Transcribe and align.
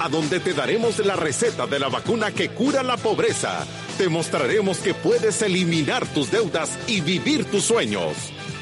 a 0.00 0.08
donde 0.08 0.40
te 0.40 0.54
daremos 0.54 0.98
la 0.98 1.16
receta 1.16 1.66
de 1.66 1.78
la 1.78 1.88
vacuna 1.88 2.32
que 2.32 2.50
cura 2.50 2.82
la 2.82 2.96
pobreza. 2.96 3.66
Te 3.98 4.08
mostraremos 4.08 4.78
que 4.78 4.94
puedes 4.94 5.40
eliminar 5.42 6.06
tus 6.06 6.30
deudas 6.30 6.78
y 6.86 7.00
vivir 7.00 7.44
tus 7.44 7.64
sueños. 7.64 8.14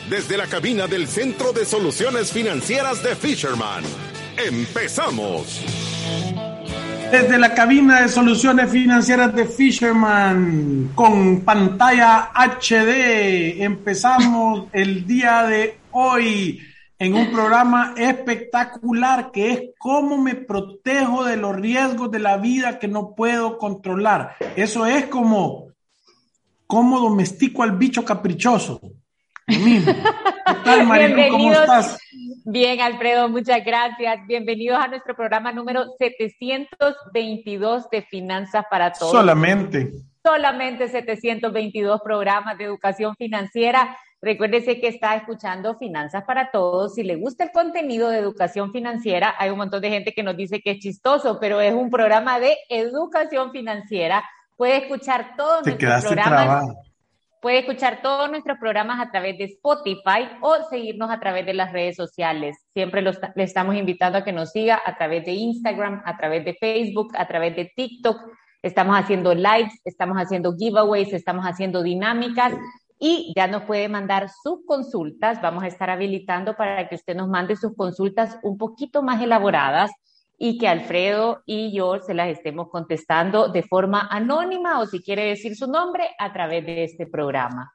Desde 0.09 0.37
la 0.37 0.47
cabina 0.47 0.87
del 0.87 1.07
Centro 1.07 1.53
de 1.53 1.65
Soluciones 1.65 2.33
Financieras 2.33 3.03
de 3.03 3.17
Fisherman. 3.17 3.83
¡Empezamos! 4.37 5.61
Desde 7.11 7.39
la 7.39 7.53
cabina 7.55 8.01
de 8.01 8.09
soluciones 8.09 8.71
financieras 8.71 9.35
de 9.35 9.45
Fisherman 9.45 10.93
con 10.95 11.43
pantalla 11.43 12.31
HD, 12.35 13.63
empezamos 13.63 14.69
el 14.73 15.07
día 15.07 15.43
de 15.43 15.77
hoy 15.91 16.63
en 17.03 17.15
un 17.15 17.33
programa 17.33 17.95
espectacular 17.97 19.33
que 19.33 19.51
es 19.51 19.63
cómo 19.77 20.19
me 20.19 20.37
protejo 20.37 21.25
de 21.25 21.37
los 21.37 21.57
riesgos 21.57 22.13
de 22.13 22.21
la 22.21 22.37
vida 22.37 22.79
que 22.79 22.87
no 22.87 23.17
puedo 23.17 23.59
controlar. 23.59 24.37
Eso 24.55 24.87
es 24.87 25.07
como 25.07 25.67
cómo 26.69 27.01
domestico 27.01 27.65
al 27.65 27.73
bicho 27.73 28.05
caprichoso. 28.05 28.81
¿Qué 29.49 29.83
tal, 30.65 30.87
Marilu? 30.87 31.29
¿Cómo 31.33 31.53
estás? 31.53 31.99
Bien, 32.45 32.81
Alfredo, 32.81 33.29
muchas 33.29 33.65
gracias. 33.65 34.25
Bienvenidos 34.29 34.79
a 34.79 34.87
nuestro 34.87 35.17
programa 35.17 35.51
número 35.51 35.87
722 35.99 37.91
de 37.91 38.03
Finanzas 38.03 38.65
para 38.71 38.93
Todos. 38.93 39.11
Solamente. 39.11 39.91
Solamente 40.25 40.87
722 40.87 42.01
programas 42.05 42.57
de 42.59 42.63
educación 42.63 43.17
financiera. 43.17 43.99
Recuérdese 44.25 44.81
que 44.81 44.87
está 44.87 45.17
escuchando 45.17 45.77
Finanzas 45.77 46.23
para 46.23 46.53
Todos. 46.53 46.95
Si 46.95 47.03
le 47.03 47.17
gusta 47.17 47.43
el 47.43 47.51
contenido 47.51 48.09
de 48.09 48.19
educación 48.19 48.71
financiera, 48.71 49.35
hay 49.37 49.51
un 49.51 49.59
montón 49.59 49.83
de 49.83 49.91
gente 49.91 50.13
que 50.15 50.23
nos 50.23 50.37
dice 50.37 50.61
que 50.61 50.71
es 50.71 50.79
chistoso, 50.79 51.41
pero 51.41 51.61
es 51.61 51.75
un 51.75 51.91
programa 51.91 52.39
de 52.39 52.57
educación 52.69 53.51
financiera. 53.51 54.23
Puede 54.57 54.77
escuchar 54.77 55.35
todos 55.37 55.67
nuestros 55.67 56.05
programas. 56.05 56.65
Puede 57.41 57.59
escuchar 57.59 58.01
todos 58.01 58.31
nuestros 58.31 58.59
programas 58.59 59.01
a 59.01 59.11
través 59.11 59.37
de 59.39 59.45
Spotify 59.47 60.29
o 60.41 60.55
seguirnos 60.71 61.11
a 61.11 61.19
través 61.19 61.45
de 61.45 61.55
las 61.55 61.73
redes 61.73 61.97
sociales. 61.97 62.57
Siempre 62.73 63.03
le 63.03 63.43
estamos 63.43 63.75
invitando 63.75 64.19
a 64.19 64.25
que 64.25 64.31
nos 64.31 64.53
siga 64.53 64.81
a 64.87 64.97
través 64.97 65.25
de 65.25 65.33
Instagram, 65.33 66.01
a 66.05 66.17
través 66.17 66.45
de 66.45 66.55
Facebook, 66.55 67.13
a 67.17 67.27
través 67.27 67.57
de 67.57 67.73
TikTok. 67.75 68.21
Estamos 68.63 68.97
haciendo 68.97 69.35
lives, 69.35 69.81
estamos 69.85 70.17
haciendo 70.17 70.55
giveaways, 70.57 71.13
estamos 71.13 71.45
haciendo 71.45 71.83
dinámicas 71.83 72.53
y 73.05 73.33
ya 73.35 73.49
nos 73.49 73.65
puede 73.65 73.89
mandar 73.89 74.31
sus 74.45 74.65
consultas. 74.65 75.43
Vamos 75.43 75.65
a 75.65 75.67
estar 75.67 75.91
habilitando 75.91 76.55
para 76.55 76.89
que 76.89 76.95
usted 76.95 77.17
nos 77.17 77.29
mande 77.29 77.57
sus 77.57 77.75
consultas 77.75 78.39
un 78.45 78.57
poquito 78.57 79.03
más 79.03 79.21
elaboradas 79.21 79.91
y 80.39 80.57
que 80.57 80.69
Alfredo 80.69 81.43
y 81.45 81.77
yo 81.77 81.99
se 81.99 82.15
las 82.15 82.29
estemos 82.29 82.69
contestando 82.71 83.49
de 83.49 83.65
forma 83.65 84.07
anónima 84.09 84.79
o 84.79 84.87
si 84.87 85.03
quiere 85.03 85.25
decir 85.25 85.57
su 85.57 85.67
nombre 85.67 86.11
a 86.17 86.33
través 86.33 86.65
de 86.65 86.85
este 86.85 87.09
programa. 87.09 87.73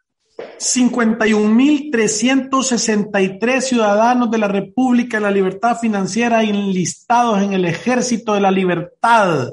51.363 0.60 3.60
ciudadanos 3.60 4.32
de 4.32 4.38
la 4.38 4.48
República 4.48 5.18
de 5.18 5.24
la 5.24 5.32
Libertad 5.32 5.78
Financiera 5.78 6.42
enlistados 6.42 7.42
en 7.42 7.52
el 7.52 7.66
Ejército 7.66 8.34
de 8.34 8.40
la 8.40 8.52
Libertad. 8.52 9.50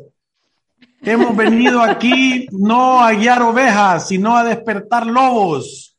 Hemos 1.06 1.37
venido 1.37 1.82
aquí 1.82 2.47
no 2.50 3.03
a 3.03 3.12
guiar 3.12 3.42
ovejas, 3.42 4.09
sino 4.09 4.37
a 4.37 4.44
despertar 4.44 5.06
lobos. 5.06 5.98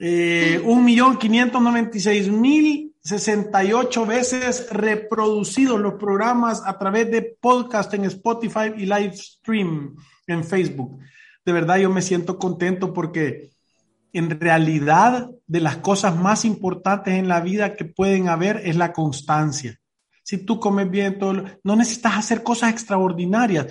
Eh, 0.00 0.60
un 0.64 0.84
millón 0.84 1.16
quinientos 1.18 1.62
noventa 1.62 1.96
y 1.96 2.00
seis 2.00 2.28
mil 2.28 2.92
68 3.02 4.04
veces 4.04 4.66
reproducidos 4.70 5.78
los 5.78 5.94
programas 5.94 6.62
a 6.66 6.76
través 6.76 7.08
de 7.12 7.36
podcast 7.40 7.94
en 7.94 8.04
Spotify 8.06 8.72
y 8.76 8.86
live 8.86 9.12
stream 9.16 9.94
en 10.26 10.42
Facebook. 10.42 10.98
De 11.44 11.52
verdad 11.52 11.76
yo 11.76 11.88
me 11.88 12.02
siento 12.02 12.40
contento 12.40 12.92
porque 12.92 13.52
en 14.12 14.40
realidad 14.40 15.30
de 15.46 15.60
las 15.60 15.76
cosas 15.76 16.16
más 16.16 16.44
importantes 16.44 17.14
en 17.14 17.28
la 17.28 17.40
vida 17.40 17.76
que 17.76 17.84
pueden 17.84 18.28
haber 18.28 18.62
es 18.64 18.74
la 18.74 18.92
constancia. 18.92 19.78
Si 20.26 20.38
tú 20.38 20.58
comes 20.58 20.90
bien, 20.90 21.20
todo 21.20 21.44
no 21.62 21.76
necesitas 21.76 22.16
hacer 22.16 22.42
cosas 22.42 22.72
extraordinarias. 22.72 23.68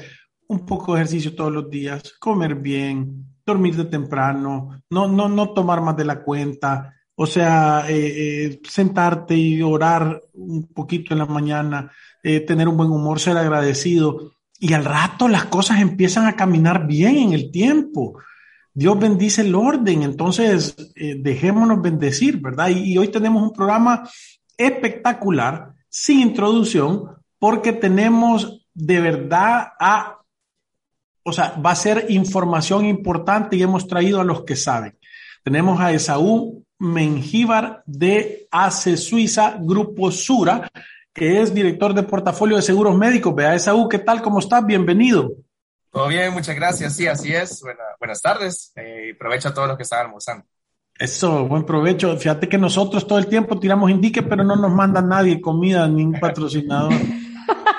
Un 0.47 0.66
poco 0.66 0.93
de 0.93 1.01
ejercicio 1.01 1.35
todos 1.35 1.51
los 1.51 1.69
días, 1.69 2.13
comer 2.17 2.55
bien, 2.55 3.25
dormir 3.45 3.75
de 3.75 3.83
temprano, 3.83 4.81
no, 4.89 5.09
no, 5.09 5.27
no 5.27 5.49
tomar 5.49 5.81
más 5.81 5.97
de 5.97 6.05
la 6.05 6.23
cuenta, 6.23 6.93
o 7.16 7.25
sea, 7.25 7.83
eh, 7.89 8.45
eh, 8.45 8.61
sentarte 8.63 9.35
y 9.35 9.61
orar 9.61 10.21
un 10.33 10.67
poquito 10.67 11.13
en 11.13 11.19
la 11.19 11.25
mañana, 11.25 11.91
eh, 12.23 12.39
tener 12.39 12.69
un 12.69 12.77
buen 12.77 12.89
humor, 12.89 13.19
ser 13.19 13.35
agradecido. 13.35 14.31
Y 14.57 14.72
al 14.72 14.85
rato 14.85 15.27
las 15.27 15.45
cosas 15.45 15.81
empiezan 15.81 16.25
a 16.25 16.37
caminar 16.37 16.87
bien 16.87 17.17
en 17.17 17.33
el 17.33 17.51
tiempo. 17.51 18.17
Dios 18.73 18.97
bendice 18.97 19.41
el 19.41 19.55
orden, 19.55 20.03
entonces 20.03 20.73
dejémonos 20.95 21.81
bendecir, 21.81 22.39
¿verdad? 22.41 22.69
Y, 22.69 22.93
y 22.93 22.97
hoy 22.97 23.09
tenemos 23.09 23.43
un 23.43 23.51
programa 23.51 24.09
espectacular, 24.57 25.74
sin 25.95 26.19
introducción, 26.19 27.16
porque 27.39 27.72
tenemos 27.72 28.67
de 28.73 29.00
verdad 29.00 29.72
a, 29.79 30.19
o 31.23 31.31
sea, 31.31 31.56
va 31.66 31.72
a 31.72 31.75
ser 31.75 32.07
información 32.09 32.85
importante 32.85 33.56
y 33.56 33.63
hemos 33.63 33.88
traído 33.88 34.19
a 34.19 34.25
los 34.25 34.44
que 34.44 34.57
saben. 34.57 35.00
Tenemos 35.41 35.79
a 35.79 35.94
Esaú 35.94 36.66
Mengíbar 36.79 37.81
de 37.85 38.45
ACE 38.51 38.97
Suiza, 38.97 39.55
Grupo 39.57 40.11
Sura, 40.11 40.69
que 41.13 41.41
es 41.41 41.53
director 41.53 41.94
de 41.94 42.03
portafolio 42.03 42.57
de 42.57 42.61
seguros 42.61 42.97
médicos. 42.97 43.34
Vea, 43.34 43.55
Esaú, 43.55 43.88
¿qué 43.88 44.00
tal? 44.00 44.22
¿Cómo 44.22 44.39
estás? 44.39 44.66
Bienvenido. 44.66 45.31
Todo 45.91 46.09
bien, 46.09 46.34
muchas 46.34 46.57
gracias. 46.57 46.94
Sí, 46.94 47.07
así 47.07 47.34
es. 47.34 47.63
buenas 48.00 48.22
tardes. 48.22 48.73
Eh, 48.75 49.17
a 49.17 49.53
todos 49.53 49.69
los 49.69 49.78
que 49.78 49.84
están 49.84 50.07
almorzando. 50.07 50.45
Eso, 50.97 51.45
buen 51.45 51.66
provecho. 51.66 52.16
Fíjate 52.17 52.47
que 52.47 52.57
nosotros 52.57 53.06
todo 53.06 53.19
el 53.19 53.28
tiempo 53.28 53.59
tiramos 53.59 53.91
indique, 53.91 54.23
pero 54.23 54.45
no 54.45 54.56
nos 54.56 54.72
manda 54.72 55.01
nadie 55.01 55.41
comida, 55.41 55.88
ningún 55.88 56.19
patrocinador. 56.19 56.94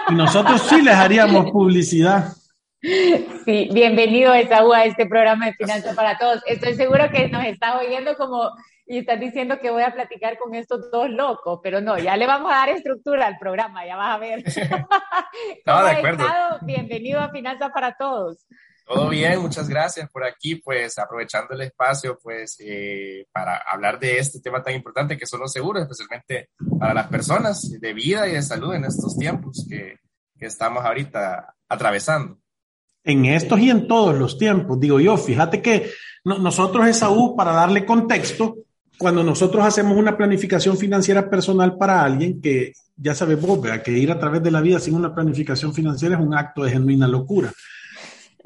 Y 0.08 0.14
nosotros 0.14 0.60
sí 0.62 0.82
les 0.82 0.94
haríamos 0.94 1.50
publicidad. 1.50 2.34
Sí, 2.82 3.70
bienvenido 3.72 4.34
Esaú 4.34 4.72
a 4.72 4.84
este 4.84 5.06
programa 5.06 5.46
de 5.46 5.54
Finanzas 5.54 5.96
para 5.96 6.18
Todos. 6.18 6.42
Estoy 6.46 6.74
seguro 6.74 7.10
que 7.10 7.28
nos 7.28 7.44
está 7.44 7.78
oyendo 7.78 8.16
como 8.16 8.50
y 8.86 8.98
estás 8.98 9.18
diciendo 9.18 9.58
que 9.60 9.70
voy 9.70 9.82
a 9.82 9.94
platicar 9.94 10.38
con 10.38 10.54
estos 10.54 10.90
dos 10.92 11.10
locos, 11.10 11.60
pero 11.62 11.80
no, 11.80 11.98
ya 11.98 12.16
le 12.16 12.26
vamos 12.26 12.52
a 12.52 12.56
dar 12.56 12.68
estructura 12.68 13.26
al 13.26 13.38
programa, 13.38 13.84
ya 13.84 13.96
vas 13.96 14.14
a 14.14 14.18
ver. 14.18 14.44
no, 15.66 15.84
de 15.84 15.90
acuerdo. 15.90 16.24
Bienvenido 16.62 17.20
a 17.20 17.30
Finanzas 17.30 17.70
para 17.72 17.96
Todos. 17.96 18.46
Todo 18.86 19.08
bien, 19.08 19.40
muchas 19.40 19.68
gracias 19.68 20.08
por 20.10 20.22
aquí, 20.22 20.54
pues 20.56 20.96
aprovechando 20.96 21.54
el 21.54 21.62
espacio, 21.62 22.16
pues 22.22 22.56
eh, 22.60 23.26
para 23.32 23.56
hablar 23.56 23.98
de 23.98 24.18
este 24.18 24.40
tema 24.40 24.62
tan 24.62 24.76
importante 24.76 25.18
que 25.18 25.26
son 25.26 25.40
los 25.40 25.52
seguros, 25.52 25.82
especialmente 25.82 26.50
para 26.78 26.94
las 26.94 27.08
personas 27.08 27.68
de 27.80 27.92
vida 27.92 28.28
y 28.28 28.32
de 28.34 28.42
salud 28.42 28.74
en 28.74 28.84
estos 28.84 29.18
tiempos 29.18 29.66
que, 29.68 29.96
que 30.38 30.46
estamos 30.46 30.84
ahorita 30.84 31.52
atravesando. 31.68 32.38
En 33.02 33.24
estos 33.24 33.58
y 33.58 33.70
en 33.70 33.88
todos 33.88 34.16
los 34.16 34.38
tiempos, 34.38 34.78
digo 34.78 35.00
yo, 35.00 35.16
fíjate 35.16 35.60
que 35.60 35.90
nosotros, 36.24 36.86
Esaú, 36.86 37.36
para 37.36 37.52
darle 37.52 37.84
contexto, 37.84 38.56
cuando 38.98 39.22
nosotros 39.22 39.64
hacemos 39.64 39.96
una 39.96 40.16
planificación 40.16 40.76
financiera 40.78 41.28
personal 41.28 41.76
para 41.76 42.02
alguien, 42.02 42.40
que 42.40 42.72
ya 42.96 43.14
sabes 43.14 43.40
vos, 43.40 43.60
que 43.84 43.92
ir 43.92 44.10
a 44.10 44.18
través 44.18 44.42
de 44.42 44.50
la 44.50 44.60
vida 44.60 44.78
sin 44.78 44.94
una 44.94 45.14
planificación 45.14 45.74
financiera 45.74 46.16
es 46.16 46.20
un 46.20 46.34
acto 46.34 46.64
de 46.64 46.70
genuina 46.70 47.06
locura. 47.06 47.52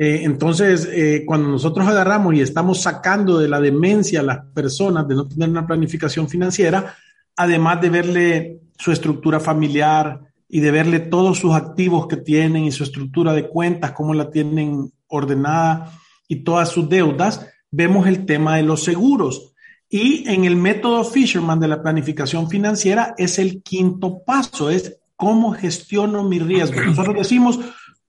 Eh, 0.02 0.22
entonces, 0.24 0.88
eh, 0.90 1.24
cuando 1.26 1.50
nosotros 1.50 1.86
agarramos 1.86 2.32
y 2.34 2.40
estamos 2.40 2.80
sacando 2.80 3.38
de 3.38 3.48
la 3.48 3.60
demencia 3.60 4.20
a 4.20 4.22
las 4.22 4.38
personas 4.54 5.06
de 5.06 5.14
no 5.14 5.28
tener 5.28 5.50
una 5.50 5.66
planificación 5.66 6.26
financiera, 6.26 6.94
además 7.36 7.82
de 7.82 7.90
verle 7.90 8.60
su 8.78 8.92
estructura 8.92 9.40
familiar 9.40 10.22
y 10.48 10.60
de 10.60 10.70
verle 10.70 11.00
todos 11.00 11.38
sus 11.38 11.52
activos 11.52 12.06
que 12.06 12.16
tienen 12.16 12.64
y 12.64 12.72
su 12.72 12.82
estructura 12.82 13.34
de 13.34 13.46
cuentas, 13.46 13.92
cómo 13.92 14.14
la 14.14 14.30
tienen 14.30 14.90
ordenada 15.06 15.92
y 16.26 16.36
todas 16.36 16.70
sus 16.70 16.88
deudas, 16.88 17.46
vemos 17.70 18.06
el 18.06 18.24
tema 18.24 18.56
de 18.56 18.62
los 18.62 18.82
seguros 18.82 19.52
y 19.90 20.26
en 20.30 20.46
el 20.46 20.56
método 20.56 21.04
Fisherman 21.04 21.60
de 21.60 21.68
la 21.68 21.82
planificación 21.82 22.48
financiera 22.48 23.14
es 23.18 23.38
el 23.38 23.62
quinto 23.62 24.22
paso, 24.24 24.70
es 24.70 24.98
cómo 25.14 25.52
gestiono 25.52 26.24
mi 26.24 26.38
riesgo. 26.38 26.80
Nosotros 26.86 27.16
decimos 27.16 27.60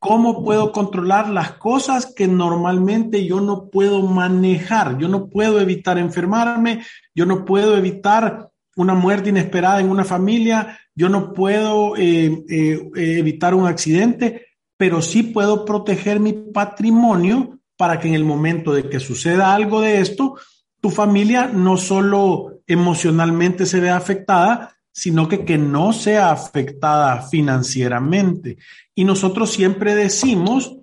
¿Cómo 0.01 0.43
puedo 0.43 0.71
controlar 0.71 1.29
las 1.29 1.51
cosas 1.57 2.07
que 2.07 2.27
normalmente 2.27 3.23
yo 3.23 3.39
no 3.39 3.69
puedo 3.69 4.01
manejar? 4.01 4.97
Yo 4.97 5.07
no 5.07 5.29
puedo 5.29 5.61
evitar 5.61 5.99
enfermarme, 5.99 6.81
yo 7.13 7.27
no 7.27 7.45
puedo 7.45 7.77
evitar 7.77 8.49
una 8.75 8.95
muerte 8.95 9.29
inesperada 9.29 9.79
en 9.79 9.91
una 9.91 10.03
familia, 10.03 10.79
yo 10.95 11.07
no 11.07 11.33
puedo 11.33 11.95
eh, 11.97 12.43
eh, 12.49 12.79
evitar 12.95 13.53
un 13.53 13.67
accidente, 13.67 14.47
pero 14.75 15.03
sí 15.03 15.21
puedo 15.21 15.65
proteger 15.65 16.19
mi 16.19 16.33
patrimonio 16.33 17.59
para 17.77 17.99
que 17.99 18.07
en 18.07 18.15
el 18.15 18.25
momento 18.25 18.73
de 18.73 18.89
que 18.89 18.99
suceda 18.99 19.53
algo 19.53 19.81
de 19.81 19.99
esto, 19.99 20.35
tu 20.79 20.89
familia 20.89 21.45
no 21.45 21.77
solo 21.77 22.63
emocionalmente 22.65 23.67
se 23.67 23.79
vea 23.79 23.97
afectada, 23.97 24.75
sino 24.91 25.27
que, 25.27 25.45
que 25.45 25.57
no 25.57 25.93
sea 25.93 26.31
afectada 26.31 27.21
financieramente. 27.21 28.57
Y 28.93 29.03
nosotros 29.03 29.51
siempre 29.51 29.95
decimos 29.95 30.77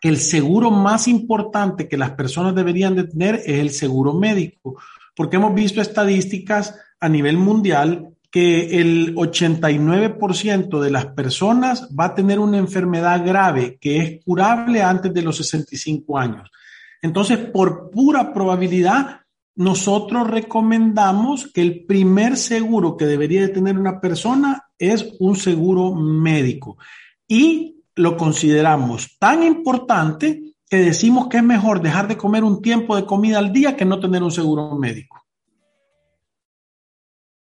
que 0.00 0.08
el 0.08 0.18
seguro 0.18 0.70
más 0.70 1.08
importante 1.08 1.88
que 1.88 1.96
las 1.96 2.12
personas 2.12 2.54
deberían 2.54 2.94
de 2.94 3.04
tener 3.04 3.36
es 3.36 3.58
el 3.58 3.70
seguro 3.70 4.14
médico, 4.14 4.80
porque 5.16 5.36
hemos 5.36 5.54
visto 5.54 5.80
estadísticas 5.80 6.74
a 7.00 7.08
nivel 7.08 7.36
mundial 7.36 8.14
que 8.30 8.78
el 8.80 9.14
89% 9.14 10.80
de 10.80 10.90
las 10.90 11.06
personas 11.06 11.88
va 11.98 12.06
a 12.06 12.14
tener 12.14 12.38
una 12.38 12.58
enfermedad 12.58 13.24
grave 13.24 13.78
que 13.80 13.98
es 13.98 14.24
curable 14.24 14.82
antes 14.82 15.14
de 15.14 15.22
los 15.22 15.36
65 15.38 16.18
años. 16.18 16.50
Entonces, 17.00 17.38
por 17.38 17.90
pura 17.90 18.32
probabilidad, 18.34 19.22
nosotros 19.58 20.30
recomendamos 20.30 21.50
que 21.52 21.62
el 21.62 21.84
primer 21.84 22.36
seguro 22.36 22.96
que 22.96 23.06
debería 23.06 23.40
de 23.40 23.48
tener 23.48 23.76
una 23.76 24.00
persona 24.00 24.70
es 24.78 25.16
un 25.18 25.34
seguro 25.34 25.96
médico. 25.96 26.78
Y 27.26 27.82
lo 27.96 28.16
consideramos 28.16 29.18
tan 29.18 29.42
importante 29.42 30.54
que 30.70 30.76
decimos 30.76 31.26
que 31.26 31.38
es 31.38 31.42
mejor 31.42 31.82
dejar 31.82 32.06
de 32.06 32.16
comer 32.16 32.44
un 32.44 32.62
tiempo 32.62 32.94
de 32.94 33.04
comida 33.04 33.38
al 33.38 33.52
día 33.52 33.76
que 33.76 33.84
no 33.84 33.98
tener 33.98 34.22
un 34.22 34.30
seguro 34.30 34.76
médico. 34.76 35.26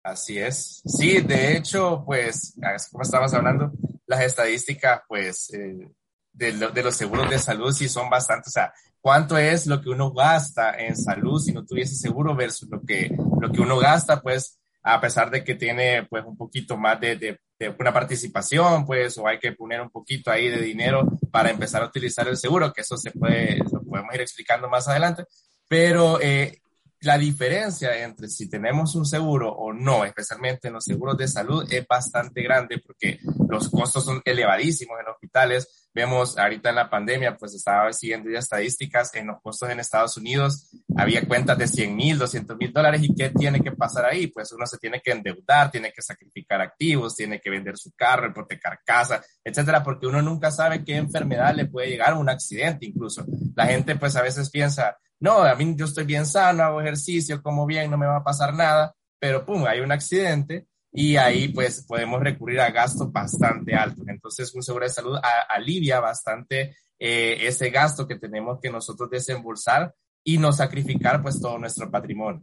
Así 0.01 0.39
es. 0.39 0.81
Sí, 0.85 1.21
de 1.21 1.55
hecho, 1.55 2.01
pues, 2.03 2.55
como 2.91 3.03
estabas 3.03 3.31
hablando, 3.35 3.71
las 4.07 4.21
estadísticas, 4.21 5.01
pues, 5.07 5.53
eh, 5.53 5.87
de, 6.33 6.81
los 6.81 6.95
seguros 6.95 7.29
de 7.29 7.37
salud 7.37 7.71
sí 7.71 7.87
son 7.87 8.09
bastante, 8.09 8.49
o 8.49 8.51
sea, 8.51 8.73
cuánto 9.07 9.37
es 9.37 9.67
lo 9.67 9.81
que 9.81 9.89
uno 9.89 10.11
gasta 10.11 10.77
en 10.77 10.93
salud 10.97 11.39
si 11.39 11.53
no 11.53 11.65
tuviese 11.65 11.95
seguro 11.95 12.35
versus 12.35 12.67
lo 12.69 12.81
que, 12.81 13.09
lo 13.39 13.49
que 13.53 13.61
uno 13.61 13.77
gasta, 13.77 14.21
pues, 14.21 14.59
a 14.83 14.99
pesar 14.99 15.31
de 15.31 15.45
que 15.45 15.55
tiene, 15.55 16.05
pues, 16.09 16.25
un 16.25 16.35
poquito 16.35 16.75
más 16.75 16.99
de, 16.99 17.15
de, 17.15 17.39
de 17.57 17.73
una 17.79 17.93
participación, 17.93 18.85
pues, 18.85 19.17
o 19.17 19.25
hay 19.25 19.39
que 19.39 19.53
poner 19.53 19.79
un 19.79 19.89
poquito 19.91 20.29
ahí 20.29 20.49
de 20.49 20.59
dinero 20.59 21.07
para 21.31 21.49
empezar 21.49 21.83
a 21.83 21.85
utilizar 21.85 22.27
el 22.27 22.35
seguro, 22.35 22.73
que 22.73 22.81
eso 22.81 22.97
se 22.97 23.11
puede, 23.11 23.59
lo 23.71 23.81
podemos 23.81 24.13
ir 24.13 24.19
explicando 24.19 24.67
más 24.67 24.89
adelante, 24.89 25.23
pero 25.69 26.19
eh, 26.19 26.59
la 26.99 27.17
diferencia 27.17 28.03
entre 28.03 28.27
si 28.27 28.49
tenemos 28.49 28.93
un 28.95 29.05
seguro 29.05 29.53
o 29.53 29.71
no, 29.71 30.03
especialmente 30.03 30.67
en 30.67 30.73
los 30.73 30.83
seguros 30.83 31.17
de 31.17 31.29
salud, 31.29 31.65
es 31.71 31.87
bastante 31.87 32.41
grande 32.41 32.79
porque 32.85 33.19
los 33.47 33.69
costos 33.69 34.03
son 34.03 34.21
elevadísimos 34.25 34.99
en 34.99 35.07
hospitales. 35.07 35.76
Vemos 35.97 36.37
ahorita 36.37 36.69
en 36.69 36.75
la 36.75 36.91
pandemia, 36.91 37.35
pues 37.37 37.55
estaba 37.55 37.91
siguiendo 37.91 38.29
ya 38.29 38.37
estadísticas 38.37 39.15
en 39.15 39.25
los 39.25 39.41
costos 39.41 39.67
en 39.71 39.79
Estados 39.79 40.15
Unidos, 40.15 40.69
había 40.95 41.27
cuentas 41.27 41.57
de 41.57 41.67
100 41.67 41.95
mil, 41.95 42.19
200 42.19 42.55
mil 42.55 42.71
dólares 42.71 43.01
y 43.01 43.15
qué 43.15 43.31
tiene 43.31 43.61
que 43.61 43.71
pasar 43.71 44.05
ahí? 44.05 44.27
Pues 44.27 44.51
uno 44.51 44.67
se 44.67 44.77
tiene 44.77 45.01
que 45.01 45.09
endeudar, 45.09 45.71
tiene 45.71 45.91
que 45.91 46.03
sacrificar 46.03 46.61
activos, 46.61 47.15
tiene 47.15 47.41
que 47.41 47.49
vender 47.49 47.79
su 47.79 47.93
carro, 47.95 48.29
hipotecar 48.29 48.79
casa, 48.85 49.23
etcétera, 49.43 49.83
porque 49.83 50.05
uno 50.05 50.21
nunca 50.21 50.51
sabe 50.51 50.83
qué 50.85 50.97
enfermedad 50.97 51.55
le 51.55 51.65
puede 51.65 51.89
llegar, 51.89 52.13
un 52.13 52.29
accidente 52.29 52.85
incluso. 52.85 53.25
La 53.55 53.65
gente 53.65 53.95
pues 53.95 54.15
a 54.17 54.21
veces 54.21 54.51
piensa, 54.51 54.99
no, 55.19 55.41
a 55.41 55.55
mí 55.55 55.73
yo 55.75 55.85
estoy 55.85 56.03
bien 56.03 56.27
sano, 56.27 56.61
hago 56.61 56.79
ejercicio, 56.79 57.41
como 57.41 57.65
bien, 57.65 57.89
no 57.89 57.97
me 57.97 58.05
va 58.05 58.17
a 58.17 58.23
pasar 58.23 58.53
nada, 58.53 58.93
pero 59.17 59.43
pum, 59.43 59.65
hay 59.65 59.79
un 59.79 59.91
accidente 59.91 60.67
y 60.99 61.15
ahí 61.15 61.49
pues 61.49 61.85
podemos 61.87 62.19
recurrir 62.21 62.59
a 62.59 62.71
gastos 62.71 63.11
bastante 63.11 63.75
altos. 63.75 64.03
Entonces 64.07 64.51
un 64.55 64.63
seguro 64.63 64.83
de 64.83 64.89
salud 64.89 65.15
alivia 65.47 65.99
bastante 65.99 66.75
eh, 66.97 67.37
ese 67.41 67.69
gasto 67.69 68.07
que 68.07 68.15
tenemos 68.15 68.59
que 68.59 68.71
nosotros 68.71 69.07
desembolsar 69.07 69.93
y 70.23 70.39
no 70.39 70.51
sacrificar 70.51 71.21
pues 71.21 71.39
todo 71.39 71.59
nuestro 71.59 71.91
patrimonio. 71.91 72.41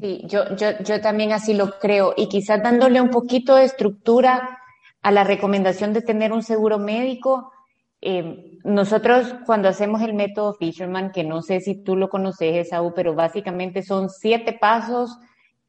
Sí, 0.00 0.22
yo, 0.24 0.56
yo, 0.56 0.78
yo 0.82 1.02
también 1.02 1.32
así 1.32 1.52
lo 1.52 1.78
creo 1.78 2.14
y 2.16 2.30
quizás 2.30 2.62
dándole 2.62 2.98
un 3.02 3.10
poquito 3.10 3.56
de 3.56 3.64
estructura 3.64 4.58
a 5.02 5.10
la 5.10 5.22
recomendación 5.22 5.92
de 5.92 6.00
tener 6.00 6.32
un 6.32 6.42
seguro 6.42 6.78
médico, 6.78 7.52
eh, 8.00 8.58
nosotros 8.64 9.34
cuando 9.44 9.68
hacemos 9.68 10.00
el 10.00 10.14
método 10.14 10.54
Fisherman, 10.54 11.12
que 11.12 11.24
no 11.24 11.42
sé 11.42 11.60
si 11.60 11.74
tú 11.74 11.94
lo 11.94 12.08
conoces, 12.08 12.68
Esaú, 12.68 12.94
pero 12.94 13.14
básicamente 13.14 13.82
son 13.82 14.08
siete 14.08 14.56
pasos 14.58 15.18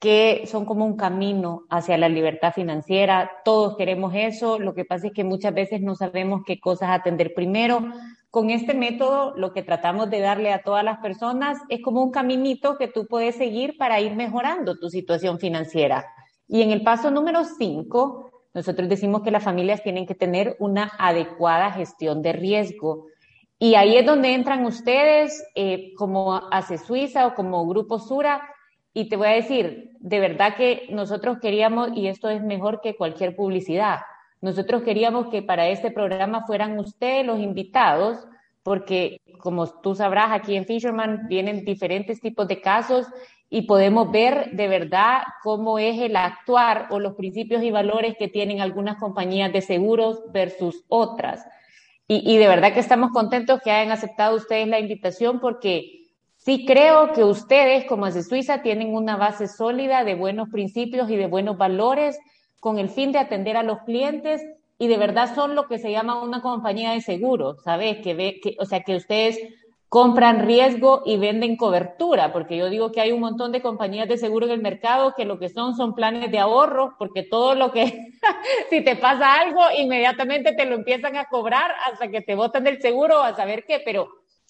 que 0.06 0.46
son 0.46 0.66
como 0.66 0.86
un 0.86 0.98
camino 0.98 1.63
hacia 1.68 1.98
la 1.98 2.07
libertad 2.07 2.54
financiera. 2.54 3.31
Todos 3.44 3.75
queremos 3.75 4.13
eso. 4.13 4.60
Lo 4.60 4.75
que 4.75 4.86
pasa 4.86 5.07
es 5.07 5.13
que 5.13 5.24
muchas 5.24 5.52
veces 5.52 5.81
no 5.81 5.96
sabemos 5.96 6.44
qué 6.46 6.60
cosas 6.60 6.92
atender 6.92 7.34
primero. 7.34 7.81
Con 8.30 8.52
este 8.52 8.75
método, 8.75 9.34
lo 9.36 9.52
que 9.52 9.63
tratamos 9.63 10.12
de 10.12 10.19
darle 10.19 10.54
a 10.54 10.62
todas 10.62 10.84
las 10.84 11.00
personas 11.00 11.57
es 11.69 11.81
como 11.81 12.04
un 12.04 12.12
caminito 12.12 12.78
que 12.78 12.88
tú 12.88 13.07
puedes 13.07 13.34
seguir 13.38 13.78
para 13.80 14.00
ir 14.00 14.16
mejorando 14.16 14.78
tu 14.78 14.92
situación 14.92 15.40
financiera. 15.40 16.06
Y 16.48 16.62
en 16.62 16.69
el 16.69 16.84
paso 16.84 17.10
número 17.10 17.44
cinco, 17.44 18.30
nosotros 18.54 18.88
decimos 18.88 19.24
que 19.24 19.31
las 19.31 19.44
familias 19.44 19.81
tienen 19.81 20.06
que 20.06 20.13
tener 20.13 20.56
una 20.60 20.92
adecuada 21.00 21.72
gestión 21.72 22.22
de 22.22 22.34
riesgo. 22.34 23.08
Y 23.58 23.74
ahí 23.74 23.98
es 23.98 24.06
donde 24.06 24.36
entran 24.36 24.66
ustedes 24.66 25.44
eh, 25.56 25.94
como 25.98 26.36
ACE 26.51 26.78
Suiza 26.78 27.25
o 27.25 27.34
como 27.34 27.66
Grupo 27.66 27.98
Sura. 27.98 28.48
Y 28.97 29.09
te 29.09 29.18
voy 29.18 29.27
a 29.27 29.31
decir, 29.31 29.92
de 30.00 30.19
verdad 30.21 30.56
que 30.56 30.88
nosotros 30.89 31.39
queríamos, 31.42 31.89
y 31.95 32.07
esto 32.07 32.30
es 32.30 32.42
mejor 32.42 32.80
que 32.80 32.95
cualquier 32.95 33.36
publicidad, 33.36 34.00
nosotros 34.39 34.83
queríamos 34.83 35.27
que 35.27 35.42
para 35.42 35.68
este 35.68 35.92
programa 35.92 36.45
fueran 36.47 36.80
ustedes 36.80 37.25
los 37.25 37.42
invitados, 37.42 38.25
porque 38.63 39.19
como 39.39 39.68
tú 39.81 39.95
sabrás, 39.95 40.31
aquí 40.31 40.56
en 40.56 40.65
Fisherman 40.65 41.27
vienen 41.27 41.65
diferentes 41.65 42.21
tipos 42.21 42.47
de 42.47 42.62
casos 42.62 43.06
y 43.50 43.63
podemos 43.63 44.12
ver 44.12 44.51
de 44.53 44.69
verdad 44.69 45.24
cómo 45.44 45.77
es 45.77 46.00
el 46.00 46.15
actuar 46.15 46.88
o 46.89 47.00
los 47.00 47.15
principios 47.15 47.63
y 47.63 47.71
valores 47.71 48.15
que 48.18 48.30
tienen 48.30 48.62
algunas 48.62 48.98
compañías 48.98 49.51
de 49.51 49.62
seguros 49.62 50.21
versus 50.31 50.86
otras. 50.88 51.45
Y, 52.07 52.38
de 52.38 52.48
verdad 52.48 52.71
que 52.71 52.80
estamos 52.80 53.12
contentos 53.12 53.59
que 53.62 53.71
hayan 53.71 53.91
aceptado 53.91 54.38
ustedes 54.38 54.69
la 54.69 54.80
invitación 54.80 55.41
porque 55.41 56.05
sí 56.45 56.63
creo 56.65 57.12
que 57.12 57.24
ustedes 57.24 57.86
como 57.86 58.10
de 58.10 58.22
Suiza 58.22 58.62
tienen 58.62 58.93
una 58.93 59.17
base 59.17 59.48
sólida 59.48 60.03
de 60.03 60.13
buenos 60.13 60.50
principios 60.50 61.10
y 61.10 61.15
de 61.15 61.25
buenos 61.25 61.58
valores 61.58 62.20
con 62.60 62.77
el 62.77 62.89
fin 62.89 63.12
de 63.12 63.17
atender 63.17 63.58
a 63.58 63.63
los 63.63 63.79
clientes 63.79 64.43
y 64.77 64.88
de 64.88 64.98
verdad 64.98 65.34
son 65.34 65.55
lo 65.55 65.67
que 65.67 65.79
se 65.79 65.91
llama 65.91 66.22
una 66.22 66.41
compañía 66.41 66.91
de 66.91 67.01
seguros, 67.01 67.63
¿sabes? 67.63 67.98
Que 68.03 68.13
ve, 68.13 68.39
que, 68.43 68.55
o 68.60 68.65
sea, 68.65 68.84
que 68.84 68.96
ustedes 68.96 69.39
compran 69.89 70.46
riesgo 70.46 71.01
y 71.05 71.17
venden 71.17 71.55
cobertura, 71.55 72.31
porque 72.34 72.58
yo 72.58 72.70
digo 72.70 72.91
que 72.91 73.01
hay 73.01 73.12
un 73.12 73.22
montón 73.22 73.51
de 73.51 73.62
compañías 73.62 74.08
de 74.08 74.17
seguro 74.17 74.46
en 74.46 74.51
el 74.51 74.62
mercado 74.62 75.13
que 75.15 75.25
lo 75.25 75.39
que 75.39 75.50
son 75.50 75.75
son 75.75 75.96
planes 75.96 76.29
de 76.31 76.39
ahorro, 76.39 76.96
porque 77.00 77.24
todo 77.24 77.55
lo 77.55 77.72
que, 77.72 78.10
si 78.70 78.84
te 78.84 78.96
pasa 78.98 79.39
algo, 79.39 79.62
inmediatamente 79.77 80.53
te 80.53 80.65
lo 80.65 80.75
empiezan 80.75 81.15
a 81.15 81.25
cobrar 81.25 81.72
hasta 81.89 82.10
que 82.10 82.22
te 82.22 82.36
botan 82.36 82.65
del 82.65 82.81
seguro 82.81 83.24
a 83.24 83.36
saber 83.36 83.63
qué, 83.65 83.81
pero 83.84 84.10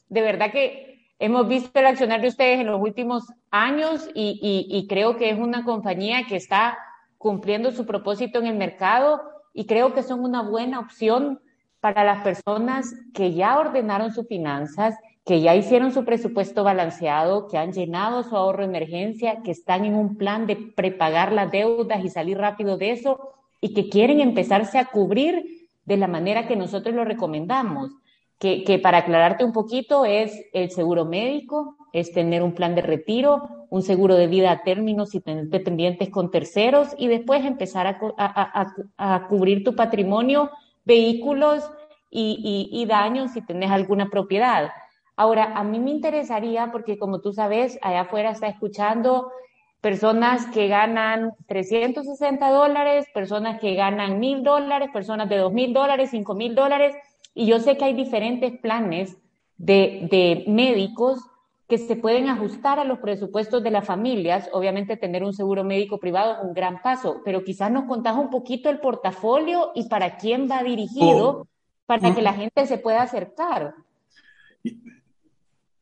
de 0.09 0.21
verdad 0.21 0.51
que 0.51 0.95
hemos 1.19 1.47
visto 1.47 1.79
el 1.79 1.85
accionar 1.85 2.21
de 2.21 2.27
ustedes 2.27 2.59
en 2.59 2.67
los 2.67 2.81
últimos 2.81 3.23
años 3.51 4.09
y, 4.13 4.85
creo 4.89 5.17
que 5.17 5.29
es 5.29 5.39
una 5.39 5.63
compañía 5.63 6.25
que 6.27 6.35
está 6.35 6.77
cumpliendo 7.17 7.71
su 7.71 7.85
propósito 7.85 8.39
en 8.39 8.47
el 8.47 8.55
mercado 8.55 9.21
y 9.53 9.65
creo 9.65 9.93
que 9.93 10.03
son 10.03 10.19
una 10.21 10.41
buena 10.41 10.79
opción 10.79 11.39
para 11.79 12.03
las 12.03 12.23
personas 12.23 12.93
que 13.13 13.33
ya 13.33 13.57
ordenaron 13.57 14.13
sus 14.13 14.27
finanzas 14.27 14.95
que 15.25 15.41
ya 15.41 15.55
hicieron 15.55 15.91
su 15.91 16.05
presupuesto 16.05 16.63
balanceado, 16.63 17.47
que 17.47 17.57
han 17.57 17.73
llenado 17.73 18.21
su 18.21 18.37
ahorro 18.37 18.59
de 18.59 18.69
emergencia, 18.69 19.41
que 19.43 19.51
están 19.51 19.83
en 19.83 19.95
un 19.95 20.17
plan 20.17 20.45
de 20.45 20.55
prepagar 20.55 21.31
las 21.31 21.51
deudas 21.51 22.05
y 22.05 22.09
salir 22.09 22.37
rápido 22.37 22.77
de 22.77 22.91
eso 22.91 23.31
y 23.59 23.73
que 23.73 23.89
quieren 23.89 24.19
empezarse 24.19 24.77
a 24.77 24.85
cubrir 24.85 25.67
de 25.85 25.97
la 25.97 26.07
manera 26.07 26.47
que 26.47 26.55
nosotros 26.55 26.93
lo 26.93 27.05
recomendamos. 27.05 27.91
Que, 28.37 28.65
que, 28.65 28.79
para 28.79 28.99
aclararte 28.99 29.45
un 29.45 29.53
poquito 29.53 30.03
es 30.03 30.43
el 30.51 30.69
seguro 30.69 31.05
médico, 31.05 31.77
es 31.93 32.11
tener 32.11 32.43
un 32.43 32.53
plan 32.53 32.75
de 32.75 32.81
retiro, 32.81 33.67
un 33.69 33.81
seguro 33.81 34.15
de 34.15 34.27
vida 34.27 34.51
a 34.51 34.63
término 34.63 35.05
si 35.05 35.21
tener 35.21 35.45
dependientes 35.47 36.09
con 36.09 36.31
terceros 36.31 36.89
y 36.97 37.07
después 37.07 37.45
empezar 37.45 37.87
a, 37.87 37.97
a, 38.17 38.73
a, 38.97 39.15
a 39.15 39.27
cubrir 39.27 39.63
tu 39.63 39.73
patrimonio, 39.75 40.51
vehículos 40.83 41.63
y, 42.09 42.69
y, 42.71 42.81
y 42.81 42.85
daños 42.85 43.31
si 43.31 43.41
tenés 43.41 43.71
alguna 43.71 44.09
propiedad. 44.09 44.71
Ahora, 45.15 45.53
a 45.55 45.63
mí 45.63 45.79
me 45.79 45.91
interesaría, 45.91 46.71
porque 46.71 46.97
como 46.97 47.21
tú 47.21 47.31
sabes, 47.31 47.79
allá 47.81 48.01
afuera 48.01 48.31
está 48.31 48.47
escuchando 48.47 49.31
personas 49.79 50.47
que 50.47 50.67
ganan 50.67 51.33
360 51.47 52.49
dólares, 52.49 53.05
personas 53.13 53.59
que 53.61 53.75
ganan 53.75 54.19
mil 54.19 54.43
dólares, 54.43 54.89
personas 54.91 55.29
de 55.29 55.37
dos 55.37 55.53
mil 55.53 55.73
dólares, 55.73 56.09
cinco 56.11 56.33
mil 56.33 56.55
dólares, 56.55 56.95
y 57.35 57.45
yo 57.45 57.59
sé 57.59 57.77
que 57.77 57.85
hay 57.85 57.93
diferentes 57.93 58.57
planes 58.59 59.17
de, 59.57 60.07
de 60.09 60.45
médicos 60.47 61.19
que 61.67 61.77
se 61.77 61.95
pueden 61.95 62.29
ajustar 62.29 62.79
a 62.79 62.85
los 62.85 62.99
presupuestos 62.99 63.61
de 63.63 63.71
las 63.71 63.85
familias. 63.85 64.49
Obviamente 64.53 64.97
tener 64.97 65.23
un 65.23 65.33
seguro 65.33 65.63
médico 65.63 65.99
privado 65.99 66.33
es 66.33 66.39
un 66.43 66.53
gran 66.53 66.81
paso, 66.81 67.21
pero 67.25 67.43
quizás 67.43 67.71
nos 67.71 67.85
contás 67.85 68.15
un 68.15 68.29
poquito 68.29 68.69
el 68.69 68.79
portafolio 68.79 69.71
y 69.75 69.89
para 69.89 70.17
quién 70.17 70.49
va 70.49 70.63
dirigido 70.63 71.29
oh. 71.29 71.47
para 71.85 72.13
que 72.13 72.21
mm. 72.21 72.23
la 72.23 72.33
gente 72.33 72.67
se 72.67 72.77
pueda 72.77 73.01
acercar. 73.01 73.75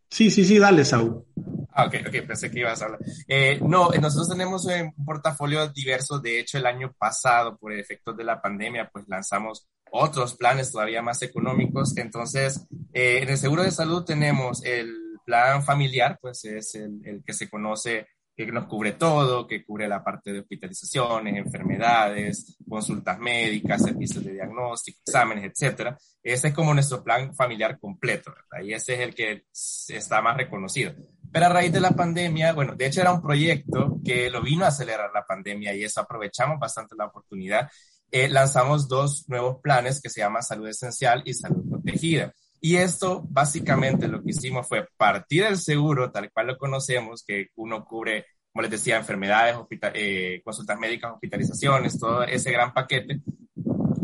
Sí, 0.10 0.30
sí, 0.30 0.46
sí, 0.46 0.60
dale, 0.60 0.86
Saúl. 0.86 1.26
Ah, 1.72 1.86
ok, 1.86 1.96
ok, 2.08 2.28
pensé 2.28 2.52
que 2.52 2.60
ibas 2.60 2.82
a 2.82 2.86
hablar. 2.86 3.00
Eh, 3.28 3.60
no, 3.62 3.90
nosotros 3.90 4.30
tenemos 4.30 4.66
un 4.66 4.94
portafolio 5.04 5.68
diverso. 5.70 6.20
De 6.20 6.40
hecho, 6.40 6.60
el 6.60 6.68
año 6.68 6.94
pasado, 6.98 7.58
por 7.58 7.74
efectos 7.74 8.16
de 8.16 8.24
la 8.24 8.40
pandemia, 8.40 8.90
pues 8.94 9.08
lanzamos 9.08 9.68
otros 9.96 10.36
planes 10.36 10.72
todavía 10.72 11.02
más 11.04 11.22
económicos. 11.22 11.96
Entonces, 11.98 12.66
eh, 12.94 13.20
en 13.22 13.30
el 13.30 13.38
seguro 13.38 13.64
de 13.64 13.72
salud 13.72 14.04
tenemos 14.04 14.64
el 14.66 14.92
plan 15.26 15.64
familiar, 15.64 16.18
pues 16.20 16.44
es 16.46 16.74
el, 16.76 17.00
el 17.06 17.24
que 17.24 17.34
se 17.34 17.50
conoce 17.50 18.08
que 18.36 18.48
nos 18.48 18.66
cubre 18.66 18.94
todo, 18.94 19.46
que 19.46 19.64
cubre 19.64 19.88
la 19.88 20.04
parte 20.04 20.34
de 20.34 20.40
hospitalizaciones, 20.40 21.38
enfermedades, 21.38 22.58
consultas 22.68 23.20
médicas, 23.20 23.84
servicios 23.84 24.24
de 24.24 24.34
diagnóstico, 24.34 25.00
exámenes, 25.06 25.52
etcétera. 25.52 25.96
Ese 26.22 26.48
es 26.48 26.54
como 26.54 26.74
nuestro 26.74 27.04
plan 27.04 27.36
familiar 27.36 27.80
completo, 27.80 28.34
¿verdad? 28.34 28.66
Y 28.66 28.74
ese 28.74 28.96
es 28.96 29.00
el 29.02 29.14
que 29.14 29.46
está 29.52 30.22
más 30.22 30.36
reconocido. 30.38 30.94
Pero 31.32 31.46
a 31.46 31.50
raíz 31.50 31.72
de 31.72 31.82
la 31.82 31.92
pandemia, 31.92 32.54
bueno, 32.54 32.76
de 32.76 32.88
hecho 32.88 33.02
era 33.02 33.14
un 33.14 33.22
proyecto 33.22 34.00
que 34.04 34.30
lo 34.30 34.42
vino 34.42 34.66
a 34.66 34.70
acelerar 34.70 35.12
la 35.14 35.26
pandemia 35.26 35.74
y 35.76 35.84
eso 35.84 36.02
aprovechamos 36.02 36.60
bastante 36.60 36.96
la 36.96 37.06
oportunidad. 37.06 37.70
Eh, 38.16 38.30
lanzamos 38.30 38.88
dos 38.88 39.28
nuevos 39.28 39.60
planes 39.60 40.00
que 40.00 40.08
se 40.08 40.22
llaman 40.22 40.44
Salud 40.44 40.68
Esencial 40.68 41.24
y 41.26 41.34
Salud 41.34 41.68
Protegida. 41.68 42.32
Y 42.62 42.76
esto 42.76 43.26
básicamente 43.28 44.08
lo 44.08 44.22
que 44.22 44.30
hicimos 44.30 44.68
fue 44.68 44.88
partir 44.96 45.46
del 45.46 45.58
seguro 45.58 46.12
tal 46.12 46.32
cual 46.32 46.46
lo 46.46 46.58
conocemos, 46.60 47.24
que 47.26 47.48
uno 47.56 47.84
cubre, 47.84 48.28
como 48.52 48.62
les 48.62 48.70
decía, 48.70 48.98
enfermedades, 48.98 49.58
eh, 49.96 50.44
consultas 50.46 50.78
médicas, 50.78 51.12
hospitalizaciones, 51.12 51.98
todo 51.98 52.22
ese 52.22 52.52
gran 52.52 52.72
paquete. 52.72 53.20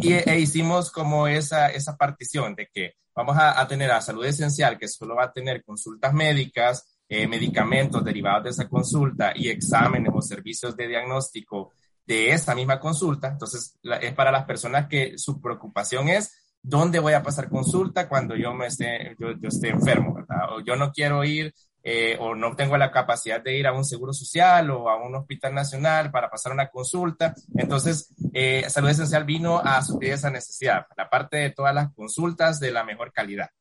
Y 0.01 0.13
e 0.13 0.39
hicimos 0.39 0.89
como 0.89 1.27
esa, 1.27 1.67
esa 1.67 1.95
partición 1.95 2.55
de 2.55 2.67
que 2.73 2.93
vamos 3.13 3.37
a, 3.39 3.67
tener 3.67 3.91
a 3.91 4.01
salud 4.01 4.25
esencial, 4.25 4.79
que 4.79 4.87
solo 4.87 5.17
va 5.17 5.25
a 5.25 5.31
tener 5.31 5.63
consultas 5.63 6.15
médicas, 6.15 6.97
eh, 7.07 7.27
medicamentos 7.27 8.03
derivados 8.03 8.45
de 8.45 8.49
esa 8.49 8.67
consulta 8.67 9.33
y 9.35 9.49
exámenes 9.49 10.11
o 10.15 10.19
servicios 10.19 10.75
de 10.75 10.87
diagnóstico 10.87 11.73
de 12.09 12.31
esa 12.31 12.55
misma 12.55 12.79
consulta. 12.79 13.27
Entonces, 13.27 13.77
es 13.83 14.13
para 14.15 14.31
las 14.31 14.45
personas 14.45 14.87
que 14.87 15.15
su 15.19 15.39
preocupación 15.39 16.09
es 16.09 16.57
dónde 16.59 16.97
voy 16.97 17.13
a 17.13 17.21
pasar 17.21 17.49
consulta 17.49 18.09
cuando 18.09 18.35
yo, 18.35 18.51
me 18.51 18.65
esté, 18.65 19.15
yo, 19.19 19.29
esté 19.43 19.69
enfermo, 19.69 20.15
¿verdad? 20.15 20.55
O 20.55 20.61
yo 20.61 20.75
no 20.75 20.91
quiero 20.91 21.23
ir 21.23 21.53
eh, 21.83 22.17
o 22.19 22.33
no 22.33 22.55
tengo 22.55 22.77
la 22.77 22.89
capacidad 22.89 23.43
de 23.43 23.55
ir 23.55 23.67
a 23.67 23.73
un 23.73 23.85
seguro 23.85 24.11
social 24.11 24.71
o 24.71 24.89
a 24.89 24.97
un 24.97 25.13
hospital 25.13 25.53
nacional 25.53 26.09
para 26.09 26.31
pasar 26.31 26.51
una 26.51 26.69
consulta. 26.69 27.35
Entonces, 27.55 28.11
eh, 28.33 28.65
Salud 28.67 28.89
Esencial 28.89 29.23
vino 29.23 29.59
a 29.59 29.79
suplir 29.83 30.13
esa 30.13 30.31
necesidad, 30.31 30.87
la 30.97 31.11
parte 31.11 31.37
de 31.37 31.51
todas 31.51 31.75
las 31.75 31.93
consultas 31.93 32.59
de 32.59 32.71
la 32.71 32.83
mejor 32.83 33.13
calidad. 33.13 33.51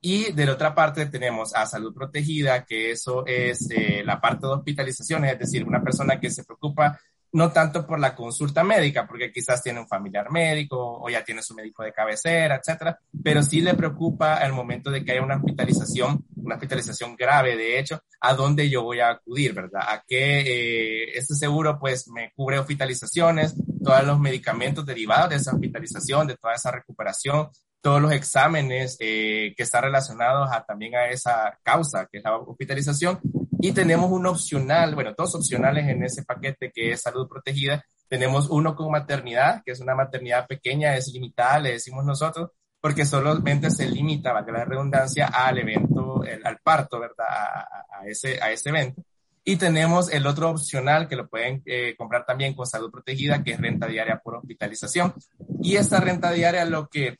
Y 0.00 0.32
de 0.32 0.46
la 0.46 0.54
otra 0.54 0.74
parte 0.74 1.06
tenemos 1.06 1.54
a 1.54 1.64
salud 1.66 1.94
protegida, 1.94 2.64
que 2.64 2.90
eso 2.90 3.24
es 3.24 3.70
eh, 3.70 4.02
la 4.04 4.20
parte 4.20 4.48
de 4.48 4.54
hospitalizaciones, 4.54 5.32
es 5.34 5.38
decir, 5.38 5.64
una 5.64 5.80
persona 5.80 6.18
que 6.18 6.28
se 6.28 6.42
preocupa 6.42 6.98
no 7.32 7.50
tanto 7.50 7.86
por 7.86 7.98
la 7.98 8.14
consulta 8.14 8.62
médica, 8.62 9.06
porque 9.06 9.32
quizás 9.32 9.62
tiene 9.62 9.80
un 9.80 9.88
familiar 9.88 10.30
médico 10.30 11.00
o 11.00 11.08
ya 11.08 11.24
tiene 11.24 11.42
su 11.42 11.54
médico 11.54 11.82
de 11.82 11.92
cabecera, 11.92 12.56
etcétera, 12.56 12.98
pero 13.22 13.42
sí 13.42 13.60
le 13.60 13.74
preocupa 13.74 14.34
al 14.34 14.52
momento 14.52 14.90
de 14.90 15.04
que 15.04 15.12
haya 15.12 15.22
una 15.22 15.36
hospitalización, 15.36 16.24
una 16.36 16.56
hospitalización 16.56 17.16
grave, 17.16 17.56
de 17.56 17.78
hecho, 17.78 18.00
a 18.20 18.34
dónde 18.34 18.68
yo 18.68 18.82
voy 18.82 19.00
a 19.00 19.10
acudir, 19.10 19.54
¿verdad? 19.54 19.82
A 19.82 20.04
qué 20.06 20.40
eh, 20.40 21.12
este 21.14 21.34
seguro 21.34 21.78
pues 21.78 22.06
me 22.08 22.32
cubre 22.36 22.58
hospitalizaciones, 22.58 23.54
todos 23.82 24.04
los 24.04 24.20
medicamentos 24.20 24.84
derivados 24.84 25.30
de 25.30 25.36
esa 25.36 25.52
hospitalización, 25.52 26.26
de 26.26 26.36
toda 26.36 26.54
esa 26.54 26.70
recuperación, 26.70 27.48
todos 27.82 28.00
los 28.00 28.12
exámenes 28.12 28.96
eh, 29.00 29.54
que 29.56 29.64
están 29.64 29.82
relacionados 29.82 30.48
también 30.68 30.94
a 30.94 31.08
esa 31.08 31.58
causa, 31.62 32.06
que 32.10 32.18
es 32.18 32.24
la 32.24 32.36
hospitalización, 32.36 33.20
y 33.62 33.70
tenemos 33.70 34.10
un 34.10 34.26
opcional, 34.26 34.96
bueno, 34.96 35.14
dos 35.16 35.36
opcionales 35.36 35.86
en 35.86 36.02
ese 36.02 36.24
paquete 36.24 36.72
que 36.74 36.90
es 36.90 37.00
salud 37.00 37.28
protegida. 37.28 37.84
Tenemos 38.08 38.50
uno 38.50 38.74
con 38.74 38.90
maternidad, 38.90 39.62
que 39.64 39.70
es 39.70 39.78
una 39.78 39.94
maternidad 39.94 40.48
pequeña, 40.48 40.96
es 40.96 41.12
limitada, 41.12 41.60
le 41.60 41.72
decimos 41.74 42.04
nosotros, 42.04 42.50
porque 42.80 43.04
solamente 43.04 43.70
se 43.70 43.86
limita, 43.86 44.32
valga 44.32 44.52
la 44.52 44.64
redundancia, 44.64 45.28
al 45.28 45.58
evento, 45.58 46.24
al 46.42 46.58
parto, 46.58 46.98
¿verdad? 46.98 47.28
A, 47.28 48.04
ese, 48.04 48.42
a 48.42 48.50
ese 48.50 48.70
evento. 48.70 49.00
Y 49.44 49.54
tenemos 49.54 50.12
el 50.12 50.26
otro 50.26 50.50
opcional 50.50 51.06
que 51.06 51.14
lo 51.14 51.28
pueden 51.28 51.62
eh, 51.64 51.94
comprar 51.96 52.26
también 52.26 52.54
con 52.54 52.66
salud 52.66 52.90
protegida, 52.90 53.44
que 53.44 53.52
es 53.52 53.60
renta 53.60 53.86
diaria 53.86 54.20
por 54.24 54.34
hospitalización. 54.34 55.14
Y 55.62 55.76
esta 55.76 56.00
renta 56.00 56.32
diaria 56.32 56.64
lo 56.64 56.88
que 56.88 57.18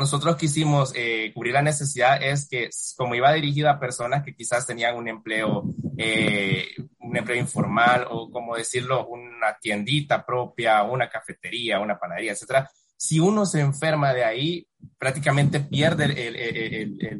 nosotros 0.00 0.36
quisimos 0.36 0.92
eh, 0.96 1.30
cubrir 1.34 1.52
la 1.52 1.60
necesidad 1.62 2.22
es 2.22 2.48
que, 2.48 2.70
como 2.96 3.14
iba 3.14 3.32
dirigida 3.34 3.72
a 3.72 3.78
personas 3.78 4.24
que 4.24 4.34
quizás 4.34 4.66
tenían 4.66 4.96
un 4.96 5.08
empleo, 5.08 5.64
eh, 5.98 6.68
un 7.00 7.16
empleo 7.18 7.38
informal 7.38 8.06
o, 8.08 8.30
como 8.30 8.56
decirlo, 8.56 9.06
una 9.06 9.58
tiendita 9.60 10.24
propia, 10.24 10.82
una 10.84 11.10
cafetería, 11.10 11.80
una 11.80 11.98
panadería, 11.98 12.32
etcétera, 12.32 12.70
si 13.00 13.18
uno 13.18 13.46
se 13.46 13.60
enferma 13.60 14.12
de 14.12 14.24
ahí, 14.24 14.66
prácticamente 14.98 15.58
pierde 15.60 16.06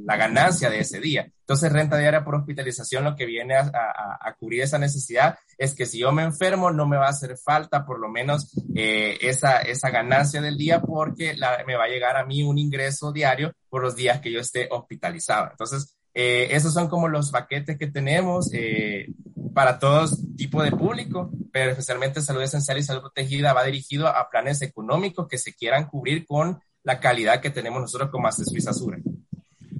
la 0.04 0.16
ganancia 0.16 0.68
de 0.68 0.80
ese 0.80 1.00
día. 1.00 1.32
Entonces, 1.40 1.72
renta 1.72 1.96
diaria 1.96 2.22
por 2.22 2.34
hospitalización 2.34 3.02
lo 3.02 3.16
que 3.16 3.25
viene 3.25 3.54
a, 3.56 4.37
cubrir 4.38 4.60
esa 4.60 4.78
necesidad 4.78 5.38
es 5.56 5.75
que 5.75 5.87
si 5.87 5.99
yo 5.99 6.12
me 6.12 6.22
enfermo, 6.22 6.70
no 6.70 6.87
me 6.87 6.99
va 6.99 7.06
a 7.06 7.10
hacer 7.10 7.34
falta 7.38 7.87
por 7.87 7.99
lo 7.99 8.10
menos 8.10 8.54
eh, 8.75 9.16
esa, 9.22 9.56
esa 9.62 9.88
ganancia 9.88 10.42
del 10.42 10.58
día 10.58 10.82
porque 10.82 11.34
me 11.66 11.76
va 11.76 11.84
a 11.84 11.88
llegar 11.88 12.18
a 12.18 12.26
mí 12.26 12.42
un 12.42 12.58
ingreso 12.58 13.10
diario 13.10 13.54
por 13.70 13.82
los 13.82 13.96
días 13.96 14.20
que 14.20 14.30
yo 14.30 14.40
esté 14.40 14.68
hospitalizado. 14.70 15.49
Entonces, 15.50 15.96
eh, 16.14 16.48
esos 16.50 16.74
son 16.74 16.88
como 16.88 17.08
los 17.08 17.30
paquetes 17.30 17.78
que 17.78 17.86
tenemos 17.86 18.52
eh, 18.52 19.12
para 19.54 19.78
todo 19.78 20.08
tipo 20.36 20.62
de 20.62 20.72
público, 20.72 21.30
pero 21.52 21.70
especialmente 21.70 22.20
salud 22.20 22.42
esencial 22.42 22.78
y 22.78 22.82
salud 22.82 23.02
protegida 23.02 23.52
va 23.52 23.64
dirigido 23.64 24.08
a 24.08 24.28
planes 24.28 24.62
económicos 24.62 25.28
que 25.28 25.38
se 25.38 25.54
quieran 25.54 25.86
cubrir 25.86 26.26
con 26.26 26.60
la 26.82 26.98
calidad 26.98 27.40
que 27.40 27.50
tenemos 27.50 27.80
nosotros 27.80 28.10
como 28.10 28.26
Ace 28.26 28.44
Suiza 28.44 28.72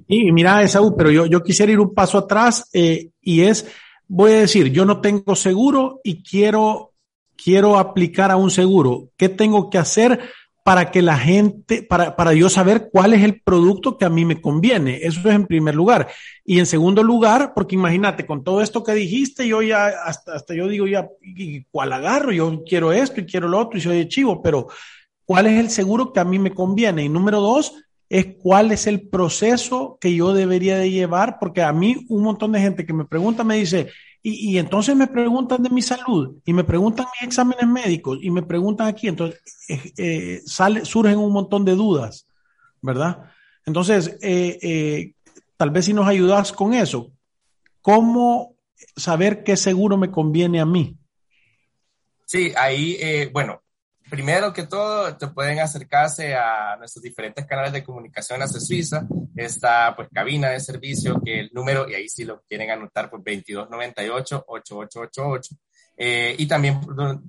Y 0.07 0.31
mira, 0.31 0.61
Esaú, 0.61 0.95
pero 0.95 1.11
yo, 1.11 1.25
yo 1.25 1.43
quisiera 1.43 1.71
ir 1.71 1.79
un 1.79 1.93
paso 1.93 2.17
atrás 2.17 2.69
eh, 2.73 3.09
y 3.21 3.41
es, 3.41 3.65
voy 4.07 4.33
a 4.33 4.39
decir, 4.39 4.71
yo 4.71 4.85
no 4.85 5.01
tengo 5.01 5.35
seguro 5.35 5.99
y 6.03 6.23
quiero, 6.23 6.93
quiero 7.35 7.77
aplicar 7.77 8.31
a 8.31 8.37
un 8.37 8.51
seguro. 8.51 9.09
¿Qué 9.17 9.29
tengo 9.29 9.69
que 9.69 9.79
hacer? 9.79 10.19
Para 10.63 10.91
que 10.91 11.01
la 11.01 11.17
gente, 11.17 11.81
para, 11.81 12.15
para 12.15 12.33
yo 12.33 12.49
saber 12.49 12.89
cuál 12.91 13.13
es 13.13 13.23
el 13.23 13.41
producto 13.41 13.97
que 13.97 14.05
a 14.05 14.09
mí 14.09 14.25
me 14.25 14.39
conviene. 14.39 14.99
Eso 15.01 15.19
es 15.27 15.35
en 15.35 15.47
primer 15.47 15.73
lugar. 15.73 16.07
Y 16.45 16.59
en 16.59 16.67
segundo 16.67 17.01
lugar, 17.01 17.53
porque 17.55 17.75
imagínate, 17.75 18.25
con 18.25 18.43
todo 18.43 18.61
esto 18.61 18.83
que 18.83 18.93
dijiste, 18.93 19.47
yo 19.47 19.61
ya, 19.63 19.87
hasta, 19.87 20.35
hasta 20.35 20.53
yo 20.53 20.67
digo 20.67 20.85
ya, 20.85 21.09
¿cuál 21.71 21.93
agarro? 21.93 22.31
Yo 22.31 22.63
quiero 22.63 22.91
esto 22.91 23.21
y 23.21 23.25
quiero 23.25 23.47
lo 23.47 23.59
otro 23.59 23.79
y 23.79 23.81
soy 23.81 23.97
de 23.97 24.07
chivo, 24.07 24.41
pero 24.41 24.67
¿cuál 25.25 25.47
es 25.47 25.59
el 25.59 25.69
seguro 25.71 26.13
que 26.13 26.19
a 26.19 26.25
mí 26.25 26.37
me 26.37 26.53
conviene? 26.53 27.03
Y 27.03 27.09
número 27.09 27.41
dos, 27.41 27.73
es 28.07 28.35
cuál 28.39 28.71
es 28.71 28.87
el 28.87 29.07
proceso 29.07 29.97
que 29.99 30.13
yo 30.13 30.33
debería 30.33 30.77
de 30.77 30.91
llevar, 30.91 31.37
porque 31.39 31.63
a 31.63 31.73
mí 31.73 32.05
un 32.09 32.21
montón 32.23 32.51
de 32.51 32.59
gente 32.59 32.85
que 32.85 32.93
me 32.93 33.05
pregunta 33.05 33.43
me 33.43 33.55
dice, 33.55 33.87
y, 34.23 34.59
entonces 34.59 34.95
me 34.95 35.07
preguntan 35.07 35.63
de 35.63 35.69
mi 35.71 35.81
salud 35.81 36.37
y 36.45 36.53
me 36.53 36.63
preguntan 36.63 37.07
mis 37.19 37.27
exámenes 37.27 37.67
médicos 37.67 38.19
y 38.21 38.29
me 38.29 38.43
preguntan 38.43 38.87
aquí, 38.87 39.07
entonces 39.07 39.41
eh, 39.67 39.93
eh, 39.97 40.41
sale, 40.45 40.85
surgen 40.85 41.17
un 41.17 41.33
montón 41.33 41.65
de 41.65 41.73
dudas, 41.73 42.27
¿verdad? 42.81 43.31
Entonces, 43.65 44.19
eh, 44.21 45.13
tal 45.57 45.71
vez 45.71 45.85
si 45.85 45.93
nos 45.93 46.07
ayudas 46.07 46.51
con 46.51 46.75
eso, 46.75 47.11
¿cómo 47.81 48.55
saber 48.95 49.43
qué 49.43 49.57
seguro 49.57 49.97
me 49.97 50.11
conviene 50.11 50.59
a 50.59 50.65
mí? 50.65 50.97
Sí, 52.25 52.53
ahí, 52.55 53.27
bueno, 53.33 53.61
primero 54.11 54.51
que 54.51 54.67
todo, 54.67 55.15
te 55.15 55.27
pueden 55.27 55.59
acercarse 55.59 56.35
a 56.35 56.75
nuestros 56.77 57.01
diferentes 57.01 57.45
canales 57.45 57.71
de 57.71 57.81
comunicación 57.81 58.41
hacia 58.41 58.59
Suiza. 58.59 59.07
Esta, 59.37 59.95
pues, 59.95 60.09
cabina 60.13 60.49
de 60.49 60.59
servicio, 60.59 61.21
que 61.23 61.39
el 61.39 61.49
número, 61.53 61.89
y 61.89 61.93
ahí 61.93 62.09
si 62.09 62.25
lo 62.25 62.41
quieren 62.41 62.69
anotar, 62.69 63.09
pues, 63.09 63.23
2298-8888. 63.23 65.55
Eh, 65.95 66.35
y 66.37 66.45
también 66.45 66.81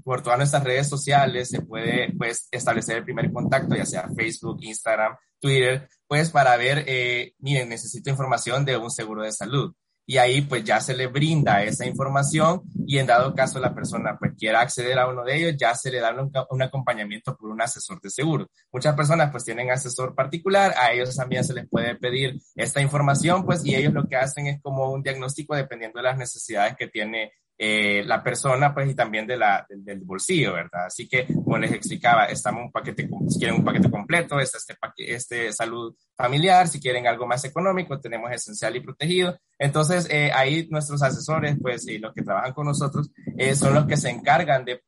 por, 0.03 0.23
todas 0.23 0.39
nuestras 0.39 0.65
redes 0.65 0.89
sociales 0.89 1.51
se 1.51 1.63
puede, 1.63 2.13
pues, 2.19 2.49
establecer 2.51 2.97
el 2.97 3.05
primer 3.05 3.33
contacto, 3.33 3.77
ya 3.77 3.87
sea 3.87 4.09
Facebook, 4.17 4.59
Instagram, 4.63 5.17
Twitter, 5.41 5.89
pues, 6.09 6.31
para 6.31 6.57
ver, 6.57 6.83
eh, 6.89 7.35
miren, 7.39 7.69
necesito 7.69 8.11
información 8.11 8.65
de 8.65 8.77
un 8.77 8.91
seguro 8.91 9.23
de 9.23 9.31
salud. 9.31 9.73
Y 10.07 10.19
ahí 10.19 10.43
pues 10.43 10.65
ya 10.65 10.81
se 10.81 10.95
le 10.95 11.07
brinda 11.07 11.63
esa 11.63 11.87
información 11.87 12.63
y 12.87 12.99
en 12.99 13.07
dado 13.07 13.35
caso 13.35 13.61
la 13.61 13.75
persona 13.75 14.17
pues 14.19 14.33
quiera 14.37 14.61
acceder 14.61 14.99
a 14.99 15.09
uno 15.09 15.25
de 15.25 15.37
ellos, 15.37 15.57
ya 15.57 15.75
se 15.75 15.91
le 15.91 16.01
da 16.01 16.15
un, 16.51 16.63
acompañamiento 16.63 17.37
por 17.37 17.51
un 17.51 17.61
asesor 17.61 18.01
de 18.01 18.11
seguro. 18.11 18.47
Muchas 18.73 18.95
personas 18.95 19.31
pues 19.31 19.45
tienen 19.45 19.71
asesor 19.71 20.15
particular, 20.15 20.75
a 20.77 20.93
ellos 20.93 21.17
también 21.17 21.45
se 21.45 21.55
les 21.55 21.69
puede 21.69 21.95
pedir 21.97 22.41
esta 22.55 22.81
información 22.81 23.45
pues 23.45 23.65
y 23.65 23.75
ellos 23.75 23.93
lo 23.93 24.05
que 24.07 24.17
hacen 24.17 24.47
es 24.47 24.61
como 24.61 24.91
un 24.91 25.03
diagnóstico 25.03 25.55
dependiendo 25.55 25.99
de 25.99 26.05
las 26.05 26.19
necesidades 26.19 26.77
que 26.77 26.89
tiene 26.89 27.33
eh, 27.65 28.03
la 28.05 28.25
persona, 28.25 28.75
pues, 28.75 28.91
y 28.91 28.95
también 28.97 29.25
de 29.25 29.37
la, 29.37 29.65
del, 29.69 30.01
bolsillo, 30.01 30.55
¿verdad? 30.55 30.87
Así 30.87 31.07
que, 31.07 31.27
como 31.27 31.59
les 31.59 31.71
explicaba, 31.71 32.25
estamos 32.25 32.65
un 32.65 32.73
paquete, 32.73 33.09
si 33.29 33.39
quieren 33.39 33.61
un 33.61 33.65
paquete 33.65 33.89
completo, 33.89 34.41
está 34.41 34.59
este, 34.59 34.75
este 35.15 35.53
salud 35.53 35.95
familiar, 36.17 36.67
si 36.67 36.81
quieren 36.81 37.07
algo 37.07 37.25
más 37.25 37.45
económico, 37.45 38.01
tenemos 38.01 38.33
esencial 38.33 38.75
y 38.75 38.81
protegido. 38.81 39.39
Entonces, 39.61 40.09
eh, 40.11 40.33
ahí 40.35 40.67
nuestros 40.73 41.05
asesores, 41.05 41.57
pues, 41.63 41.87
y 41.87 41.99
los 41.99 42.13
que 42.13 42.23
trabajan 42.23 42.53
con 42.53 42.67
nosotros, 42.67 43.13
eh, 43.39 43.55
son 43.55 43.75
los 43.75 43.87
que 43.87 43.97
se 43.97 44.11
encargan 44.11 44.65
de 44.65 44.83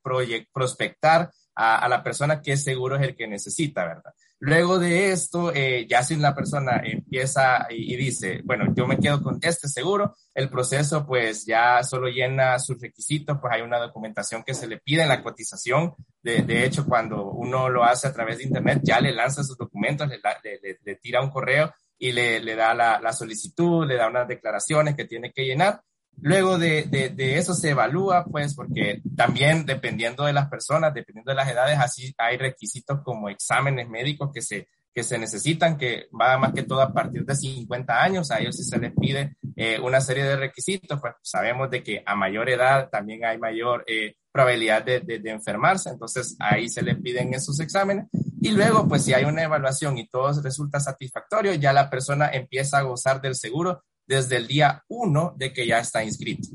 prospectar 0.52 1.31
a, 1.54 1.76
a, 1.76 1.88
la 1.88 2.02
persona 2.02 2.43
qué 2.43 2.57
seguro 2.57 2.97
es 2.97 3.02
el 3.02 3.14
que 3.14 3.28
necesita, 3.28 3.85
¿verdad? 3.85 4.12
Luego 4.41 4.79
de 4.79 5.12
esto, 5.12 5.53
eh, 5.55 5.87
ya 5.88 6.03
si 6.03 6.14
una 6.14 6.35
persona 6.35 6.83
empieza 6.85 7.67
y, 7.71 7.97
dice, 7.97 8.43
bueno, 8.45 8.75
yo 8.76 8.87
me 8.87 8.99
quedo 8.99 9.23
con 9.23 9.38
este 9.41 9.69
seguro, 9.69 10.17
el 10.35 10.50
proceso 10.50 11.07
pues 11.07 11.47
ya 11.47 11.83
solo 11.83 12.09
llena 12.09 12.59
sus 12.59 12.81
requisitos, 12.81 13.38
pues 13.41 13.55
hay 13.55 13.62
una 13.62 13.79
documentación 13.79 14.43
que 14.43 14.53
se 14.53 14.67
le 14.67 14.79
pide 14.79 15.03
en 15.03 15.09
la 15.09 15.23
cotización. 15.23 15.95
De, 16.23 16.64
hecho, 16.64 16.85
cuando 16.85 17.25
uno 17.31 17.69
lo 17.69 17.85
hace 17.85 18.09
a 18.09 18.12
través 18.12 18.38
de 18.38 18.45
Internet, 18.45 18.81
ya 18.83 19.00
le 19.00 19.12
lanza 19.12 19.45
sus 19.45 19.57
documentos, 19.57 20.09
le, 20.09 20.97
tira 20.97 21.23
un 21.23 21.31
correo 21.31 21.73
y 21.99 22.12
le, 22.12 22.55
da 22.55 22.75
la, 22.75 23.00
la 23.00 23.12
solicitud, 23.12 23.87
le 23.87 23.97
da 23.97 24.09
unas 24.09 24.29
declaraciones 24.29 24.95
que 24.95 25.07
tiene 25.07 25.33
que 25.33 25.45
llenar 25.45 25.81
Luego 26.21 26.59
de, 26.59 26.85
de, 26.85 27.37
eso 27.38 27.54
se 27.54 27.71
evalúa, 27.71 28.25
pues, 28.25 28.54
porque 28.54 29.02
también 29.16 29.66
dependiendo 29.66 30.25
de 30.25 30.33
las 30.33 30.49
personas, 30.49 30.94
dependiendo 30.94 31.33
de 31.33 31.37
las 31.37 31.49
edades, 31.49 31.78
así 31.78 32.14
hay 32.18 32.38
requisitos 32.38 33.00
como 33.02 33.28
exámenes 33.28 33.88
médicos 33.88 34.30
que 34.33 34.40
se, 34.40 34.68
que 34.94 35.02
se 35.02 35.18
necesitan, 35.18 35.76
que 35.76 36.09
va 36.18 36.38
más 36.38 36.52
que 36.52 36.62
todo 36.62 36.80
a 36.80 36.92
partir 36.92 37.25
de 37.25 37.35
50 37.35 38.02
años, 38.02 38.30
a 38.30 38.38
ellos 38.38 38.56
sí 38.56 38.62
se 38.62 38.78
les 38.78 38.92
pide 38.92 39.37
eh, 39.56 39.78
una 39.80 40.00
serie 40.00 40.25
de 40.25 40.37
requisitos, 40.37 41.00
pues 41.00 41.14
sabemos 41.21 41.68
de 41.68 41.83
que 41.83 42.02
a 42.06 42.14
mayor 42.14 42.49
edad 42.49 42.88
también 42.90 43.25
hay 43.25 43.37
mayor 43.37 43.85
eh, 43.88 44.14
probabilidad 44.30 44.85
de, 44.85 45.00
de, 45.00 45.18
de, 45.18 45.30
enfermarse, 45.30 45.90
entonces 45.90 46.37
ahí 46.38 46.68
se 46.68 46.83
les 46.83 46.97
piden 47.00 47.35
esos 47.35 47.59
exámenes. 47.61 48.06
Y 48.40 48.52
luego 48.52 48.87
pues 48.87 49.04
si 49.04 49.12
hay 49.12 49.25
una 49.25 49.42
evaluación 49.42 49.99
y 49.99 50.09
todo 50.09 50.40
resulta 50.40 50.78
satisfactorio, 50.78 51.54
ya 51.54 51.73
la 51.73 51.90
persona 51.90 52.28
empieza 52.28 52.78
a 52.78 52.83
gozar 52.83 53.21
del 53.21 53.35
seguro 53.35 53.83
desde 54.07 54.37
el 54.37 54.47
día 54.47 54.83
uno 54.89 55.35
de 55.37 55.53
que 55.53 55.67
ya 55.67 55.79
está 55.79 56.05
inscrito. 56.05 56.49